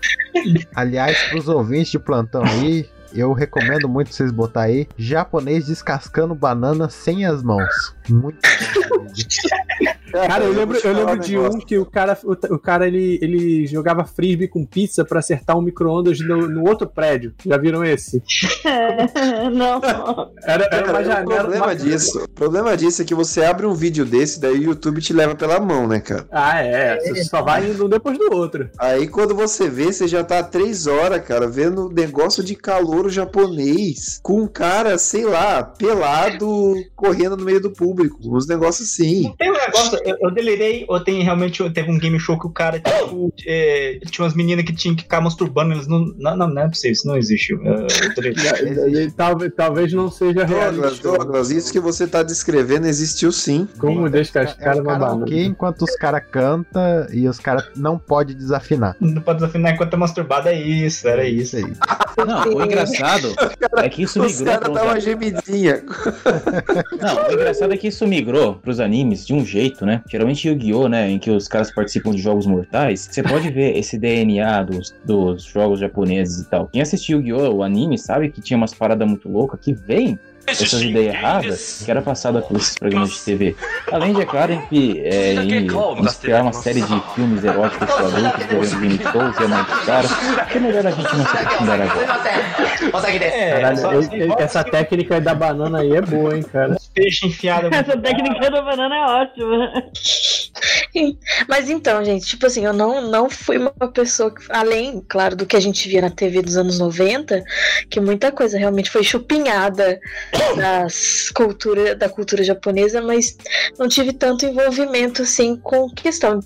Aliás, 0.74 1.18
pros 1.30 1.48
ouvintes 1.48 1.90
de 1.90 1.98
plantão 1.98 2.42
aí, 2.44 2.88
eu 3.12 3.32
recomendo 3.32 3.88
muito 3.88 4.12
vocês 4.12 4.32
botar 4.32 4.62
aí 4.62 4.88
japonês 4.96 5.66
descascando 5.66 6.34
banana 6.34 6.88
sem 6.88 7.24
as 7.24 7.42
mãos. 7.42 7.94
Muito. 8.08 8.38
Cara, 10.12 10.44
eu 10.44 10.52
lembro, 10.52 10.78
eu 10.78 10.92
lembro 10.94 11.18
de 11.18 11.36
um 11.36 11.58
que 11.58 11.76
o 11.76 11.84
cara, 11.84 12.16
o, 12.22 12.32
o 12.54 12.58
cara 12.58 12.86
ele, 12.86 13.18
ele 13.20 13.66
jogava 13.66 14.04
frisbee 14.04 14.46
com 14.46 14.64
pizza 14.64 15.04
pra 15.04 15.18
acertar 15.18 15.58
um 15.58 15.60
micro-ondas 15.60 16.20
no, 16.20 16.48
no 16.48 16.68
outro 16.68 16.86
prédio. 16.86 17.34
Já 17.44 17.56
viram 17.56 17.82
esse? 17.84 18.22
É, 18.64 19.50
não. 19.50 19.80
Era, 20.44 20.64
era 20.66 20.68
Cara, 20.68 20.90
uma 20.92 21.00
o 21.00 21.04
janela. 21.04 21.24
problema 21.40 21.66
uma- 21.66 21.74
disso, 21.74 22.22
o 22.24 22.28
problema 22.28 22.76
disso 22.76 23.02
é 23.02 23.04
que 23.04 23.14
você 23.14 23.42
abre 23.44 23.66
um 23.66 23.74
vídeo 23.74 24.04
desse, 24.04 24.38
daí 24.38 24.60
o 24.60 24.62
YouTube 24.62 25.00
te 25.00 25.12
leva 25.12 25.34
pela 25.34 25.58
mão, 25.58 25.88
né, 25.88 25.98
cara? 25.98 26.28
Ah, 26.30 26.60
é. 26.62 26.96
Você 27.00 27.24
só 27.24 27.42
vai 27.42 27.68
indo 27.68 27.84
um 27.86 27.88
depois 27.88 28.16
do 28.16 28.32
outro. 28.32 28.70
Aí 28.78 29.08
quando 29.08 29.34
você 29.34 29.68
vê, 29.68 29.92
você 29.92 30.06
já 30.06 30.22
tá 30.22 30.38
há 30.38 30.44
três 30.44 30.86
horas, 30.86 31.24
cara, 31.24 31.48
vendo 31.48 31.88
negócio 31.90 32.44
de 32.44 32.54
calouro 32.54 33.10
japonês 33.10 34.20
com 34.22 34.42
um 34.42 34.46
cara, 34.46 34.96
sei 34.96 35.24
lá, 35.24 35.60
pelado, 35.64 36.74
correndo 36.94 37.36
no 37.36 37.44
meio 37.44 37.60
do 37.60 37.70
público. 37.72 37.93
Uns 38.24 38.46
negócios 38.46 38.88
assim. 38.88 39.32
Tem 39.38 39.50
um 39.50 39.54
negócio, 39.54 39.98
eu, 40.04 40.16
eu 40.20 40.30
delirei, 40.30 40.84
ou 40.88 41.00
tem 41.00 41.22
realmente, 41.22 41.68
teve 41.70 41.90
um 41.90 41.98
game 41.98 42.18
show 42.18 42.38
que 42.38 42.46
o 42.46 42.50
cara, 42.50 42.80
tipo, 42.80 43.32
é, 43.46 43.98
tinha 44.10 44.24
umas 44.24 44.34
meninas 44.34 44.64
que 44.64 44.72
tinham 44.72 44.94
que 44.96 45.02
ficar 45.02 45.20
masturbando, 45.20 45.74
eles 45.74 45.86
não, 45.86 46.04
não, 46.18 46.36
não, 46.36 46.48
não 46.48 46.62
é 46.62 46.68
possível, 46.68 46.92
isso 46.92 47.06
não 47.06 47.16
existe. 47.16 47.54
É, 47.54 47.56
eu 47.56 48.14
delirei. 48.14 49.10
Talvez, 49.16 49.52
talvez 49.56 49.92
não 49.92 50.10
seja 50.10 50.44
real. 50.44 50.72
Douglas, 50.72 50.98
Douglas, 50.98 51.50
isso 51.50 51.72
que 51.72 51.80
você 51.80 52.06
tá 52.06 52.22
descrevendo 52.22 52.86
existiu 52.86 53.30
sim. 53.32 53.68
Como 53.78 54.08
descascar 54.08 54.76
É 54.76 54.80
uma 54.80 54.98
banana. 54.98 55.24
karaokê 55.24 55.44
enquanto 55.44 55.82
os 55.82 55.96
caras 55.96 56.22
cantam 56.30 57.06
e 57.12 57.28
os 57.28 57.38
caras 57.38 57.64
não 57.76 57.98
podem 57.98 58.36
desafinar. 58.36 58.96
Não 59.00 59.22
pode 59.22 59.40
desafinar 59.40 59.74
enquanto 59.74 59.90
tá 59.90 59.96
masturbado, 59.96 60.48
é 60.48 60.60
isso, 60.60 61.06
era 61.06 61.26
isso. 61.26 61.56
aí. 61.56 61.72
Não, 62.26 62.54
o 62.54 62.64
engraçado 62.64 63.34
é 63.78 63.88
que 63.88 64.02
isso 64.02 64.22
Os 64.22 64.40
migrou 64.40 64.46
caras 64.46 64.68
para 64.68 64.80
dão 64.80 64.84
uma 64.92 65.00
gemidinha. 65.00 65.84
Não, 67.00 67.28
o 67.28 67.32
engraçado 67.32 67.72
é 67.72 67.76
que 67.76 67.83
isso 67.88 68.06
migrou 68.06 68.54
pros 68.54 68.80
animes 68.80 69.26
de 69.26 69.34
um 69.34 69.44
jeito, 69.44 69.84
né? 69.84 70.02
Geralmente 70.08 70.48
Yu-Gi-Oh!, 70.48 70.88
né? 70.88 71.10
Em 71.10 71.18
que 71.18 71.30
os 71.30 71.48
caras 71.48 71.70
participam 71.70 72.12
de 72.12 72.20
jogos 72.20 72.46
mortais. 72.46 73.08
Você 73.10 73.22
pode 73.22 73.50
ver 73.50 73.76
esse 73.78 73.98
DNA 73.98 74.62
dos, 74.62 74.94
dos 75.04 75.44
jogos 75.44 75.80
japoneses 75.80 76.40
e 76.40 76.48
tal. 76.48 76.68
Quem 76.68 76.82
assistiu 76.82 77.18
Yu-Gi-Oh!, 77.20 77.56
o 77.56 77.62
anime, 77.62 77.98
sabe 77.98 78.30
que 78.30 78.40
tinha 78.40 78.56
umas 78.56 78.74
paradas 78.74 79.08
muito 79.08 79.28
loucas 79.28 79.60
que 79.60 79.72
vem 79.72 80.18
essas 80.46 80.82
ideias 80.82 81.14
erradas 81.14 81.82
que 81.84 81.90
era 81.90 82.02
passada 82.02 82.42
por 82.42 82.56
esses 82.56 82.74
programas 82.76 83.10
de 83.10 83.20
TV. 83.20 83.56
Além 83.90 84.12
de, 84.14 84.22
é 84.22 84.26
claro, 84.26 84.52
em 84.52 84.60
que 84.66 85.00
é, 85.04 85.34
em, 85.34 85.66
criar 86.20 86.42
uma 86.42 86.52
série 86.52 86.82
de 86.82 87.00
filmes 87.14 87.44
eróticos 87.44 87.88
para 87.90 88.06
adultos, 88.06 88.46
devendo 88.46 88.80
game 88.80 88.98
shows 88.98 89.38
e 89.40 89.44
a 89.44 89.48
mãe 89.48 89.64
dos 89.64 89.80
caras, 89.84 90.10
que 90.50 90.58
é 90.58 90.60
melhor 90.60 90.86
a 90.86 90.90
gente 90.90 91.16
não 91.16 91.26
se 91.26 91.36
aprofundar 91.36 91.80
agora. 91.80 93.24
É, 93.24 93.60
Caralho, 93.60 94.02
e- 94.14 94.42
essa 94.42 94.64
técnica 94.64 95.20
da 95.20 95.34
banana 95.34 95.80
aí 95.80 95.94
é 95.94 96.00
boa, 96.02 96.36
hein, 96.36 96.42
cara. 96.42 96.76
peixe 96.94 97.26
enfiado. 97.26 97.68
Essa 97.74 97.96
técnica 97.96 98.50
da 98.50 98.62
banana 98.62 98.94
é 98.96 99.04
ótima. 99.22 99.82
Mas 101.48 101.68
então, 101.68 102.04
gente, 102.04 102.26
tipo 102.26 102.46
assim, 102.46 102.64
eu 102.64 102.72
não, 102.72 103.00
não 103.10 103.28
fui 103.28 103.58
uma 103.58 103.70
pessoa 103.70 104.32
que, 104.32 104.44
além, 104.50 105.04
claro, 105.08 105.36
do 105.36 105.46
que 105.46 105.56
a 105.56 105.60
gente 105.60 105.88
via 105.88 106.00
na 106.00 106.10
TV 106.10 106.42
dos 106.42 106.56
anos 106.56 106.78
90, 106.78 107.42
que 107.90 108.00
muita 108.00 108.30
coisa 108.30 108.58
realmente 108.58 108.90
foi 108.90 109.02
chupinhada 109.02 110.00
das 110.56 111.30
cultura, 111.30 111.94
da 111.94 112.08
cultura 112.08 112.42
japonesa, 112.42 113.00
mas 113.00 113.36
não 113.78 113.88
tive 113.88 114.12
tanto 114.12 114.46
envolvimento 114.46 115.22
assim 115.22 115.56
com 115.56 115.88
questão. 115.90 116.40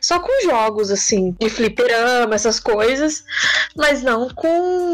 Só 0.00 0.18
com 0.18 0.42
jogos, 0.42 0.90
assim, 0.90 1.36
de 1.40 1.48
fliperama, 1.48 2.34
essas 2.34 2.58
coisas, 2.58 3.22
mas 3.76 4.02
não 4.02 4.28
com 4.28 4.48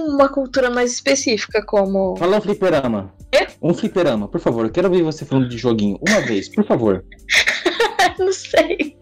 uma 0.09 0.29
cultura 0.29 0.69
mais 0.69 0.93
específica, 0.93 1.65
como. 1.65 2.17
Fala 2.17 2.37
um 2.37 2.41
fliperama. 2.41 3.13
Quê? 3.33 3.47
Um 3.63 3.73
fliperama, 3.73 4.29
por 4.29 4.41
favor. 4.41 4.67
Eu 4.67 4.71
quero 4.71 4.89
ouvir 4.89 5.03
você 5.03 5.25
falando 5.25 5.49
de 5.49 5.57
joguinho 5.57 5.99
uma 6.07 6.21
vez, 6.21 6.49
por 6.49 6.65
favor. 6.67 7.03
não 8.19 8.33
sei. 8.33 8.97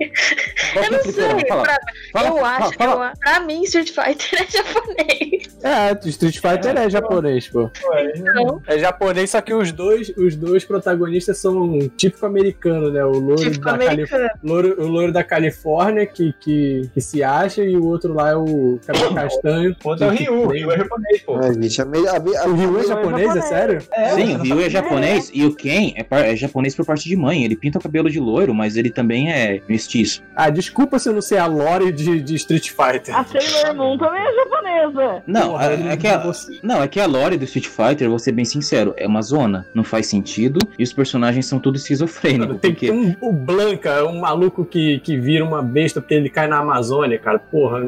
Qual 0.72 0.84
Eu 0.84 0.90
que 0.90 0.94
é 0.94 0.98
não 0.98 1.12
sei. 1.38 1.46
Fala. 1.48 1.62
Pra, 1.62 1.78
Fala, 2.12 2.28
eu 2.28 2.34
fala, 2.36 2.48
acho, 2.66 2.72
fala. 2.78 3.06
eu- 3.12 3.18
pra 3.20 3.40
mim, 3.40 3.62
Street 3.62 3.90
Fighter 3.90 4.42
é 4.42 4.46
japonês. 4.50 5.42
É, 5.62 6.08
Street 6.08 6.34
Fighter 6.38 6.76
é 6.76 6.90
japonês, 6.90 7.48
pô. 7.48 7.70
Então, 8.16 8.60
É 8.66 8.78
japonês, 8.78 9.30
só 9.30 9.40
que 9.40 9.54
os 9.54 9.70
dois, 9.72 10.12
os 10.16 10.34
dois 10.36 10.64
protagonistas 10.64 11.38
são 11.38 11.78
típico 11.96 12.26
americano, 12.26 12.90
né? 12.90 13.04
O 13.04 13.12
louro, 13.12 13.50
da, 13.50 13.58
Cali... 13.60 13.86
americano. 13.86 14.28
louro, 14.42 14.74
o 14.82 14.86
louro 14.88 15.12
da 15.12 15.22
Califórnia, 15.22 16.04
que, 16.06 16.34
que, 16.40 16.90
que 16.92 17.00
se 17.00 17.22
acha, 17.22 17.62
e 17.62 17.76
o 17.76 17.84
outro 17.86 18.12
lá 18.12 18.30
é 18.30 18.36
o 18.36 18.78
cabelo 18.86 19.14
castanho. 19.14 19.76
O 19.84 19.88
outro 19.88 20.04
é 20.04 20.08
o 20.08 20.12
que- 20.16 20.24
Ryu, 20.24 20.42
o 20.44 20.48
que- 20.48 20.58
Ryu 20.58 20.70
é 20.72 20.78
japonês, 20.78 21.20
pô. 21.22 21.32
É, 21.38 21.46
a, 21.46 22.12
a, 22.12 22.44
a, 22.44 22.48
O 22.48 22.54
Ryu 22.54 22.78
é 22.80 22.84
japonês, 22.86 23.36
é 23.36 23.40
sério? 23.42 23.82
Sim, 24.14 24.36
o 24.36 24.42
Ryu 24.42 24.60
é 24.62 24.70
japonês 24.70 25.30
e 25.32 25.44
o 25.44 25.54
Ken 25.54 25.92
é, 25.96 26.02
par- 26.02 26.24
é 26.24 26.34
japonês 26.36 26.74
por 26.74 26.84
parte 26.84 27.08
de 27.08 27.16
mãe. 27.16 27.44
Ele 27.44 27.56
pinta 27.56 27.78
o 27.78 27.82
cabelo 27.82 28.10
de 28.10 28.18
loiro, 28.18 28.52
mas 28.54 28.76
ele 28.76 28.90
também 28.90 29.30
é 29.32 29.60
mestiço. 29.68 30.22
Ah, 30.34 30.50
desculpa 30.62 30.98
se 30.98 31.08
eu 31.08 31.12
não 31.12 31.20
sei 31.20 31.38
a 31.38 31.46
lore 31.46 31.92
de, 31.92 32.20
de 32.20 32.34
Street 32.36 32.70
Fighter. 32.70 33.16
A 33.16 33.24
Sailor 33.24 33.74
Moon 33.74 33.98
também 33.98 34.22
é 34.22 34.34
japonesa. 34.34 35.22
Não, 35.26 35.50
Porra, 35.50 35.72
é, 35.72 35.92
é 35.92 35.96
que 35.96 36.06
a, 36.06 36.32
não, 36.62 36.82
é 36.82 36.88
que 36.88 37.00
a 37.00 37.06
lore 37.06 37.36
do 37.36 37.44
Street 37.44 37.66
Fighter, 37.66 38.08
vou 38.08 38.18
ser 38.18 38.32
bem 38.32 38.44
sincero, 38.44 38.94
é 38.96 39.06
uma 39.06 39.22
zona. 39.22 39.66
Não 39.74 39.84
faz 39.84 40.06
sentido 40.06 40.58
e 40.78 40.82
os 40.82 40.92
personagens 40.92 41.46
são 41.46 41.58
todos 41.58 41.82
esquizofrênicos. 41.82 42.58
Tem 42.60 42.74
que 42.74 42.86
Porque 42.86 43.16
um, 43.20 43.28
o 43.28 43.32
Blanca, 43.32 44.04
um 44.04 44.20
maluco 44.20 44.64
que, 44.64 45.00
que 45.00 45.18
vira 45.18 45.44
uma 45.44 45.62
besta 45.62 46.00
porque 46.00 46.14
ele 46.14 46.30
cai 46.30 46.46
na 46.46 46.58
Amazônia, 46.58 47.18
cara. 47.18 47.38
Porra. 47.38 47.80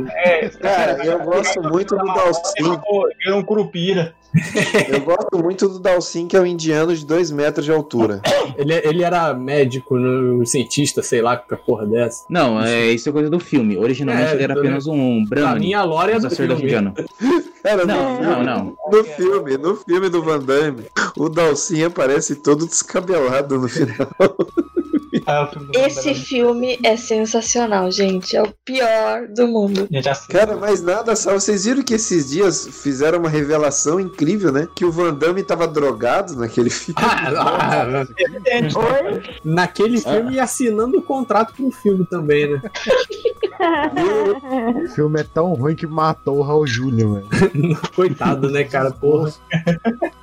Cara, 0.61 1.05
eu 1.05 1.20
gosto 1.20 1.62
muito 1.62 1.97
do 1.97 2.05
Dalsin. 2.05 2.81
É 3.27 3.35
um 3.35 3.43
curupira. 3.43 4.14
Eu 4.89 5.01
gosto 5.01 5.39
muito 5.39 5.68
do 5.68 5.78
Dalsin, 5.78 6.26
que 6.26 6.37
é 6.37 6.41
um 6.41 6.47
indiano 6.47 6.95
de 6.95 7.07
2 7.07 7.30
metros 7.30 7.64
de 7.64 7.72
altura. 7.72 8.20
Ele, 8.57 8.74
ele 8.85 9.03
era 9.05 9.32
médico, 9.35 9.97
no, 9.97 10.45
cientista, 10.45 11.03
sei 11.03 11.22
lá, 11.22 11.37
que 11.37 11.55
porra 11.57 11.87
dessa. 11.87 12.24
Não, 12.28 12.61
é, 12.62 12.87
isso 12.91 13.09
é 13.09 13.12
coisa 13.12 13.30
do 13.30 13.39
filme. 13.39 13.76
Originalmente 13.78 14.30
É, 14.30 14.35
ele 14.35 14.43
era 14.43 14.55
apenas 14.55 14.87
um 14.87 15.22
A 15.24 15.28
Brahmin. 15.28 15.61
minha 15.61 15.82
lore 15.85 16.12
é 16.12 16.16
Um 16.16 16.20
do 16.20 16.22
sacerdote 16.30 16.61
filme. 16.68 16.76
indiano. 16.76 16.95
Cara, 17.62 17.87
Não, 17.87 17.97
no, 17.97 18.22
não, 18.22 18.35
filme, 18.35 18.45
não. 18.47 18.76
no 18.91 19.05
filme, 19.05 19.57
no 19.59 19.76
filme 19.76 20.09
do 20.09 20.22
Van 20.22 20.39
Damme, 20.41 20.85
o 21.16 21.28
Dalsin 21.28 21.85
aparece 21.85 22.37
todo 22.37 22.66
descabelado 22.66 23.59
no 23.59 23.68
final. 23.68 24.09
Ah, 25.27 25.45
do 25.45 25.71
Esse 25.79 26.15
filme 26.15 26.79
é 26.83 26.97
sensacional, 26.97 27.91
gente. 27.91 28.37
É 28.37 28.43
o 28.43 28.53
pior 28.65 29.27
do 29.29 29.47
mundo. 29.47 29.89
Cara, 30.29 30.57
mas 30.57 30.83
nada, 30.83 31.15
só 31.17 31.33
vocês 31.33 31.65
viram 31.65 31.83
que 31.83 31.95
esses 31.95 32.31
dias 32.31 32.67
fizeram 32.83 33.21
uma 33.21 33.29
revelação 33.29 33.99
incrível, 34.01 34.53
né? 34.53 34.69
Que 34.75 34.85
o 34.85 34.93
Van 34.93 35.15
Damme 35.15 35.43
tava 35.43 35.67
drogado 35.67 36.37
naquele 36.37 36.69
filme. 36.71 37.01
Ah, 37.01 38.05
evidente. 38.19 38.77
Oi? 38.77 39.23
naquele 39.45 40.01
filme 40.01 40.35
e 40.35 40.41
assinando 40.41 40.99
o 40.99 41.03
contrato 41.03 41.55
pro 41.55 41.71
filme 41.71 42.05
também, 42.07 42.51
né? 42.51 42.62
O 44.85 44.89
filme 44.89 45.21
é 45.21 45.25
tão 45.25 45.53
ruim 45.55 45.75
que 45.75 45.87
matou 45.87 46.39
o 46.39 46.43
Raul 46.43 46.67
Júlia, 46.67 47.07
mano. 47.07 47.27
Coitado, 47.95 48.51
né, 48.51 48.65
cara? 48.65 48.91
Porra. 48.91 49.33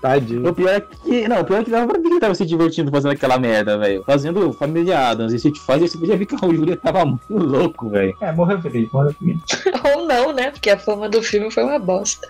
Tadinho. 0.02 0.48
O 0.50 0.54
pior 0.54 0.70
é 0.70 0.82
que. 0.82 1.28
Não, 1.28 1.42
o 1.42 1.46
pior 1.46 1.62
é 1.62 1.64
que 1.64 1.72
dava 1.72 1.88
pra 1.88 1.98
ver 1.98 2.04
que 2.08 2.14
ele 2.14 2.20
tava 2.20 2.36
se 2.36 2.46
divertindo 2.46 2.92
fazendo 2.92 3.12
aquela 3.12 3.38
merda, 3.38 3.78
velho. 3.78 4.04
Fazendo 4.06 4.52
Família 4.54 5.10
Adams. 5.10 5.34
E 5.34 5.40
se 5.40 5.52
te 5.52 5.60
faz, 5.60 5.82
você 5.82 5.98
podia 5.98 6.18
ver 6.18 6.26
que 6.26 6.36
o 6.36 6.54
Júlia 6.54 6.76
tava 6.78 7.06
muito 7.06 7.22
louco, 7.38 7.90
velho. 7.90 8.16
É, 8.22 8.32
morreu 8.32 8.62
feliz, 8.62 8.92
morreu 8.92 9.14
feliz. 9.14 9.40
Ou 9.96 10.06
não, 10.06 10.34
né? 10.34 10.52
Porque 10.52 10.70
a 10.70 10.78
fama 10.78 11.08
do 11.10 11.22
filme 11.22 11.50
foi 11.52 11.64
uma 11.64 11.80
bosta. 11.80 12.28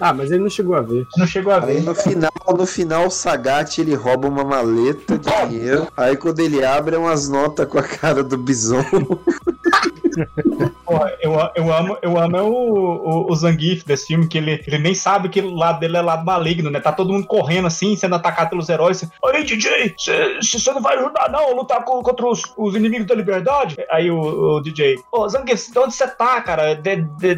Ah, 0.00 0.12
mas 0.12 0.30
ele 0.30 0.42
não 0.42 0.50
chegou 0.50 0.74
a 0.74 0.80
ver. 0.80 1.06
Não 1.16 1.26
chegou 1.26 1.52
a 1.52 1.62
Aí 1.64 1.76
ver. 1.76 1.82
no 1.82 1.94
final, 1.94 2.30
no 2.56 2.66
final, 2.66 3.06
o 3.06 3.10
Sagat 3.10 3.78
ele 3.80 3.94
rouba 3.94 4.28
uma 4.28 4.44
maleta 4.44 5.18
de 5.18 5.30
dinheiro. 5.48 5.88
Aí 5.96 6.16
quando 6.16 6.40
ele 6.40 6.64
abre, 6.64 6.94
é 6.96 6.98
umas 6.98 7.28
notas 7.28 7.66
com 7.66 7.78
a 7.78 7.82
cara 7.82 8.22
do 8.22 8.36
bison. 8.36 8.84
Eu, 11.22 11.32
eu 11.54 11.72
amo, 11.72 11.96
eu 12.02 12.18
amo 12.18 12.36
é 12.36 12.42
o, 12.42 12.48
o, 12.52 13.32
o 13.32 13.34
Zangief 13.34 13.82
desse 13.86 14.08
filme, 14.08 14.28
que 14.28 14.36
ele, 14.36 14.62
ele 14.66 14.78
nem 14.78 14.94
sabe 14.94 15.28
que 15.30 15.40
o 15.40 15.54
lado 15.54 15.80
dele 15.80 15.96
é 15.96 16.02
lado 16.02 16.24
maligno, 16.24 16.68
né? 16.70 16.80
Tá 16.80 16.92
todo 16.92 17.12
mundo 17.12 17.26
correndo 17.26 17.66
assim, 17.66 17.96
sendo 17.96 18.14
atacado 18.16 18.50
pelos 18.50 18.68
heróis. 18.68 19.08
Oi, 19.22 19.42
DJ, 19.44 19.94
você 19.96 20.72
não 20.72 20.82
vai 20.82 20.98
ajudar 20.98 21.30
não 21.30 21.54
lutar 21.54 21.82
co- 21.84 22.02
contra 22.02 22.26
os, 22.26 22.42
os 22.58 22.74
inimigos 22.74 23.06
da 23.06 23.14
liberdade? 23.14 23.76
Aí 23.90 24.10
o, 24.10 24.56
o 24.56 24.60
DJ, 24.60 24.96
ô 25.10 25.26
Zangief, 25.28 25.70
de 25.72 25.78
onde 25.78 25.94
você 25.94 26.06
tá, 26.06 26.40
cara? 26.42 26.78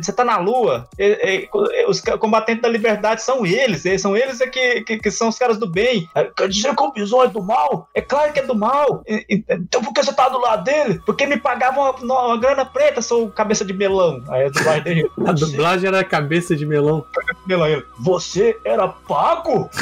Você 0.02 0.12
tá 0.12 0.24
na 0.24 0.38
lua? 0.38 0.88
E- 0.98 1.48
e- 1.52 1.86
os 1.86 2.00
combatentes 2.00 2.62
da 2.62 2.68
liberdade 2.68 3.22
são 3.22 3.46
eles, 3.46 3.84
eles 3.84 4.00
são 4.02 4.16
eles 4.16 4.40
é 4.40 4.46
que, 4.48 4.80
que, 4.82 4.98
que 4.98 5.10
são 5.10 5.28
os 5.28 5.38
caras 5.38 5.58
do 5.58 5.66
bem. 5.68 6.08
Aí, 6.14 6.24
Quer 6.36 6.48
dizer 6.48 6.74
que 6.74 6.82
o 6.82 6.90
bison 6.92 7.22
é 7.24 7.28
do 7.28 7.42
mal? 7.42 7.88
É 7.94 8.00
claro 8.00 8.32
que 8.32 8.40
é 8.40 8.42
do 8.46 8.54
mal. 8.56 9.02
E- 9.06 9.24
e- 9.30 9.44
Então 9.48 9.80
por 9.82 9.92
que 9.92 10.02
você 10.02 10.12
tá 10.12 10.28
do 10.28 10.40
lado 10.40 10.64
dele? 10.64 11.00
Porque 11.06 11.26
me 11.26 11.36
pagavam 11.36 11.94
uma, 12.02 12.24
uma 12.26 12.36
grana 12.38 12.63
preta, 12.64 13.00
sou 13.02 13.28
cabeça 13.30 13.64
de 13.64 13.72
melão. 13.72 14.22
Aí 14.28 14.46
a 14.46 14.48
dublagem 14.48 14.82
dele. 14.82 15.10
A 15.26 15.32
dublagem 15.32 15.88
era 15.88 16.02
cabeça 16.04 16.54
de 16.56 16.64
melão. 16.66 17.04
melão. 17.46 17.66
Ele, 17.66 17.84
Você 18.00 18.58
era 18.64 18.88
pago? 18.88 19.68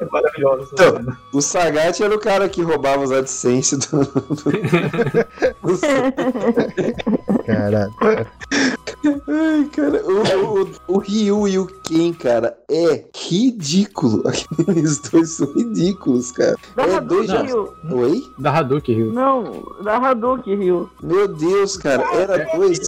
É 0.00 0.04
maravilhoso. 0.10 0.70
Então. 0.72 1.16
O 1.32 1.40
Sagat 1.40 2.00
era 2.02 2.14
o 2.14 2.18
cara 2.18 2.48
que 2.48 2.62
roubava 2.62 3.02
os 3.02 3.10
AdSense 3.12 3.76
do. 3.76 4.04
do- 5.62 5.78
Caralho. 7.46 7.94
Ai, 9.06 9.68
cara, 9.70 10.02
o, 10.06 10.62
o, 10.62 10.70
o 10.88 10.98
Ryu 10.98 11.48
e 11.48 11.58
o 11.58 11.66
Ken, 11.66 12.12
cara, 12.12 12.56
é 12.70 13.04
ridículo. 13.14 14.22
Aqueles 14.28 14.98
dois 14.98 15.30
são 15.30 15.52
ridículos, 15.52 16.32
cara. 16.32 16.56
Da 16.74 16.84
É 16.84 17.00
dois 17.00 17.26
já. 17.26 17.40
Hadouken, 17.40 17.90
Rio. 17.90 17.98
Oi? 18.00 18.22
Da 18.38 18.50
Hadouken, 18.50 18.94
Rio. 18.96 19.12
Não, 19.12 19.62
da 19.82 19.96
Hadouken, 19.96 20.56
Rio. 20.56 20.90
Meu 21.02 21.28
Deus, 21.28 21.76
cara, 21.76 22.02
era 22.14 22.56
dois 22.56 22.80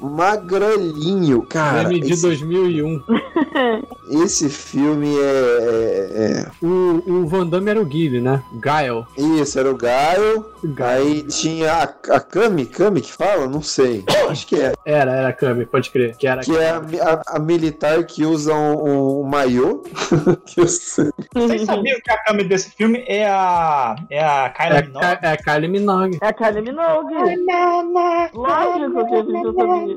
magrelinho, 0.00 1.42
cara. 1.42 1.80
Filme 1.80 2.00
de 2.00 2.12
Esse, 2.12 2.22
2001. 2.22 3.02
esse 4.10 4.48
filme 4.48 5.14
é, 5.18 5.20
é, 5.20 6.42
é- 6.42 6.46
O, 6.66 7.02
o 7.06 7.26
Van 7.26 7.46
Damme 7.46 7.70
era 7.70 7.80
o 7.80 7.84
Guile, 7.84 8.20
né? 8.20 8.42
Guile. 8.54 9.04
Isso, 9.40 9.58
era 9.58 9.70
o 9.70 9.76
Gaio. 9.76 10.44
Aí 10.80 11.22
tinha 11.22 11.72
a, 11.72 11.82
a 12.16 12.20
Kami, 12.20 12.66
Kami 12.66 13.00
que 13.00 13.12
fala? 13.12 13.46
Não 13.46 13.62
sei. 13.62 14.04
Acho 14.28 14.46
que 14.46 14.56
é. 14.60 14.72
Era, 14.84 15.12
era 15.12 15.28
a 15.28 15.32
Kami, 15.32 15.64
pode 15.66 15.90
crer. 15.90 16.16
Que 16.16 16.26
era 16.26 16.40
Que 16.42 16.56
é 16.56 16.70
a, 16.70 16.78
a- 16.78 17.36
a 17.36 17.38
militar 17.38 18.02
que 18.04 18.24
usa 18.24 18.52
um, 18.54 19.20
um 19.20 19.22
maiô. 19.24 19.82
que 20.46 20.60
eu 20.60 20.66
sei. 20.68 21.10
Vocês 21.34 21.62
sabiam 21.62 21.98
que 22.04 22.10
a 22.10 22.18
câmera 22.24 22.48
desse 22.48 22.70
filme 22.70 23.04
é 23.06 23.26
a. 23.28 23.94
É 24.10 24.22
a 24.24 24.48
Kyla 24.50 24.78
É, 24.78 24.82
Minogue? 24.82 25.06
é, 25.22 25.28
a 25.30 25.36
Kylie 25.36 25.68
Minogue. 25.68 26.18
É 26.20 26.26
a 26.28 26.32
Kylie 26.32 26.62
Minogue. 26.62 27.14
Lógico 28.34 29.06
que 29.06 29.14
a 29.14 29.22
gente 29.22 29.54
sabia. 29.54 29.96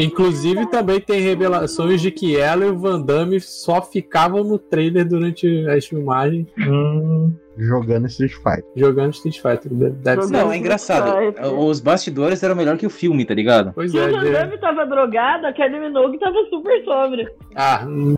Inclusive, 0.00 0.66
também 0.66 1.00
tem 1.00 1.20
revelações 1.20 2.00
de 2.00 2.10
que 2.10 2.37
ela 2.38 2.64
e 2.64 2.68
o 2.70 2.78
Van 2.78 3.00
Damme 3.00 3.40
só 3.40 3.82
ficavam 3.82 4.42
no 4.44 4.58
trailer 4.58 5.06
durante 5.06 5.66
as 5.68 5.86
filmagens 5.86 6.46
Hum, 6.58 7.34
Jogando 7.56 8.06
Street 8.06 8.32
Fighter. 8.34 8.64
jogando 8.76 9.12
Street 9.14 9.36
Fighter. 9.40 9.72
Deve 9.72 10.22
ser. 10.22 10.32
Não, 10.32 10.52
é 10.52 10.56
engraçado. 10.56 11.12
Os 11.58 11.80
bastidores 11.80 12.40
eram 12.42 12.54
melhor 12.54 12.76
que 12.78 12.86
o 12.86 12.90
filme, 12.90 13.24
tá 13.24 13.34
ligado? 13.34 13.72
Pois 13.74 13.90
Se 13.90 13.98
é. 13.98 14.06
o 14.06 14.12
Van 14.12 14.30
Damme 14.30 14.58
tava 14.58 14.86
drogado, 14.86 15.46
a 15.46 15.52
Kylie 15.52 15.80
Minogue 15.80 16.18
tava 16.20 16.36
super 16.50 16.84
sóbria. 16.84 17.32
Ah, 17.56 17.84
hum, 17.86 18.16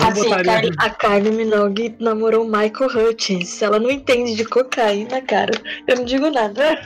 Assim, 0.00 0.04
a 0.04 0.10
botaria. 0.10 0.52
Kylie, 0.60 0.74
a 0.78 0.90
Kylie 0.90 1.30
Minogue 1.32 1.96
namorou 2.00 2.44
o 2.44 2.48
Michael 2.48 3.10
Hutchins. 3.10 3.60
Ela 3.62 3.78
não 3.78 3.90
entende 3.90 4.34
de 4.34 4.44
cocaína, 4.44 5.20
cara. 5.22 5.52
Eu 5.86 5.96
não 5.96 6.04
digo 6.04 6.30
nada. 6.30 6.62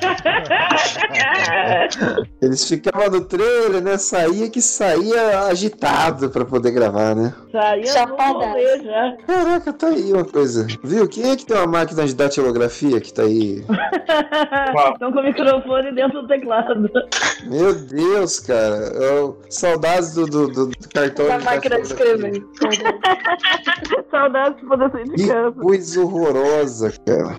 Eles 2.42 2.66
ficavam 2.68 3.10
no 3.10 3.24
trailer, 3.24 3.82
né? 3.82 3.96
Saía 3.98 4.48
que 4.50 4.60
saía 4.60 5.40
agitado 5.46 6.30
pra 6.30 6.44
poder 6.44 6.70
gravar, 6.72 7.14
né? 7.14 7.32
Saía 7.52 8.04
rolê 8.04 8.82
já. 8.82 9.16
Caraca, 9.26 9.72
tá 9.72 9.88
aí 9.88 10.12
uma 10.12 10.24
coisa. 10.24 10.66
Viu? 10.82 11.08
Quem 11.08 11.30
é 11.30 11.36
que 11.36 11.46
tem 11.46 11.56
uma 11.56 11.66
máquina 11.66 12.04
de 12.06 12.14
datilografia 12.14 13.00
que 13.00 13.12
tá 13.12 13.22
aí? 13.22 13.64
Estão 14.92 15.12
com 15.12 15.20
o 15.20 15.22
microfone 15.22 15.92
dentro 15.94 16.22
do 16.22 16.28
teclado. 16.28 16.90
Meu 17.44 17.74
Deus, 17.74 18.40
cara. 18.40 18.76
Eu- 18.94 19.38
Saudades 19.48 20.14
do, 20.14 20.26
do, 20.26 20.48
do, 20.48 20.70
cartão 20.92 21.32
A 21.32 21.38
máquina 21.38 21.76
de 21.76 21.82
escrever. 21.82 22.42
Saudades 24.10 24.60
de 24.60 24.66
poder 24.66 24.90
sair 24.90 25.04
de 25.04 25.14
Que 25.14 25.28
casa. 25.28 25.52
coisa 25.52 26.00
horrorosa, 26.02 26.92
cara. 27.04 27.38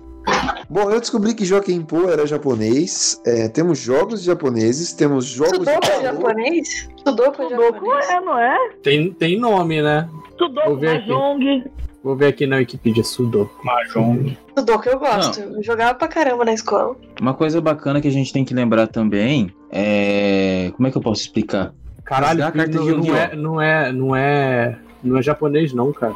Bom, 0.68 0.90
eu 0.90 1.00
descobri 1.00 1.34
que 1.34 1.44
Joaquim 1.44 1.80
Pô 1.82 2.08
era 2.10 2.26
japonês. 2.26 3.20
É, 3.24 3.48
temos 3.48 3.78
jogos 3.78 4.22
japoneses, 4.22 4.92
temos 4.92 5.24
jogos 5.24 5.56
Sudoku 5.56 5.86
é 5.86 5.96
de 5.96 6.02
japonês? 6.02 6.88
Sudoku 7.04 7.42
é 7.42 7.48
Sudoku 7.48 7.72
japonês? 7.72 8.10
é, 8.10 8.20
não 8.20 8.38
é? 8.38 8.56
Tem, 8.82 9.12
tem 9.12 9.38
nome, 9.38 9.80
né? 9.80 10.08
Sudoku. 10.38 10.76
Mahjong. 10.84 11.64
Vou 12.04 12.14
ver 12.14 12.26
aqui 12.26 12.46
na 12.46 12.56
Wikipedia. 12.56 13.02
Sudoku. 13.02 13.64
Mahjong. 13.64 14.36
Sudoku 14.56 14.88
eu 14.88 14.98
gosto. 14.98 15.40
Eu 15.40 15.62
jogava 15.62 15.94
pra 15.94 16.06
caramba 16.08 16.44
na 16.44 16.52
escola. 16.52 16.94
Uma 17.20 17.32
coisa 17.34 17.60
bacana 17.60 18.00
que 18.00 18.08
a 18.08 18.12
gente 18.12 18.32
tem 18.32 18.44
que 18.44 18.52
lembrar 18.52 18.86
também 18.86 19.52
é. 19.70 20.70
Como 20.76 20.86
é 20.86 20.90
que 20.90 20.98
eu 20.98 21.02
posso 21.02 21.22
explicar? 21.22 21.72
Caralho, 22.04 22.40
carta 22.40 22.66
não, 22.66 22.84
de 22.84 23.08
não 23.08 23.16
é, 23.16 23.36
não 23.36 23.60
é. 23.60 23.92
Não 23.92 24.16
é. 24.16 24.78
Não 25.02 25.18
é 25.18 25.22
japonês, 25.22 25.72
não, 25.72 25.92
cara. 25.92 26.14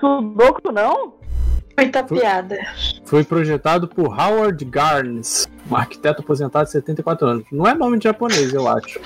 Sudoku 0.00 0.72
não? 0.72 1.14
Muita 1.76 2.06
Foi- 2.06 2.20
piada. 2.20 2.58
Foi 3.04 3.24
projetado 3.24 3.88
por 3.88 4.06
Howard 4.18 4.64
Garnes, 4.64 5.48
um 5.70 5.74
arquiteto 5.76 6.22
aposentado 6.22 6.66
de 6.66 6.70
74 6.72 7.26
anos. 7.26 7.44
Não 7.50 7.66
é 7.66 7.74
nome 7.74 7.98
de 7.98 8.04
japonês, 8.04 8.54
eu 8.54 8.68
acho. 8.68 9.00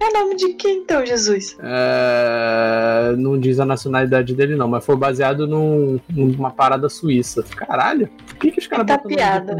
É 0.00 0.18
nome 0.18 0.34
de 0.34 0.54
quem 0.54 0.78
então, 0.78 1.06
Jesus? 1.06 1.56
É, 1.62 3.14
Não 3.16 3.38
diz 3.38 3.60
a 3.60 3.64
nacionalidade 3.64 4.34
dele, 4.34 4.56
não, 4.56 4.66
mas 4.66 4.84
foi 4.84 4.96
baseado 4.96 5.46
num- 5.46 6.00
numa 6.10 6.50
parada 6.50 6.88
suíça. 6.88 7.44
Caralho, 7.54 8.08
por 8.26 8.34
que, 8.36 8.50
que 8.50 8.58
os 8.58 8.66
caras 8.66 8.84
nome 8.86 9.14
piada. 9.14 9.56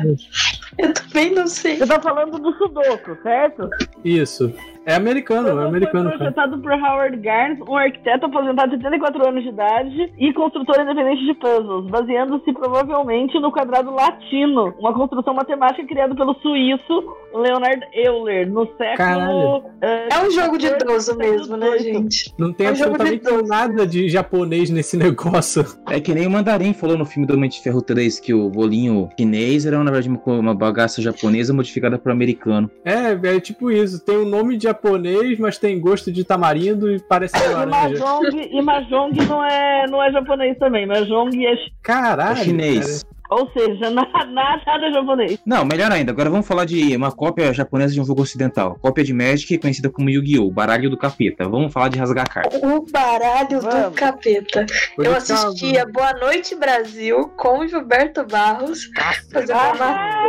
Eu 0.78 0.92
também 0.94 1.32
não 1.32 1.46
sei. 1.46 1.78
Você 1.78 1.86
tá 1.86 2.00
falando 2.00 2.38
do 2.40 2.52
Sudoku, 2.58 3.16
certo? 3.22 3.68
Isso. 4.04 4.52
É 4.84 4.94
americano, 4.94 5.48
é 5.48 5.66
americano, 5.66 6.10
Foi 6.10 6.18
cara. 6.18 6.32
projetado 6.32 6.62
por 6.62 6.72
Howard 6.72 7.16
Garnes, 7.18 7.60
um 7.60 7.76
arquiteto 7.76 8.26
aposentado 8.26 8.70
de 8.70 8.76
84 8.84 9.28
anos 9.28 9.42
de 9.44 9.48
idade 9.50 10.12
e 10.18 10.32
construtor 10.32 10.80
independente 10.80 11.24
de 11.24 11.34
puzzles, 11.34 11.90
baseando-se 11.90 12.52
provavelmente 12.52 13.38
no 13.38 13.52
quadrado 13.52 13.90
latino, 13.92 14.74
uma 14.78 14.92
construção 14.92 15.34
matemática 15.34 15.86
criada 15.86 16.14
pelo 16.14 16.34
suíço 16.40 17.14
Leonard 17.34 17.86
Euler 17.94 18.50
no 18.50 18.66
século. 18.76 19.64
Eh, 19.80 20.08
É 20.12 20.26
um 20.26 20.30
jogo 20.30 20.58
de 20.58 20.66
idoso 20.66 21.16
mesmo, 21.16 21.56
né, 21.56 21.70
18. 21.76 21.82
gente? 21.82 22.34
Não 22.38 22.52
tem 22.52 22.66
É 22.66 22.70
um 22.70 22.74
de 22.74 22.82
absolutamente 22.82 23.48
nada 23.48 23.86
de 23.86 24.08
japonês 24.08 24.70
nesse 24.70 24.96
negócio. 24.98 25.64
É 25.88 26.00
que 26.00 26.12
nem 26.14 26.26
o 26.26 26.30
Mandarim 26.30 26.72
falou 26.72 26.96
no 26.98 27.04
filme 27.04 27.26
do 27.26 27.34
Homem 27.34 27.48
de 27.48 27.60
Ferro 27.60 27.82
3 27.82 28.18
que 28.20 28.34
o 28.34 28.48
bolinho 28.50 29.08
chinês 29.18 29.64
era, 29.66 29.78
na 29.78 29.90
verdade, 29.90 30.08
uma, 30.26 30.54
bagaça 30.54 31.00
japonesa 31.00 31.52
modificada 31.52 31.98
pro 31.98 32.12
americano. 32.12 32.70
É, 32.84 33.12
é 33.36 33.40
tipo 33.40 33.70
isso. 33.70 34.04
Tem 34.04 34.16
o 34.16 34.24
nome 34.24 34.56
de 34.56 34.68
japonês, 34.72 35.38
mas 35.38 35.58
tem 35.58 35.78
gosto 35.78 36.10
de 36.10 36.24
tamarindo 36.24 36.90
e 36.90 36.98
parece 37.00 37.36
E 37.36 37.48
laranja. 37.48 38.04
Mahjong, 38.04 38.48
e 38.50 38.62
Mahjong 38.62 39.26
não, 39.28 39.44
é, 39.44 39.86
não 39.88 40.02
é 40.02 40.10
japonês 40.10 40.58
também, 40.58 40.86
Mahjong 40.86 41.44
é 41.46 41.52
É 41.52 41.56
Caralho. 41.82 42.36
chinês. 42.38 43.04
Ou 43.30 43.50
seja, 43.52 43.88
nada, 43.88 44.26
nada 44.26 44.92
japonês. 44.92 45.38
Não, 45.46 45.64
melhor 45.64 45.90
ainda. 45.90 46.12
Agora 46.12 46.28
vamos 46.28 46.46
falar 46.46 46.66
de 46.66 46.94
uma 46.94 47.10
cópia 47.10 47.50
japonesa 47.54 47.94
de 47.94 47.98
um 48.00 48.04
jogo 48.04 48.20
ocidental. 48.20 48.76
Cópia 48.82 49.02
de 49.02 49.14
Magic 49.14 49.56
conhecida 49.56 49.88
como 49.88 50.10
Yu-Gi-Oh! 50.10 50.50
Baralho 50.50 50.90
do 50.90 50.98
Capeta. 50.98 51.48
Vamos 51.48 51.72
falar 51.72 51.88
de 51.88 51.98
rasgar 51.98 52.28
carta. 52.28 52.58
O 52.58 52.84
baralho 52.92 53.58
do 53.58 53.70
Vamos. 53.70 53.98
capeta. 53.98 54.66
Por 54.94 55.06
Eu 55.06 55.12
acaso, 55.12 55.32
assistia 55.32 55.86
Boa 55.86 56.12
Noite 56.12 56.54
Brasil 56.54 57.26
com 57.38 57.66
Gilberto 57.66 58.22
Barros 58.26 58.90
fazendo 59.32 59.56
uma 59.76 60.28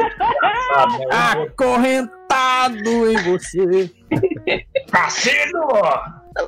Acorrentado 1.34 3.12
em 3.12 3.18
você. 3.24 3.92
Cassino! 4.94 5.68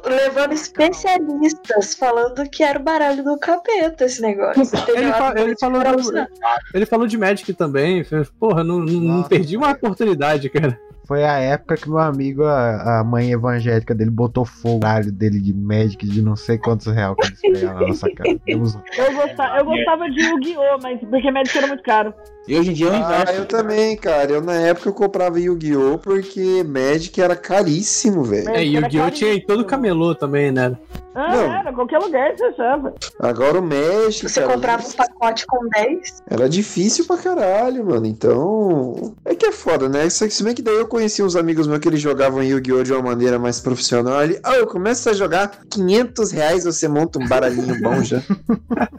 levando 0.05 0.53
especialistas 0.53 1.93
falando 1.95 2.47
que 2.49 2.63
era 2.63 2.79
o 2.79 2.83
baralho 2.83 3.23
do 3.23 3.37
capeta 3.37 4.05
esse 4.05 4.21
negócio. 4.21 4.61
Ele, 4.89 5.11
fa- 5.13 5.33
ele 5.37 5.55
falou 5.59 5.81
alucinar. 5.81 6.27
ele 6.73 6.85
falou 6.85 7.05
de 7.07 7.17
Magic 7.17 7.53
também. 7.53 8.03
fez- 8.03 8.29
Porra, 8.31 8.63
não, 8.63 8.79
não- 8.79 9.23
perdi 9.23 9.55
uma 9.57 9.71
oportunidade, 9.71 10.49
cara. 10.49 10.79
Foi 11.07 11.23
a 11.23 11.37
época 11.37 11.77
que 11.77 11.87
meu 11.87 11.99
amigo, 11.99 12.43
a, 12.45 12.99
a 12.99 13.03
mãe 13.03 13.31
evangélica 13.31 13.93
dele, 13.93 14.09
botou 14.09 14.43
fogo 14.43 14.73
no 14.75 14.79
baralho 14.79 15.11
dele 15.11 15.39
de 15.39 15.53
Magic 15.53 16.03
de 16.07 16.19
não 16.19 16.35
sei 16.35 16.57
quantos 16.57 16.87
reais 16.87 17.15
que 17.15 17.27
eles 17.27 17.41
pegaram 17.41 17.79
na 17.81 17.87
nossa 17.87 18.09
casa. 18.11 18.39
Deus 18.45 18.75
Eu 18.97 19.13
gostava, 19.13 19.57
eu 19.59 19.65
gostava 19.65 20.09
de 20.09 20.19
Yu-Gi-Oh!, 20.19 20.79
mas 20.81 20.99
porque 21.01 21.29
Magic 21.29 21.55
era 21.55 21.67
muito 21.67 21.83
caro. 21.83 22.11
E 22.47 22.57
hoje 22.57 22.71
em 22.71 22.73
dia 22.73 22.87
é 22.87 22.91
o 22.91 22.93
Ah, 22.93 22.99
inverso. 22.99 23.33
eu 23.33 23.45
também, 23.45 23.97
cara. 23.97 24.31
Eu 24.31 24.41
na 24.41 24.53
época 24.53 24.89
eu 24.89 24.93
comprava 24.93 25.39
Yu-Gi-Oh! 25.39 25.97
porque 25.97 26.63
Magic 26.63 27.19
era 27.19 27.35
caríssimo, 27.35 28.23
velho. 28.23 28.49
É, 28.49 28.63
e 28.63 28.75
Yu-Gi-Oh! 28.75 29.09
tinha 29.11 29.33
em 29.33 29.41
todo 29.45 29.65
camelô 29.65 30.13
também, 30.13 30.51
né? 30.51 30.77
Ah, 31.17 31.33
Não. 31.33 31.53
era, 31.53 31.71
qualquer 31.71 31.97
lugar 31.99 32.35
você 32.35 32.43
achava. 32.43 32.93
Agora 33.21 33.59
o 33.59 33.63
Magic, 33.63 34.27
Você 34.29 34.41
cara, 34.41 34.51
comprava 34.53 34.85
um 34.85 34.91
pacote 34.91 35.45
com 35.47 35.65
10. 35.69 36.23
Era 36.29 36.49
difícil 36.49 37.05
pra 37.05 37.15
caralho, 37.17 37.85
mano. 37.85 38.05
Então. 38.05 39.15
É 39.23 39.33
que 39.33 39.45
é 39.45 39.51
foda, 39.53 39.87
né? 39.87 40.09
Se 40.09 40.43
bem 40.43 40.53
que 40.53 40.61
daí 40.61 40.75
eu 40.75 40.87
conheci 40.87 41.23
uns 41.23 41.37
amigos 41.37 41.67
meus 41.67 41.79
que 41.79 41.87
eles 41.87 42.01
jogavam 42.01 42.43
Yu-Gi-Oh! 42.43 42.83
de 42.83 42.91
uma 42.91 43.01
maneira 43.01 43.39
mais 43.39 43.61
profissional. 43.61 44.17
Ali, 44.17 44.37
ah, 44.43 44.55
eu 44.57 44.67
começo 44.67 45.09
a 45.09 45.13
jogar 45.13 45.51
500 45.71 46.31
reais, 46.31 46.65
você 46.65 46.85
monta 46.87 47.17
um 47.17 47.27
baralhinho 47.27 47.81
bom 47.81 48.03
já. 48.03 48.21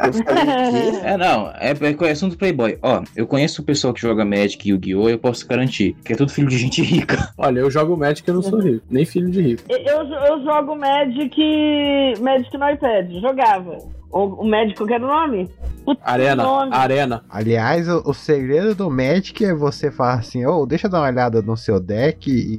Eu 0.07 0.13
falei, 0.13 0.45
quê? 0.93 1.01
É, 1.03 1.17
não, 1.17 1.49
é, 1.51 1.75
é 2.07 2.11
assunto 2.11 2.39
Playboy. 2.39 2.79
Ó, 2.81 3.03
eu 3.17 3.27
conheço 3.37 3.61
o 3.61 3.65
pessoal 3.65 3.93
que 3.93 4.01
joga 4.01 4.25
Magic 4.25 4.67
e 4.67 4.73
Yu-Gi-Oh! 4.73 5.11
eu 5.11 5.19
posso 5.19 5.47
garantir 5.47 5.95
que 6.03 6.15
é 6.15 6.17
tudo 6.17 6.33
filho 6.33 6.49
de 6.49 6.57
gente 6.57 6.81
rica. 6.81 7.31
Olha, 7.37 7.61
eu 7.61 7.71
jogo 7.71 7.95
Magic 7.95 8.27
e 8.27 8.31
eu 8.31 8.37
não 8.37 8.43
sou 8.43 8.59
rico. 8.59 8.87
Nem 8.89 9.05
filho 9.05 9.31
de 9.31 9.43
rico. 9.43 9.63
Eu, 9.69 9.79
eu 9.79 10.43
jogo 10.43 10.75
Magic. 10.75 12.15
Magic 12.19 12.57
no 12.57 12.71
iPad. 12.71 13.13
Jogava. 13.21 13.77
O, 14.11 14.43
o 14.43 14.45
Magic, 14.49 14.75
qual 14.75 14.87
que 14.87 14.95
era 14.95 15.05
o 15.05 15.07
nome? 15.07 15.51
Puta, 15.85 16.01
Arena, 16.03 16.43
nome. 16.43 16.75
arena. 16.75 17.25
Aliás, 17.29 17.87
o, 17.89 18.03
o 18.07 18.15
segredo 18.15 18.75
do 18.75 18.91
Magic 18.91 19.45
é 19.45 19.55
você 19.55 19.91
falar 19.91 20.15
assim, 20.15 20.47
ô, 20.47 20.65
deixa 20.65 20.87
eu 20.87 20.91
dar 20.91 21.01
uma 21.01 21.09
olhada 21.09 21.43
no 21.43 21.59
seu 21.59 21.79
deck 21.79 22.31
e 22.31 22.59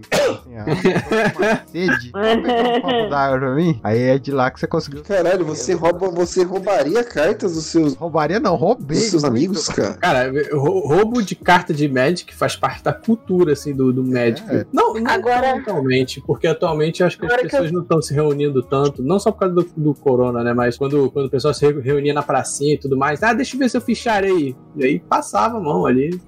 ah, 0.60 1.62
sede, 1.68 2.12
pegar 2.12 2.70
um 2.74 2.82
copo 2.82 3.10
d'água 3.10 3.40
pra 3.40 3.56
mim? 3.56 3.80
Aí 3.84 4.02
é 4.02 4.18
de 4.18 4.32
lá 4.32 4.50
que 4.52 4.60
você 4.60 4.68
conseguiu. 4.68 5.04
Caralho, 5.04 5.46
você 5.46 5.74
rouba, 5.74 6.10
você 6.10 6.44
roubaria 6.44 7.04
cartas 7.04 7.54
dos 7.56 7.66
seus, 7.66 7.94
Roubaria 7.96 8.40
não, 8.40 8.56
roubei. 8.56 8.98
dos 8.98 9.08
seus 9.10 9.24
muito. 9.24 9.36
amigos, 9.36 9.68
cara? 9.70 9.94
Cara, 9.96 10.32
rou- 10.54 10.88
roubo 10.88 11.22
de 11.22 11.36
carta 11.36 11.74
de 11.74 11.88
Magic 11.88 12.34
faz 12.36 12.56
parte 12.56 12.84
da 12.84 12.94
cultura, 12.94 13.54
assim, 13.54 13.74
do, 13.74 13.92
do 13.94 14.04
Magic. 14.04 14.44
É. 14.50 14.66
Não, 14.74 14.94
não 14.94 15.12
Agora- 15.12 15.58
atualmente, 15.58 16.22
porque 16.22 16.48
atualmente 16.48 17.02
eu 17.02 17.08
acho 17.08 17.18
que 17.18 17.26
as 17.26 17.32
Agora 17.32 17.44
que 17.48 17.52
pessoas 17.52 17.72
não 17.72 17.82
estão 17.82 18.02
se 18.02 18.14
reunindo 18.14 18.62
tanto, 18.64 19.02
não 19.04 19.20
só 19.20 19.32
por 19.32 19.40
causa 19.40 19.56
do, 19.56 19.70
do 19.76 19.94
corona, 19.94 20.44
né? 20.44 20.54
Mas 20.54 20.78
quando, 20.78 21.10
quando 21.12 21.26
o 21.28 21.30
pessoal 21.30 21.54
se 21.54 21.66
re- 21.66 21.82
reunia 21.82 22.14
na 22.14 22.24
pracinha 22.24 22.74
e 22.74 22.78
tudo 22.78 22.98
mais, 22.98 23.22
ah, 23.24 23.34
deixa 23.34 23.56
eu 23.56 23.60
ver 23.60 23.70
seu 23.70 23.82
fichário 23.82 24.34
aí. 24.36 24.56
E 24.76 24.86
aí 24.86 25.00
passava 25.00 25.58
a 25.58 25.62
mão 25.62 25.86
ali. 25.86 26.20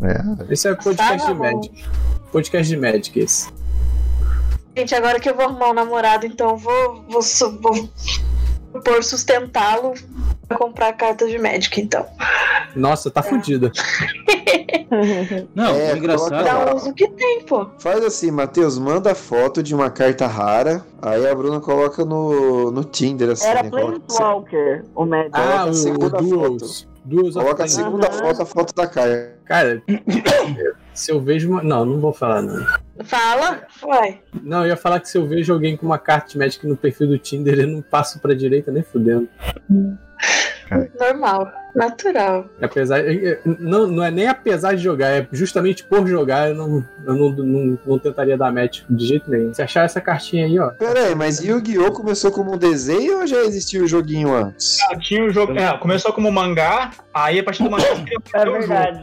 É, 0.00 0.52
Esse 0.52 0.68
é 0.68 0.74
podcast 0.74 1.18
Passava 1.18 1.32
de. 1.34 1.38
Magic. 1.56 1.84
Podcast 2.30 2.68
de 2.68 2.76
Magic 2.76 3.18
esse. 3.18 3.48
Gente, 4.78 4.94
agora 4.94 5.18
que 5.18 5.28
eu 5.28 5.34
vou 5.34 5.44
arrumar 5.46 5.70
um 5.70 5.74
namorado, 5.74 6.24
então 6.24 6.56
vou, 6.56 7.02
vou, 7.08 7.20
vou 7.60 7.88
propor 8.70 9.02
sustentá-lo 9.02 9.92
pra 10.46 10.56
comprar 10.56 10.92
cartas 10.92 11.28
de 11.30 11.36
Magic, 11.36 11.80
então. 11.80 12.06
Nossa, 12.76 13.10
tá 13.10 13.20
fudida. 13.20 13.72
Não, 15.52 15.74
É, 15.74 15.96
engraçado. 15.96 16.28
coloca 16.30 16.44
Dá 16.44 16.74
uso 16.76 16.94
que 16.94 17.08
tem, 17.08 17.42
pô. 17.42 17.66
Faz 17.80 18.04
assim, 18.04 18.30
Matheus, 18.30 18.78
manda 18.78 19.16
foto 19.16 19.64
de 19.64 19.74
uma 19.74 19.90
carta 19.90 20.28
rara, 20.28 20.86
aí 21.02 21.26
a 21.26 21.34
Bruna 21.34 21.58
coloca 21.58 22.04
no, 22.04 22.70
no 22.70 22.84
Tinder, 22.84 23.30
assim, 23.30 23.48
Era 23.48 23.64
né? 23.64 23.70
Coloca, 23.70 23.98
Planeswalker, 23.98 24.84
o 24.94 25.04
Magic. 25.04 25.32
Coloca 25.32 25.52
Ah, 25.54 25.62
a 25.62 25.66
o, 25.66 25.70
o 25.70 26.08
Duels. 26.10 26.22
Duels 26.28 26.88
of 27.16 27.32
coloca 27.32 27.64
a 27.64 27.68
segunda 27.68 28.10
foto, 28.10 28.42
a 28.42 28.46
foto 28.46 28.74
da 28.74 28.86
carta. 28.86 29.34
Cara, 29.44 29.82
se 30.92 31.10
eu 31.10 31.20
vejo 31.20 31.50
uma... 31.50 31.62
Não, 31.62 31.84
não 31.84 32.00
vou 32.00 32.12
falar, 32.12 32.42
não. 32.42 32.66
Fala, 33.04 33.62
vai. 33.80 34.20
Não, 34.42 34.62
eu 34.62 34.68
ia 34.68 34.76
falar 34.76 35.00
que 35.00 35.08
se 35.08 35.16
eu 35.16 35.26
vejo 35.26 35.52
alguém 35.52 35.76
com 35.76 35.86
uma 35.86 35.98
carta 35.98 36.30
de 36.30 36.38
Magic 36.38 36.66
no 36.66 36.76
perfil 36.76 37.08
do 37.08 37.18
Tinder, 37.18 37.60
eu 37.60 37.68
não 37.68 37.82
passo 37.82 38.20
pra 38.20 38.34
direita 38.34 38.70
nem 38.70 38.82
fudendo. 38.82 39.28
Normal, 40.98 41.50
natural. 41.78 42.46
Apesar, 42.60 43.00
é- 43.00 43.14
é- 43.32 43.40
não, 43.58 43.86
não 43.86 44.04
é 44.04 44.10
nem 44.10 44.26
apesar 44.28 44.74
de 44.74 44.82
jogar, 44.82 45.08
é 45.08 45.26
justamente 45.32 45.84
por 45.84 46.06
jogar, 46.06 46.48
eu 46.50 46.54
não, 46.54 46.84
eu 47.06 47.14
não, 47.14 47.30
não, 47.30 47.78
não 47.86 47.98
tentaria 47.98 48.36
dar 48.36 48.52
match 48.52 48.82
de 48.88 49.06
jeito 49.06 49.30
nenhum. 49.30 49.52
Se 49.54 49.62
achar 49.62 49.84
essa 49.84 50.00
cartinha 50.00 50.46
aí, 50.46 50.58
ó. 50.58 50.68
Pera 50.70 51.00
aí, 51.06 51.14
mas 51.14 51.40
Yu-Gi-Oh! 51.42 51.92
começou 51.92 52.30
como 52.30 52.54
um 52.54 52.58
desenho 52.58 53.20
ou 53.20 53.26
já 53.26 53.38
existia 53.44 53.82
o 53.82 53.86
joguinho 53.86 54.34
antes? 54.34 54.76
Ah, 54.90 54.96
Tinha 54.98 55.24
o 55.24 55.30
jogo. 55.30 55.52
é, 55.58 55.76
começou 55.78 56.12
como 56.12 56.30
mangá, 56.30 56.90
aí 57.12 57.38
a 57.38 57.44
partir 57.44 57.62
do 57.62 57.70
mangá 57.70 57.84
É 58.34 58.44
verdade. 58.44 59.00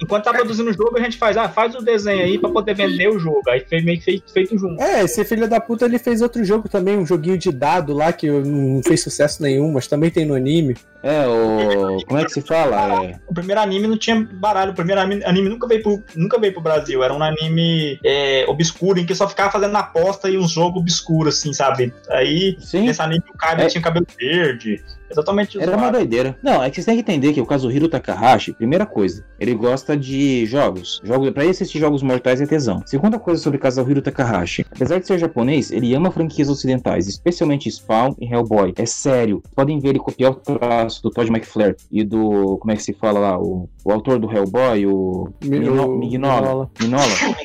Enquanto 0.00 0.24
tá 0.24 0.32
produzindo 0.32 0.70
o 0.70 0.72
jogo, 0.72 0.96
a 0.96 1.00
gente 1.02 1.16
faz, 1.18 1.36
ah, 1.36 1.48
faz 1.48 1.74
o 1.74 1.82
desenho 1.82 2.22
aí 2.22 2.38
pra 2.38 2.50
poder 2.50 2.74
vender 2.74 3.08
o 3.08 3.18
jogo. 3.18 3.42
Aí 3.48 3.64
foi 3.68 3.80
meio 3.82 3.98
que 3.98 4.04
feito, 4.04 4.32
feito 4.32 4.56
junto. 4.58 4.80
É, 4.82 5.02
esse 5.04 5.24
filho 5.24 5.48
da 5.48 5.60
puta 5.60 5.84
ele 5.84 5.98
fez 5.98 6.22
outro 6.22 6.44
jogo 6.44 6.68
também, 6.68 6.96
um 6.96 7.04
joguinho 7.06 7.36
de 7.36 7.50
dado 7.50 7.92
lá 7.92 8.12
que 8.12 8.30
não 8.30 8.80
fez 8.82 9.02
sucesso 9.02 9.42
nenhum, 9.42 9.72
mas 9.72 9.86
também 9.88 10.10
tem 10.10 10.24
no 10.24 10.34
anime. 10.34 10.76
É, 11.02 11.26
o. 11.26 11.98
Como 12.18 12.22
é 12.22 12.24
que 12.24 12.32
se 12.32 12.42
fala? 12.42 13.04
É, 13.04 13.18
O 13.26 13.34
primeiro 13.34 13.60
anime 13.60 13.86
não 13.86 13.96
tinha 13.96 14.20
baralho, 14.32 14.72
o 14.72 14.74
primeiro 14.74 15.00
anime, 15.00 15.24
anime 15.24 15.48
nunca, 15.48 15.66
veio 15.66 15.82
pro, 15.82 16.02
nunca 16.14 16.38
veio 16.38 16.52
pro 16.52 16.62
Brasil. 16.62 17.02
Era 17.02 17.14
um 17.14 17.22
anime 17.22 17.98
é, 18.04 18.44
obscuro, 18.48 18.98
em 18.98 19.06
que 19.06 19.14
só 19.14 19.28
ficava 19.28 19.50
fazendo 19.50 19.76
aposta 19.76 20.28
e 20.28 20.36
um 20.36 20.46
jogo 20.46 20.80
obscuro, 20.80 21.28
assim, 21.28 21.52
sabe? 21.52 21.92
Aí, 22.10 22.56
sim. 22.60 22.82
nesse 22.82 23.00
anime, 23.02 23.24
o 23.32 23.36
Kaiba 23.36 23.62
É. 23.62 23.66
tinha 23.66 23.82
cabelo 23.82 24.06
verde. 24.18 24.82
Exatamente 25.10 25.60
Era 25.60 25.76
uma 25.76 25.90
doideira. 25.90 26.38
Não, 26.42 26.62
é 26.62 26.70
que 26.70 26.76
vocês 26.76 26.86
têm 26.86 26.96
que 26.96 27.00
entender 27.00 27.32
que 27.32 27.40
o 27.40 27.46
Kazuhiro 27.46 27.88
Takahashi, 27.88 28.52
primeira 28.52 28.86
coisa, 28.86 29.24
ele 29.38 29.54
gosta 29.54 29.96
de 29.96 30.46
jogos. 30.46 31.00
jogos 31.04 31.30
pra 31.30 31.42
ele 31.42 31.50
assistir 31.50 31.78
jogos 31.78 32.02
mortais 32.02 32.40
é 32.40 32.46
tesão. 32.46 32.82
Segunda 32.86 33.18
coisa 33.18 33.42
sobre 33.42 33.58
Kazuhiro 33.58 34.02
Takahashi, 34.02 34.64
apesar 34.70 34.98
de 34.98 35.06
ser 35.06 35.18
japonês, 35.18 35.70
ele 35.70 35.94
ama 35.94 36.10
franquias 36.10 36.48
ocidentais, 36.48 37.08
especialmente 37.08 37.70
Spawn 37.70 38.14
e 38.18 38.26
Hellboy. 38.26 38.72
É 38.76 38.86
sério. 38.86 39.42
Podem 39.54 39.78
ver 39.78 39.90
ele 39.90 39.98
copiar 39.98 40.32
o 40.32 40.34
traço 40.34 41.02
do 41.02 41.10
Todd 41.10 41.30
McFlare 41.30 41.76
e 41.90 42.04
do. 42.04 42.58
Como 42.58 42.72
é 42.72 42.76
que 42.76 42.82
se 42.82 42.92
fala 42.92 43.18
lá? 43.18 43.38
O, 43.38 43.68
o 43.84 43.92
autor 43.92 44.18
do 44.18 44.30
Hellboy, 44.30 44.86
o. 44.86 45.28
Mignola. 45.44 46.70
Minola. 46.80 47.04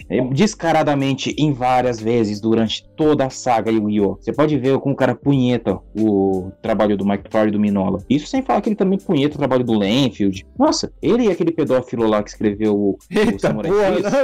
É, 0.09 0.21
descaradamente 0.21 1.33
em 1.37 1.53
várias 1.53 1.99
vezes 1.99 2.39
durante 2.39 2.85
toda 2.95 3.25
a 3.25 3.29
saga 3.29 3.71
Yu-Gi-Oh! 3.71 4.17
Você 4.19 4.33
pode 4.33 4.57
ver 4.57 4.77
como 4.79 4.93
o 4.93 4.97
cara 4.97 5.15
punheta 5.15 5.79
o 5.97 6.51
trabalho 6.61 6.97
do 6.97 7.05
Mike 7.05 7.29
Farr 7.29 7.47
e 7.47 7.51
do 7.53 7.59
Minola. 7.59 7.99
Isso 8.09 8.27
sem 8.27 8.41
falar 8.41 8.61
que 8.61 8.69
ele 8.69 8.75
também 8.75 8.99
punheta 8.99 9.35
o 9.35 9.37
trabalho 9.37 9.63
do 9.63 9.77
Lenfield. 9.77 10.45
Nossa, 10.57 10.91
ele 11.01 11.23
e 11.25 11.31
aquele 11.31 11.51
pedófilo 11.51 12.05
lá 12.07 12.21
que 12.21 12.29
escreveu 12.29 12.75
o, 12.75 12.89
o 12.91 12.97
Eita 13.09 13.39
Samurai 13.39 13.71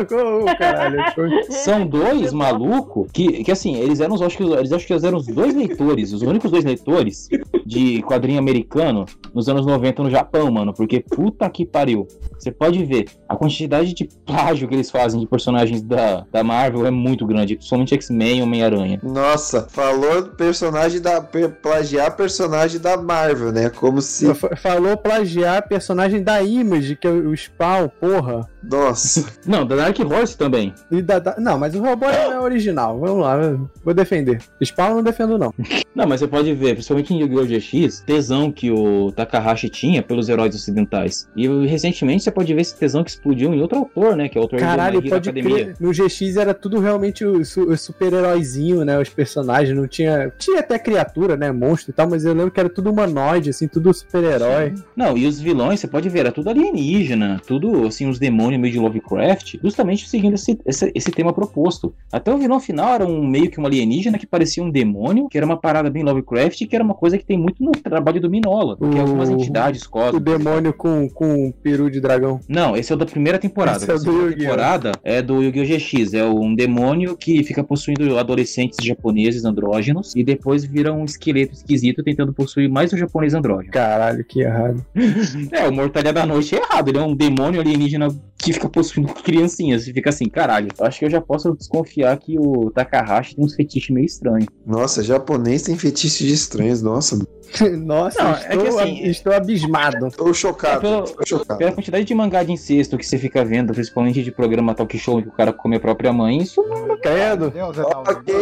porra, 0.05 0.55
caralho. 0.55 0.99
foi- 1.15 1.43
São 1.49 1.85
dois 1.87 2.33
malucos 2.33 3.07
que, 3.11 3.43
que 3.43 3.51
assim, 3.51 3.75
eles 3.75 3.99
eram 3.99 4.15
os, 4.15 4.21
acho 4.21 4.37
que, 4.37 4.43
eles 4.43 4.71
acho 4.71 4.85
que 4.85 4.93
eles 4.93 5.03
eram 5.03 5.17
os 5.17 5.27
dois 5.27 5.55
leitores, 5.55 6.11
os 6.13 6.21
únicos 6.21 6.51
dois 6.51 6.63
leitores 6.65 7.27
de 7.65 8.01
quadrinho 8.03 8.39
americano 8.39 9.05
nos 9.33 9.47
anos 9.47 9.65
90 9.65 10.03
no 10.03 10.09
Japão, 10.09 10.49
mano. 10.51 10.73
Porque 10.73 10.99
puta 11.01 11.49
que 11.49 11.65
pariu. 11.65 12.07
Você 12.37 12.51
pode 12.51 12.83
ver, 12.85 13.05
a 13.27 13.35
quantidade 13.35 13.93
de 13.93 14.07
plágio 14.25 14.67
que 14.67 14.73
eles 14.73 14.89
fazem 14.89 15.19
de 15.19 15.27
personagens 15.27 15.81
da, 15.81 16.25
da 16.31 16.43
Marvel 16.43 16.85
é 16.85 16.91
muito 16.91 17.25
grande, 17.25 17.55
principalmente 17.55 17.93
X-Men 17.93 18.39
e 18.39 18.41
Homem-Aranha. 18.41 18.99
Nossa, 19.03 19.67
falou 19.69 20.23
personagem 20.37 21.01
da. 21.01 21.21
plagiar 21.61 22.15
personagem 22.15 22.79
da 22.79 22.95
Marvel, 22.97 23.18
né? 23.53 23.69
Como 23.69 24.01
se. 24.01 24.33
Fa- 24.33 24.55
Falou 24.55 24.95
plagiar 24.97 25.67
personagem 25.67 26.21
da 26.23 26.41
Image, 26.41 26.95
que 26.95 27.07
é 27.07 27.11
o 27.11 27.35
Spawn, 27.35 27.87
porra. 27.99 28.47
Nossa. 28.63 29.25
Não, 29.45 29.65
da 29.65 29.75
Dark 29.75 29.97
Horse 29.99 30.37
também. 30.37 30.73
E 30.91 31.01
da- 31.01 31.19
da- 31.19 31.35
Não, 31.39 31.57
mas 31.57 31.73
o 31.75 31.81
robô 31.81 32.05
não 32.07 32.31
é 32.33 32.39
original. 32.39 32.99
Vamos 32.99 33.21
lá, 33.23 33.37
vou 33.83 33.93
defender. 33.93 34.41
Spawn 34.63 34.89
eu 34.89 34.95
não 34.95 35.03
defendo, 35.03 35.37
não. 35.37 35.53
Não, 35.95 36.05
mas 36.07 36.19
você 36.19 36.27
pode 36.27 36.53
ver, 36.53 36.73
principalmente 36.73 37.13
em 37.13 37.19
Yu-Gi-Oh! 37.21 37.45
GX, 37.45 38.01
tesão 38.05 38.51
que 38.51 38.69
o 38.71 39.11
Takahashi 39.13 39.69
tinha 39.69 40.03
pelos 40.03 40.27
heróis 40.29 40.53
ocidentais. 40.55 41.27
E 41.35 41.47
recentemente 41.67 42.23
você 42.23 42.31
pode 42.31 42.53
ver 42.53 42.61
esse 42.61 42.75
tesão 42.75 43.03
que 43.03 43.09
explodiu 43.09 43.53
em 43.53 43.61
outro 43.61 43.79
autor, 43.79 44.15
né? 44.15 44.27
Que 44.29 44.37
é 44.37 44.41
o 44.41 44.43
autor 44.43 44.59
Caralho, 44.59 44.97
Hero 44.99 45.09
pode 45.09 45.29
Academia. 45.29 45.55
crer. 45.65 45.75
No 45.79 45.91
GX 45.93 46.35
era 46.37 46.53
tudo 46.53 46.79
realmente 46.79 47.25
o, 47.25 47.43
su- 47.45 47.63
o 47.69 47.77
super-heróizinho, 47.77 48.83
né? 48.83 48.99
Os 48.99 49.09
personagens. 49.09 49.75
Não 49.75 49.87
tinha. 49.87 50.31
Tinha 50.37 50.59
até 50.59 50.77
criatura, 50.77 51.35
né? 51.37 51.51
Monstro 51.51 51.91
e 51.91 51.93
tal, 51.93 52.09
mas 52.09 52.25
eu 52.25 52.33
lembro 52.33 52.51
que 52.51 52.59
era 52.59 52.69
tudo 52.69 52.91
humanoide. 52.91 53.08
Humanoide, 53.09 53.49
assim, 53.49 53.67
tudo 53.67 53.93
super-herói. 53.93 54.73
Não, 54.95 55.17
e 55.17 55.25
os 55.25 55.39
vilões, 55.39 55.79
você 55.79 55.87
pode 55.87 56.09
ver, 56.09 56.19
era 56.19 56.31
tudo 56.31 56.49
alienígena, 56.49 57.41
tudo, 57.45 57.85
assim, 57.87 58.07
os 58.07 58.19
demônios 58.19 58.59
meio 58.61 58.73
de 58.73 58.79
Lovecraft, 58.79 59.55
justamente 59.63 60.07
seguindo 60.07 60.35
esse, 60.35 60.59
esse, 60.65 60.91
esse 60.95 61.11
tema 61.11 61.33
proposto. 61.33 61.93
Até 62.11 62.33
o 62.33 62.37
vilão 62.37 62.59
final 62.59 62.93
era 62.93 63.05
um 63.05 63.25
meio 63.25 63.49
que 63.49 63.59
um 63.59 63.65
alienígena 63.65 64.17
que 64.17 64.25
parecia 64.27 64.63
um 64.63 64.69
demônio, 64.69 65.27
que 65.29 65.37
era 65.37 65.45
uma 65.45 65.57
parada 65.57 65.89
bem 65.89 66.03
Lovecraft, 66.03 66.65
que 66.65 66.75
era 66.75 66.83
uma 66.83 66.93
coisa 66.93 67.17
que 67.17 67.25
tem 67.25 67.37
muito 67.37 67.63
no 67.63 67.71
trabalho 67.71 68.21
do 68.21 68.29
Minola, 68.29 68.77
que 68.77 68.97
é 68.97 69.01
algumas 69.01 69.29
O- 69.29 69.33
entidades 69.33 69.83
O 69.83 69.89
cósmicas. 69.89 70.37
demônio 70.39 70.73
com, 70.73 71.09
com 71.09 71.47
um 71.47 71.51
peru 71.51 71.89
de 71.89 71.99
dragão. 71.99 72.39
Não, 72.47 72.75
esse 72.75 72.91
é 72.91 72.95
o 72.95 72.97
da 72.97 73.05
primeira 73.05 73.37
temporada. 73.39 73.77
Esse 73.77 73.91
é 73.91 73.95
o 73.95 73.99
do 73.99 74.11
Yu-Gi-Oh! 74.11 74.37
temporada 74.39 74.91
é 75.03 75.21
do 75.21 75.41
Yu-Gi-Oh! 75.41 75.65
GX. 75.77 76.13
É 76.13 76.25
um 76.25 76.53
demônio 76.55 77.15
que 77.17 77.43
fica 77.43 77.63
possuindo 77.63 78.17
adolescentes 78.17 78.77
japoneses 78.85 79.45
andrógenos 79.45 80.15
e 80.15 80.23
depois 80.23 80.63
vira 80.65 80.93
um 80.93 81.05
esqueleto 81.05 81.53
esquisito 81.53 82.03
tentando 82.03 82.33
possuir 82.33 82.69
mais 82.69 82.91
japonês 82.99 83.33
andrógeno. 83.33 83.71
Caralho, 83.71 84.23
que 84.23 84.41
errado. 84.41 84.85
É, 85.51 85.67
o 85.67 85.73
Mortalha 85.73 86.13
da 86.13 86.25
Noite 86.25 86.55
é 86.55 86.59
errado. 86.59 86.89
Ele 86.89 86.97
é 86.97 87.01
um 87.01 87.15
demônio 87.15 87.59
alienígena 87.59 88.09
que 88.37 88.53
fica 88.53 88.69
possuindo 88.69 89.13
criancinhas. 89.13 89.87
E 89.87 89.93
fica 89.93 90.09
assim, 90.09 90.27
caralho. 90.29 90.69
Eu 90.77 90.85
acho 90.85 90.99
que 90.99 91.05
eu 91.05 91.09
já 91.09 91.21
posso 91.21 91.53
desconfiar 91.53 92.17
que 92.17 92.37
o 92.37 92.71
Takahashi 92.71 93.35
tem 93.35 93.43
uns 93.45 93.55
fetiches 93.55 93.89
meio 93.89 94.05
estranhos. 94.05 94.47
Nossa, 94.65 95.03
japonês 95.03 95.63
tem 95.63 95.77
fetiche 95.77 96.25
de 96.25 96.33
estranhos, 96.33 96.81
nossa. 96.81 97.19
Nossa, 97.83 98.23
Não, 98.23 98.31
é 98.35 98.39
estou, 98.39 98.61
que 98.61 98.67
assim- 98.67 99.03
estou 99.05 99.33
abismado. 99.33 100.11
Tô 100.11 100.33
chocado, 100.33 100.85
É, 100.87 100.91
pelo- 100.91 101.03
tô 101.09 101.25
chocado. 101.25 101.57
Pela 101.57 101.71
quantidade 101.71 102.05
de 102.05 102.13
mangá 102.13 102.43
de 102.43 102.51
incesto 102.51 102.97
que 102.97 103.05
você 103.05 103.17
fica 103.17 103.43
vendo, 103.43 103.73
principalmente 103.73 104.23
de 104.23 104.31
programa 104.31 104.75
talk 104.75 104.95
show 104.97 105.21
que 105.21 105.27
o 105.27 105.31
cara 105.31 105.51
come 105.53 105.75
a 105.77 105.79
própria 105.79 106.11
mãe, 106.13 106.37
isso 106.39 106.63
Credo. 107.01 107.49
Deus, 107.51 107.77
Edalmir. 107.77 108.09
Ok, 108.11 108.35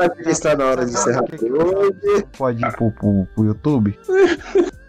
acho 0.00 0.28
está 0.30 0.56
na 0.56 0.64
hora 0.66 0.84
de 0.86 0.92
encerrar 0.92 1.22
hoje. 1.24 2.24
Pode 2.36 2.64
ir 2.64 2.72
pro, 2.72 2.90
pro, 2.92 3.26
pro 3.34 3.44
YouTube? 3.44 3.98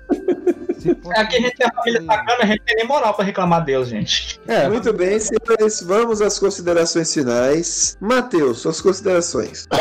Aqui 1.16 1.38
a 1.38 1.42
gente 1.42 1.56
tem 1.58 1.68
a 1.68 1.72
família 1.74 2.02
sacana, 2.04 2.38
a 2.42 2.46
gente 2.48 2.62
tem 2.66 2.76
nem 2.78 2.88
moral 2.88 3.14
pra 3.14 3.24
reclamar 3.24 3.64
deles, 3.64 3.88
gente. 3.88 4.40
É, 4.48 4.68
Muito 4.68 4.92
bem, 4.92 5.20
senhores, 5.20 5.80
vamos 5.84 6.22
às 6.22 6.40
considerações 6.40 7.14
finais. 7.14 7.96
Matheus, 8.02 8.62
suas 8.62 8.82
considerações. 8.82 9.68
É... 9.72 9.78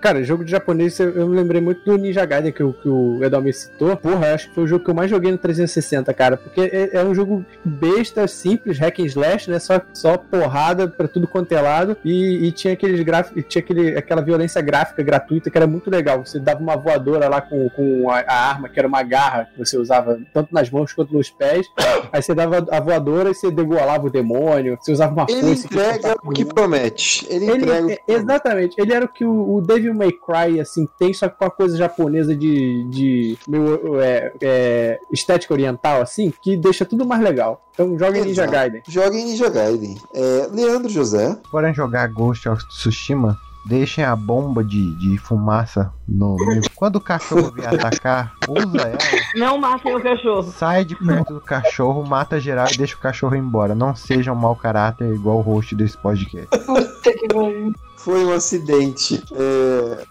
Cara, 0.00 0.22
jogo 0.22 0.44
de 0.44 0.50
japonês, 0.50 0.98
eu, 1.00 1.26
me 1.28 1.36
lembrei 1.36 1.60
muito 1.60 1.84
do 1.84 1.96
Ninja 1.98 2.24
Gaiden 2.24 2.52
que, 2.52 2.62
o- 2.62 2.72
que 2.72 2.88
o 2.88 3.22
Edalmir 3.24 3.54
citou. 3.54 3.96
Porra, 3.96 4.28
eu 4.28 4.34
acho 4.34 4.48
que 4.48 4.54
foi 4.54 4.64
o 4.64 4.66
jogo 4.66 4.84
que 4.84 4.90
eu 4.90 4.94
mais 4.94 5.10
joguei 5.10 5.32
no 5.32 5.38
360, 5.38 6.12
cara. 6.14 6.36
Porque 6.36 6.60
é, 6.60 6.90
é 6.98 7.04
um 7.04 7.14
jogo 7.14 7.44
besta, 7.64 8.26
simples, 8.28 8.78
hack 8.78 8.98
and 9.00 9.06
slash, 9.06 9.50
né? 9.50 9.58
Só, 9.58 9.80
só 9.92 10.16
porrada 10.16 10.86
pra 10.88 11.08
tudo 11.08 11.26
quanto 11.26 11.52
é 11.52 11.60
lado. 11.60 11.96
E, 12.04 12.46
e 12.46 12.52
tinha 12.52 12.74
aqueles 12.74 13.00
gráficos, 13.00 13.42
tinha 13.48 13.62
aquele, 13.62 13.96
aquela 13.96 14.20
violência 14.22 14.60
gráfica 14.60 15.02
gratuita 15.02 15.50
que 15.50 15.56
era 15.58 15.66
muito 15.66 15.90
legal. 15.90 16.24
Você 16.24 16.38
dava 16.38 16.60
uma 16.60 16.76
voadora 16.76 17.28
lá 17.28 17.40
com, 17.40 17.68
com 17.70 18.10
a, 18.10 18.20
a 18.20 18.48
arma, 18.50 18.68
que 18.68 18.78
era 18.78 18.86
uma 18.88 19.02
garra 19.02 19.48
que 19.52 19.58
você 19.58 19.76
usava 19.78 20.18
tanto 20.32 20.52
nas 20.52 20.70
mãos 20.70 20.92
quanto 20.92 21.12
nos 21.14 21.30
pés. 21.30 21.66
Aí 22.12 22.22
você 22.22 22.34
dava 22.34 22.64
a 22.70 22.80
voadora 22.80 23.30
e 23.30 23.34
você 23.34 23.50
degolava 23.50 24.06
o 24.06 24.10
demônio. 24.10 24.76
Você 24.80 24.92
usava 24.92 25.12
uma 25.12 25.26
Ele 25.28 25.40
foice 25.40 25.68
que 25.68 25.74
entrega 25.74 26.14
o 26.22 26.30
que 26.30 26.44
promete. 26.44 27.26
Ele, 27.30 27.44
ele, 27.50 27.56
entrega 27.64 27.92
é- 27.92 27.98
exatamente, 28.12 28.74
ele 28.80 28.92
era 28.92 29.04
o 29.04 29.08
que 29.08 29.24
o, 29.24 29.56
o 29.56 29.60
Devil 29.64 29.94
May 29.94 30.12
Cry 30.12 30.60
assim 30.60 30.86
tem, 30.98 31.12
só 31.14 31.28
que 31.28 31.38
com 31.38 31.44
a 31.44 31.50
coisa 31.50 31.76
japonesa 31.76 32.34
de, 32.34 32.84
de 32.90 33.38
meio, 33.48 34.00
é, 34.00 34.32
é, 34.40 34.98
estética 35.12 35.54
oriental, 35.54 36.00
assim, 36.02 36.32
que 36.42 36.56
deixa 36.56 36.84
tudo 36.84 37.04
mais 37.06 37.22
legal. 37.22 37.64
Então 37.72 37.98
joga 37.98 38.18
em 38.18 38.22
Ninja 38.24 38.42
Exato. 38.42 38.52
Gaiden. 38.52 38.82
Joga 38.88 39.16
em 39.16 39.24
Ninja 39.24 39.48
Gaiden. 39.50 39.98
É, 40.14 40.48
Leandro 40.52 40.88
José. 40.90 41.36
forem 41.50 41.74
jogar 41.74 42.06
Ghost 42.08 42.48
of 42.48 42.64
Tsushima, 42.68 43.36
deixem 43.66 44.04
a 44.04 44.14
bomba 44.14 44.62
de, 44.62 44.94
de 44.96 45.16
fumaça 45.18 45.90
no 46.06 46.36
meio. 46.36 46.62
Quando 46.76 46.96
o 46.96 47.00
cachorro 47.00 47.50
vier 47.50 47.74
atacar, 47.74 48.34
usa 48.48 48.78
ela, 48.82 48.98
Não 49.34 49.58
matem 49.58 49.96
o 49.96 50.02
cachorro. 50.02 50.42
sai 50.52 50.84
de 50.84 50.94
perto 50.94 51.34
do 51.34 51.40
cachorro, 51.40 52.04
mata 52.06 52.38
geral 52.38 52.66
e 52.72 52.76
deixa 52.76 52.94
o 52.94 52.98
cachorro 52.98 53.34
ir 53.34 53.38
embora. 53.38 53.74
Não 53.74 53.96
seja 53.96 54.30
um 54.32 54.36
mau 54.36 54.54
caráter 54.54 55.12
igual 55.14 55.38
o 55.38 55.40
host 55.40 55.74
desse 55.74 55.96
podcast. 55.96 56.46
Puta 56.66 57.12
que 57.12 57.26
pariu. 57.28 57.72
Foi 58.04 58.22
um 58.22 58.34
acidente. 58.34 59.24
É... 59.32 60.04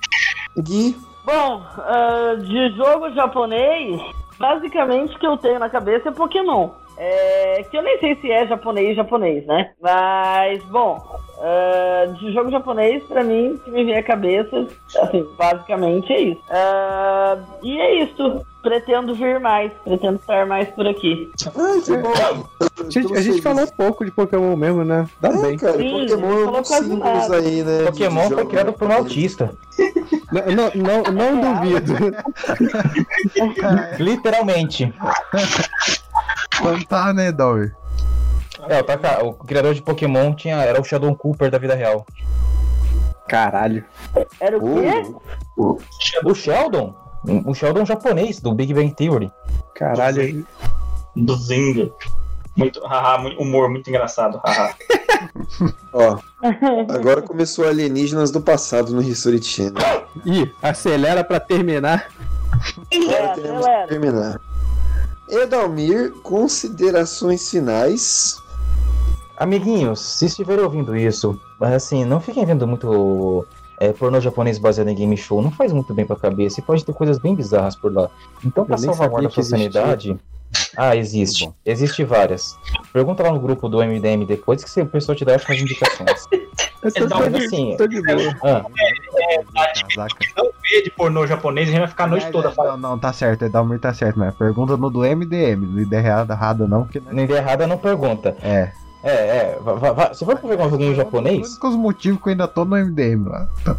Gui. 0.59 0.97
Bom, 1.23 1.63
ah, 1.77 2.35
de 2.39 2.75
jogo 2.75 3.13
japonês, 3.13 4.01
basicamente 4.39 5.15
o 5.15 5.19
que 5.19 5.27
eu 5.27 5.37
tenho 5.37 5.59
na 5.59 5.69
cabeça 5.69 6.09
é 6.09 6.11
Pokémon. 6.11 6.71
É, 6.97 7.63
que 7.69 7.77
eu 7.77 7.81
nem 7.81 7.99
sei 7.99 8.15
se 8.21 8.31
é 8.31 8.45
japonês 8.47 8.95
japonês, 8.95 9.45
né? 9.47 9.71
Mas, 9.81 10.63
bom, 10.65 11.03
ah, 11.41 12.05
de 12.19 12.31
jogo 12.31 12.51
japonês, 12.51 13.03
pra 13.05 13.23
mim, 13.23 13.53
o 13.53 13.57
que 13.59 13.71
me 13.71 13.83
vem 13.83 13.97
à 13.97 14.03
cabeça, 14.03 14.67
assim, 15.01 15.25
basicamente 15.37 16.13
é 16.13 16.21
isso. 16.21 16.41
Ah, 16.49 17.37
e 17.61 17.79
é 17.79 18.03
isso. 18.03 18.45
Pretendo 18.61 19.13
vir 19.13 19.41
mais, 19.41 19.73
pretendo 19.83 20.15
estar 20.15 20.45
mais 20.45 20.69
por 20.69 20.87
aqui. 20.87 21.29
Ai, 21.53 21.81
que 21.81 21.97
bom. 21.97 22.13
A 22.87 22.89
gente, 22.89 23.17
a 23.17 23.21
gente 23.21 23.41
falou 23.41 23.67
pouco 23.75 24.05
de 24.05 24.11
Pokémon 24.11 24.55
mesmo, 24.55 24.85
né? 24.85 25.05
Dá 25.19 25.29
É, 25.29 25.37
bem. 25.41 25.57
cara, 25.57 25.73
Sim, 25.77 26.07
Pokémon 26.07 26.31
é 26.31 26.45
um 26.45 27.33
aí, 27.33 27.61
né? 27.61 27.83
Pokémon 27.87 28.29
foi 28.29 28.45
criado 28.45 28.71
por 28.71 28.87
um 28.87 28.93
autista. 28.93 29.53
Não, 30.31 30.71
não, 30.71 31.03
não, 31.03 31.33
não 31.35 31.41
duvido. 31.59 31.93
Literalmente. 33.99 34.93
Tá, 36.87 37.13
né, 37.13 37.31
Dory? 37.31 37.71
É, 38.69 38.79
o, 38.79 38.83
Taka- 38.83 39.23
o 39.23 39.33
criador 39.33 39.73
de 39.73 39.81
Pokémon 39.81 40.33
tinha, 40.33 40.55
era 40.57 40.79
o 40.79 40.83
Shadow 40.83 41.13
Cooper 41.15 41.49
da 41.51 41.57
vida 41.57 41.75
real. 41.75 42.05
Caralho. 43.27 43.83
Era 44.39 44.57
o 44.57 44.61
quê? 44.61 45.11
Uh, 45.57 45.77
O 46.25 46.33
Sheldon? 46.35 46.95
O 47.45 47.53
Sheldon 47.53 47.85
japonês, 47.85 48.39
do 48.39 48.53
Big 48.53 48.73
Bang 48.73 48.93
Theory. 48.93 49.31
Caralho. 49.75 50.45
Do 51.15 51.35
Zinga. 51.35 51.89
Muito, 52.55 52.85
haha, 52.85 53.17
humor 53.39 53.69
muito 53.69 53.89
engraçado. 53.89 54.39
haha. 54.45 54.73
ó, 55.93 56.17
agora 56.93 57.21
começou 57.21 57.67
Alienígenas 57.67 58.29
do 58.29 58.41
passado 58.41 58.93
no 58.93 59.01
History 59.01 59.41
Channel. 59.41 60.05
Ih, 60.25 60.51
acelera 60.61 61.23
pra 61.23 61.39
terminar. 61.39 62.07
Agora 62.93 63.71
É, 63.81 63.87
terminar. 63.87 64.39
Edalmir, 65.29 66.11
considerações 66.21 67.49
finais. 67.49 68.37
Amiguinhos, 69.37 69.99
se 69.99 70.25
estiverem 70.25 70.63
ouvindo 70.63 70.95
isso, 70.95 71.39
assim, 71.59 72.05
não 72.05 72.19
fiquem 72.21 72.45
vendo 72.45 72.67
muito 72.67 73.45
é, 73.79 73.91
pornô 73.91 74.19
japonês 74.21 74.57
baseado 74.57 74.87
em 74.89 74.95
game 74.95 75.17
show. 75.17 75.41
Não 75.41 75.51
faz 75.51 75.73
muito 75.73 75.93
bem 75.93 76.05
pra 76.05 76.15
cabeça 76.15 76.59
e 76.59 76.63
pode 76.63 76.85
ter 76.85 76.93
coisas 76.93 77.17
bem 77.17 77.35
bizarras 77.35 77.75
por 77.75 77.93
lá. 77.93 78.09
Então, 78.45 78.65
pra 78.65 78.77
salvaguardar 78.77 79.31
sabia 79.31 79.31
sua 79.31 79.43
sanidade. 79.43 80.19
Ah, 80.77 80.95
existe. 80.95 81.51
Existe 81.65 82.03
várias. 82.03 82.55
Pergunta 82.91 83.23
lá 83.23 83.31
no 83.31 83.39
grupo 83.39 83.67
do 83.67 83.79
MDM 83.79 84.25
depois 84.25 84.63
que 84.63 84.81
o 84.81 84.85
pessoal 84.85 85.15
te 85.15 85.25
dá 85.25 85.33
ótimas 85.33 85.59
indicações. 85.59 86.25
Eu 86.83 86.91
tô, 86.91 87.05
Então, 87.05 87.21
tô 87.21 87.29
de, 87.29 87.45
assim, 87.45 87.75
tô 87.77 87.87
de 87.87 88.01
boa. 88.01 88.35
Ah, 88.43 88.63
Casaca. 89.95 90.17
Não 90.37 90.45
vê 90.45 90.62
de 90.81 90.89
pornô 90.89 91.27
japonês, 91.27 91.67
a 91.67 91.71
gente 91.71 91.79
vai 91.79 91.87
ficar 91.89 92.05
a 92.05 92.07
noite 92.07 92.31
toda 92.31 92.47
Não, 92.49 92.55
falando. 92.55 92.81
não, 92.81 92.97
tá 92.97 93.13
certo, 93.13 93.45
Edalmir 93.45 93.79
tá 93.79 93.93
certo, 93.93 94.17
mas 94.17 94.33
pergunta 94.35 94.75
no 94.77 94.89
do 94.89 95.01
MDM, 95.01 95.57
no 95.65 95.81
ideia 95.81 96.01
errada, 96.01 96.33
errada 96.33 96.67
não, 96.67 96.83
porque... 96.83 96.99
na 97.11 97.21
ideia 97.23 97.39
errada 97.39 97.67
não 97.67 97.77
pergunta. 97.77 98.35
É. 98.41 98.71
É, 99.03 99.11
é. 99.11 99.59
va- 99.61 99.73
va- 99.73 99.91
va- 99.91 100.13
Se 100.13 100.23
for 100.23 100.37
pra 100.39 100.49
pegar 100.49 100.65
um 100.65 100.69
joguinho 100.69 100.91
Os 100.91 100.97
japonês, 100.97 101.49
únicos 101.49 101.75
motivos 101.75 102.21
que 102.21 102.29
eu 102.29 102.31
ainda 102.31 102.47
tô 102.47 102.63
no 102.63 102.77
MDM 102.77 103.27
lá. 103.27 103.47
Tá. 103.65 103.75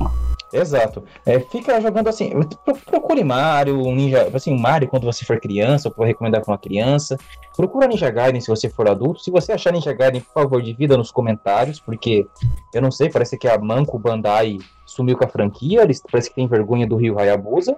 Exato. 0.53 1.03
É, 1.27 1.41
fica 1.41 1.81
jogando 1.81 2.09
assim. 2.09 2.31
pro- 2.65 2.77
Procure 2.77 3.25
Mario, 3.25 3.81
um 3.85 3.95
Ninja. 3.95 4.29
Assim, 4.33 4.57
Mario 4.57 4.87
quando 4.87 5.05
você 5.05 5.25
for 5.25 5.41
criança, 5.41 5.89
ou 5.89 5.95
for 5.95 6.07
recomendar 6.07 6.43
pra 6.43 6.53
uma 6.53 6.59
criança. 6.59 7.19
Procura 7.57 7.89
Ninja 7.89 8.09
Gaiden 8.11 8.41
se 8.41 8.49
você 8.49 8.69
for 8.69 8.89
adulto. 8.89 9.21
Se 9.21 9.31
você 9.33 9.51
achar 9.53 9.73
Ninja 9.73 9.93
Gaiden, 9.95 10.21
por 10.21 10.43
favor, 10.43 10.63
divida 10.63 10.97
nos 10.97 11.11
comentários, 11.11 11.81
porque 11.81 12.27
eu 12.73 12.83
não 12.83 12.91
sei, 12.93 13.09
parece 13.11 13.37
que 13.39 13.49
a 13.49 13.59
Manco 13.59 13.99
Bandai 13.99 14.59
sumiu 14.87 15.17
com 15.17 15.25
a 15.25 15.29
franquia, 15.29 15.87
parece 16.11 16.29
que 16.29 16.37
tem 16.37 16.47
vergonha 16.47 16.87
do 16.87 16.97
Rio 16.97 17.19
Hayabusa. 17.19 17.77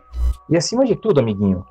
E 0.49 0.57
acima 0.57 0.85
de 0.85 0.95
tudo, 0.95 1.21
amiguinho, 1.21 1.65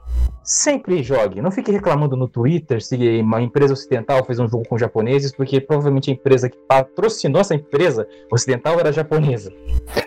sempre 0.43 1.01
jogue. 1.01 1.41
Não 1.41 1.51
fique 1.51 1.71
reclamando 1.71 2.15
no 2.15 2.27
Twitter 2.27 2.81
se 2.81 2.95
uma 3.19 3.41
empresa 3.41 3.73
ocidental 3.73 4.23
fez 4.23 4.39
um 4.39 4.47
jogo 4.47 4.67
com 4.67 4.77
japoneses, 4.77 5.35
porque 5.35 5.59
provavelmente 5.59 6.11
a 6.11 6.13
empresa 6.13 6.49
que 6.49 6.57
patrocinou 6.67 7.41
essa 7.41 7.55
empresa 7.55 8.07
ocidental 8.31 8.79
era 8.79 8.91
japonesa. 8.91 9.51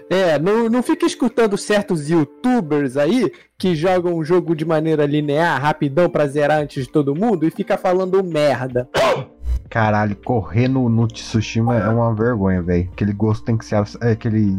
É, 0.09 0.39
não, 0.39 0.69
não 0.69 0.83
fica 0.83 1.07
escutando 1.07 1.57
certos 1.59 2.09
youtubers 2.09 2.97
aí 2.97 3.31
que 3.59 3.75
jogam 3.75 4.15
o 4.15 4.25
jogo 4.25 4.55
de 4.55 4.65
maneira 4.65 5.05
linear, 5.05 5.61
rapidão 5.61 6.09
pra 6.09 6.29
zerar 6.29 6.61
antes 6.61 6.87
de 6.87 6.93
todo 6.93 7.13
mundo 7.15 7.45
e 7.45 7.51
fica 7.51 7.77
falando 7.77 8.23
merda. 8.23 8.89
Caralho, 9.69 10.15
correr 10.17 10.69
no, 10.69 10.89
no 10.89 11.09
Tsushima 11.09 11.77
é 11.77 11.89
uma 11.89 12.15
vergonha, 12.15 12.63
velho. 12.63 12.89
Aquele 12.93 13.13
gosto 13.13 13.45
tem 13.45 13.59
que 13.59 13.65
ser. 13.65 13.83
é, 14.01 14.13
Aquele 14.13 14.57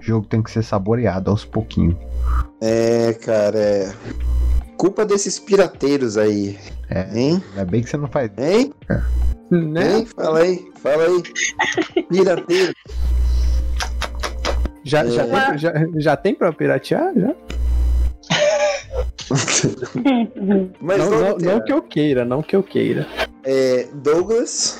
jogo 0.00 0.26
tem 0.26 0.42
que 0.42 0.50
ser 0.50 0.64
saboreado 0.64 1.30
aos 1.30 1.44
pouquinhos. 1.44 1.94
É, 2.60 3.12
cara, 3.12 3.58
é. 3.58 3.92
Culpa 4.78 5.04
desses 5.04 5.38
pirateiros 5.38 6.16
aí. 6.16 6.58
É. 6.90 7.06
Hein? 7.16 7.40
Ainda 7.50 7.64
bem 7.66 7.82
que 7.82 7.90
você 7.90 7.96
não 7.98 8.08
faz. 8.08 8.30
Hein? 8.38 8.72
Né? 9.50 9.98
Hein? 9.98 10.06
Fala 10.06 10.38
aí, 10.40 10.66
fala 10.82 11.04
aí. 11.04 12.02
Pirateiro. 12.08 12.72
Já, 14.84 15.04
já, 15.04 15.22
É. 15.22 15.26
tem, 15.50 15.58
já, 15.58 15.72
já 15.98 16.16
tem 16.16 16.34
pra 16.34 16.52
piratear? 16.52 17.12
Já? 17.14 17.34
Mas 20.80 20.98
não, 20.98 21.10
não, 21.10 21.38
não 21.38 21.64
que 21.64 21.72
eu 21.72 21.82
queira, 21.82 22.24
não 22.24 22.42
que 22.42 22.56
eu 22.56 22.62
queira. 22.62 23.06
é, 23.44 23.88
Douglas. 23.94 24.78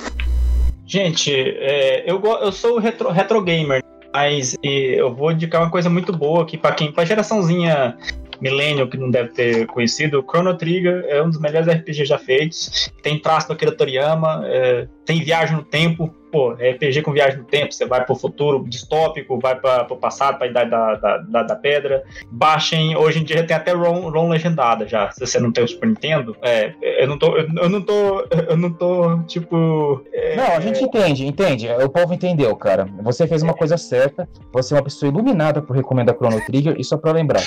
Gente, 0.86 1.32
é, 1.32 2.04
eu, 2.10 2.22
eu 2.22 2.52
sou 2.52 2.78
retro, 2.78 3.10
retro 3.10 3.40
gamer, 3.40 3.82
mas 4.12 4.54
e, 4.62 4.94
eu 4.98 5.14
vou 5.14 5.32
indicar 5.32 5.62
uma 5.62 5.70
coisa 5.70 5.88
muito 5.88 6.12
boa 6.12 6.42
aqui 6.42 6.58
pra 6.58 6.72
quem, 6.72 6.92
pra 6.92 7.04
geraçãozinha 7.04 7.96
millennial 8.42 8.88
que 8.88 8.98
não 8.98 9.10
deve 9.10 9.28
ter 9.30 9.66
conhecido, 9.68 10.18
o 10.18 10.22
Chrono 10.22 10.54
Trigger 10.54 11.04
é 11.08 11.22
um 11.22 11.30
dos 11.30 11.38
melhores 11.38 11.68
RPGs 11.68 12.04
já 12.04 12.18
feitos. 12.18 12.92
Tem 13.02 13.18
traço 13.18 13.46
do 13.46 13.54
Akira 13.54 13.70
Toriyama, 13.70 14.42
é, 14.46 14.88
tem 15.04 15.22
viagem 15.22 15.56
no 15.56 15.62
tempo. 15.62 16.14
Pô, 16.30 16.56
é 16.58 16.70
RPG 16.70 17.02
com 17.02 17.12
viagem 17.12 17.40
no 17.40 17.44
tempo, 17.44 17.74
você 17.74 17.84
vai 17.84 18.02
pro 18.06 18.14
futuro 18.14 18.64
distópico, 18.66 19.38
vai 19.38 19.54
para 19.54 19.84
pro 19.84 19.98
passado, 19.98 20.38
pra 20.38 20.46
idade 20.46 20.70
da, 20.70 20.94
da, 20.94 21.18
da, 21.18 21.42
da 21.42 21.56
pedra. 21.56 22.02
Baixem, 22.30 22.96
hoje 22.96 23.20
em 23.20 23.22
dia 23.22 23.44
tem 23.46 23.54
até 23.54 23.72
ROM, 23.72 24.08
ROM 24.08 24.30
legendada 24.30 24.88
já. 24.88 25.10
Se 25.10 25.20
você 25.20 25.38
não 25.38 25.52
tem 25.52 25.62
o 25.62 25.68
Super 25.68 25.88
Nintendo, 25.88 26.34
é, 26.40 26.72
eu 26.80 27.06
não 27.06 27.18
tô, 27.18 27.36
eu, 27.36 27.46
eu 27.54 27.68
não 27.68 27.82
tô, 27.82 28.26
eu 28.48 28.56
não 28.56 28.72
tô, 28.72 29.18
tipo, 29.24 30.02
é, 30.10 30.34
Não, 30.36 30.56
a 30.56 30.60
gente 30.60 30.82
entende, 30.82 31.26
entende. 31.26 31.68
O 31.68 31.90
povo 31.90 32.14
entendeu, 32.14 32.56
cara. 32.56 32.86
Você 33.02 33.26
fez 33.26 33.42
uma 33.42 33.52
coisa 33.52 33.76
certa. 33.76 34.26
Você 34.54 34.72
é 34.72 34.78
uma 34.78 34.84
pessoa 34.84 35.10
iluminada 35.12 35.60
por 35.60 35.76
recomendar 35.76 36.16
Chrono 36.16 36.42
Trigger. 36.46 36.76
E 36.78 36.84
só 36.84 36.96
pra 36.96 37.12
lembrar, 37.12 37.42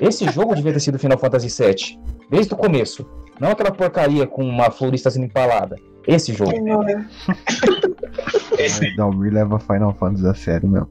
esse 0.00 0.28
jogo 0.32 0.56
devia 0.56 0.72
ter 0.72 0.80
sido 0.80 0.98
Final 0.98 1.18
Fantasy 1.18 1.48
VII. 1.62 2.14
Desde 2.30 2.54
o 2.54 2.56
começo. 2.56 3.06
Não 3.40 3.50
aquela 3.50 3.72
porcaria 3.72 4.26
com 4.26 4.44
uma 4.44 4.70
florista 4.70 5.10
sendo 5.10 5.26
empalada. 5.26 5.76
Esse 6.06 6.32
jogo. 6.34 6.52
esse, 8.58 8.94
Dalmir 8.96 9.32
leva 9.32 9.58
Final 9.58 9.94
Fantasy 9.94 10.26
a 10.26 10.34
sério 10.34 10.68
mesmo. 10.68 10.90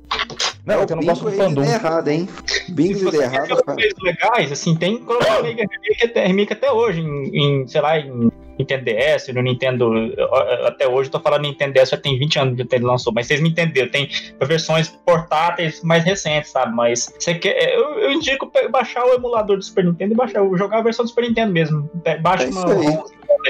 Não, 0.66 0.86
eu 0.90 0.96
não 0.96 1.04
gosto 1.04 1.26
do 1.26 1.32
fandom. 1.32 1.62
ideia 1.62 1.76
errada, 1.76 2.14
hein? 2.14 2.30
Bingo 2.70 3.12
de 3.12 3.18
ver 3.18 3.30
cara. 3.30 3.48
coisas 3.48 3.94
legais, 4.02 4.52
assim, 4.52 4.76
tem 4.76 4.98
remake 4.98 6.06
até, 6.06 6.26
remake 6.26 6.54
até 6.54 6.72
hoje, 6.72 7.02
em, 7.02 7.38
em, 7.38 7.68
sei 7.68 7.82
lá, 7.82 8.00
em 8.00 8.32
Nintendo 8.58 8.86
DS, 8.86 9.28
no 9.34 9.42
Nintendo. 9.42 9.92
Até 10.66 10.88
hoje, 10.88 11.10
eu 11.10 11.12
tô 11.12 11.20
falando 11.20 11.42
Nintendo 11.42 11.74
DS, 11.74 11.90
já 11.90 11.98
tem 11.98 12.18
20 12.18 12.40
anos 12.40 12.68
que 12.68 12.76
ele 12.76 12.86
lançou, 12.86 13.12
mas 13.14 13.28
vocês 13.28 13.42
me 13.42 13.50
entenderam. 13.50 13.90
Tem 13.90 14.10
versões 14.42 14.88
portáteis 14.88 15.82
mais 15.84 16.04
recentes, 16.04 16.52
sabe? 16.52 16.74
Mas 16.74 17.12
você 17.20 17.34
quer. 17.36 17.74
Eu, 17.74 18.00
eu 18.00 18.12
indico 18.12 18.52
baixar 18.70 19.06
o 19.06 19.14
emulador 19.14 19.58
do 19.58 19.64
Super 19.64 19.84
Nintendo 19.84 20.14
e 20.14 20.16
baixar, 20.16 20.42
jogar 20.56 20.80
a 20.80 20.84
versão 20.84 21.04
do 21.04 21.10
Super 21.10 21.24
Nintendo 21.28 21.52
mesmo. 21.52 21.90
Baixa 22.22 22.46
É 22.46 22.50
uma 22.50 23.04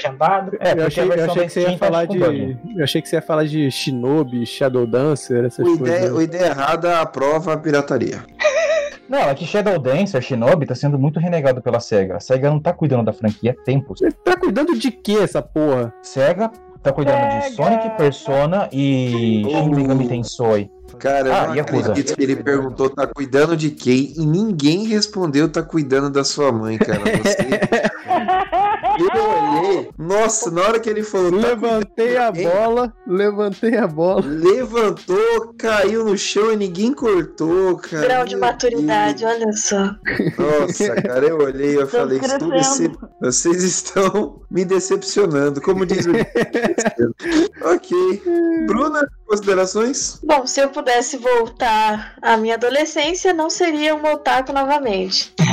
legendada. 0.07 0.57
É, 0.59 0.73
eu, 0.79 0.87
achei, 0.87 1.03
a 1.03 1.15
eu 1.15 1.25
achei 1.31 1.43
que 1.45 1.49
você 1.51 1.61
ia 1.61 1.77
falar 1.77 2.05
de. 2.05 2.17
bug. 2.19 2.57
Eu 2.77 2.83
achei 2.83 3.01
que 3.01 3.09
você 3.09 3.15
ia 3.15 3.21
falar 3.21 3.45
de 3.45 3.71
Shinobi, 3.71 4.45
Shadow 4.45 4.85
Dancer, 4.85 5.45
essas 5.45 5.65
O 5.67 5.77
coisas. 5.77 5.97
ideia, 5.97 6.13
o 6.13 6.21
ideia 6.21 6.45
errada 6.47 6.99
aprova 6.99 7.53
a 7.53 7.57
pirataria. 7.57 8.23
Não, 9.09 9.19
é 9.19 9.35
que 9.35 9.45
Shadow 9.45 9.77
Dancer, 9.79 10.21
Shinobi, 10.21 10.65
tá 10.65 10.73
sendo 10.75 10.97
muito 10.97 11.19
renegado 11.19 11.61
pela 11.61 11.79
SEGA. 11.79 12.15
A 12.17 12.19
SEGA 12.19 12.49
não 12.49 12.59
tá 12.59 12.71
cuidando 12.71 13.03
da 13.03 13.11
franquia 13.13 13.51
há 13.51 13.63
tempos. 13.63 13.99
Você 13.99 14.09
tá 14.11 14.35
cuidando 14.37 14.77
de 14.79 14.89
que 14.91 15.17
essa 15.17 15.41
porra? 15.41 15.93
SEGA 16.01 16.49
tá 16.81 16.91
cuidando 16.91 17.19
de 17.37 17.43
SEGA. 17.43 17.55
Sonic, 17.55 17.97
Persona 17.97 18.69
e 18.71 19.43
Shin 19.45 19.69
Megami 19.75 20.07
Tensei. 20.07 20.71
Cara, 20.99 21.27
eu 21.27 21.33
Ah, 21.35 21.47
não 21.47 21.55
Yakuza. 21.55 21.89
acredito 21.91 22.15
que 22.15 22.23
ele 22.23 22.35
perguntou 22.37 22.89
tá 22.89 23.05
cuidando 23.05 23.57
de 23.57 23.71
quem 23.71 24.13
e 24.15 24.25
ninguém 24.25 24.85
respondeu 24.87 25.49
tá 25.51 25.61
cuidando 25.61 26.09
da 26.09 26.23
sua 26.23 26.51
mãe, 26.51 26.77
cara. 26.77 26.99
Você... 26.99 27.37
eu 29.23 29.59
olhei. 29.59 29.89
Nossa, 29.97 30.51
na 30.51 30.61
hora 30.61 30.79
que 30.79 30.89
ele 30.89 31.03
falou. 31.03 31.41
tá 31.41 31.47
Levantei 31.49 32.17
a 32.17 32.31
cuidando 32.31 32.33
de 32.33 32.43
bola, 32.43 32.93
levantei 33.07 33.77
a 33.77 33.87
bola. 33.87 34.21
Levantou, 34.25 35.53
caiu 35.57 36.05
no 36.05 36.17
chão 36.17 36.51
e 36.51 36.57
ninguém 36.57 36.93
cortou, 36.93 37.77
cara. 37.77 38.07
Grau 38.07 38.25
de 38.25 38.35
maturidade, 38.35 39.25
olha 39.25 39.51
só. 39.53 39.95
Nossa, 40.37 41.01
cara, 41.01 41.25
eu 41.25 41.37
olhei 41.37 41.71
e 41.71 41.75
eu 41.75 41.87
falei, 41.87 42.19
estou 42.19 42.49
decep... 42.49 42.97
vocês 43.21 43.63
estão 43.63 44.41
me 44.49 44.65
decepcionando, 44.65 45.61
como 45.61 45.85
diz 45.85 46.05
o. 46.05 46.11
ok. 47.73 48.23
Bruna, 48.67 49.07
considerações? 49.25 50.19
Bom, 50.23 50.45
se 50.45 50.61
eu 50.61 50.69
pudesse 50.69 51.17
voltar 51.17 52.15
à 52.21 52.37
minha 52.37 52.55
adolescência, 52.55 53.33
não 53.33 53.49
seria 53.49 53.95
um 53.95 54.05
otaku 54.05 54.53
novamente. 54.53 55.33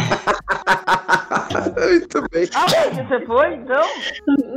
Muito 1.88 2.22
bem. 2.30 2.48
Ah, 2.54 2.66
você 2.66 3.26
foi, 3.26 3.59
então? 3.60 3.86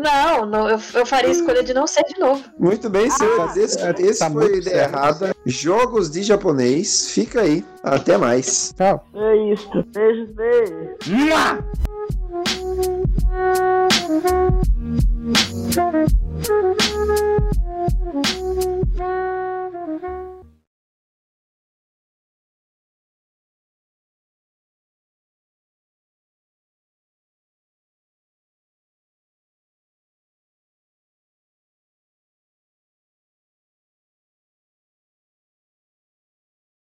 Não, 0.01 0.45
não 0.45 0.69
eu, 0.69 0.79
eu 0.93 1.05
faria 1.05 1.29
a 1.29 1.31
escolha 1.31 1.63
de 1.63 1.73
não 1.73 1.87
ser 1.87 2.03
de 2.03 2.19
novo. 2.19 2.43
Muito 2.57 2.89
bem, 2.89 3.07
ah, 3.07 3.11
senhor. 3.11 3.41
Ah, 3.41 3.53
esse, 3.59 3.79
esse 4.01 4.19
tá 4.19 4.29
foi 4.29 4.57
ideia 4.57 4.83
errada. 4.83 5.35
Jogos 5.45 6.09
de 6.09 6.23
japonês. 6.23 7.11
Fica 7.11 7.41
aí. 7.41 7.63
Até 7.83 8.17
mais. 8.17 8.73
Tchau. 8.77 9.05
É 9.13 9.35
isso. 9.53 9.69
Beijos, 9.93 10.29
beijos. 10.31 11.07
Mua! 11.07 11.63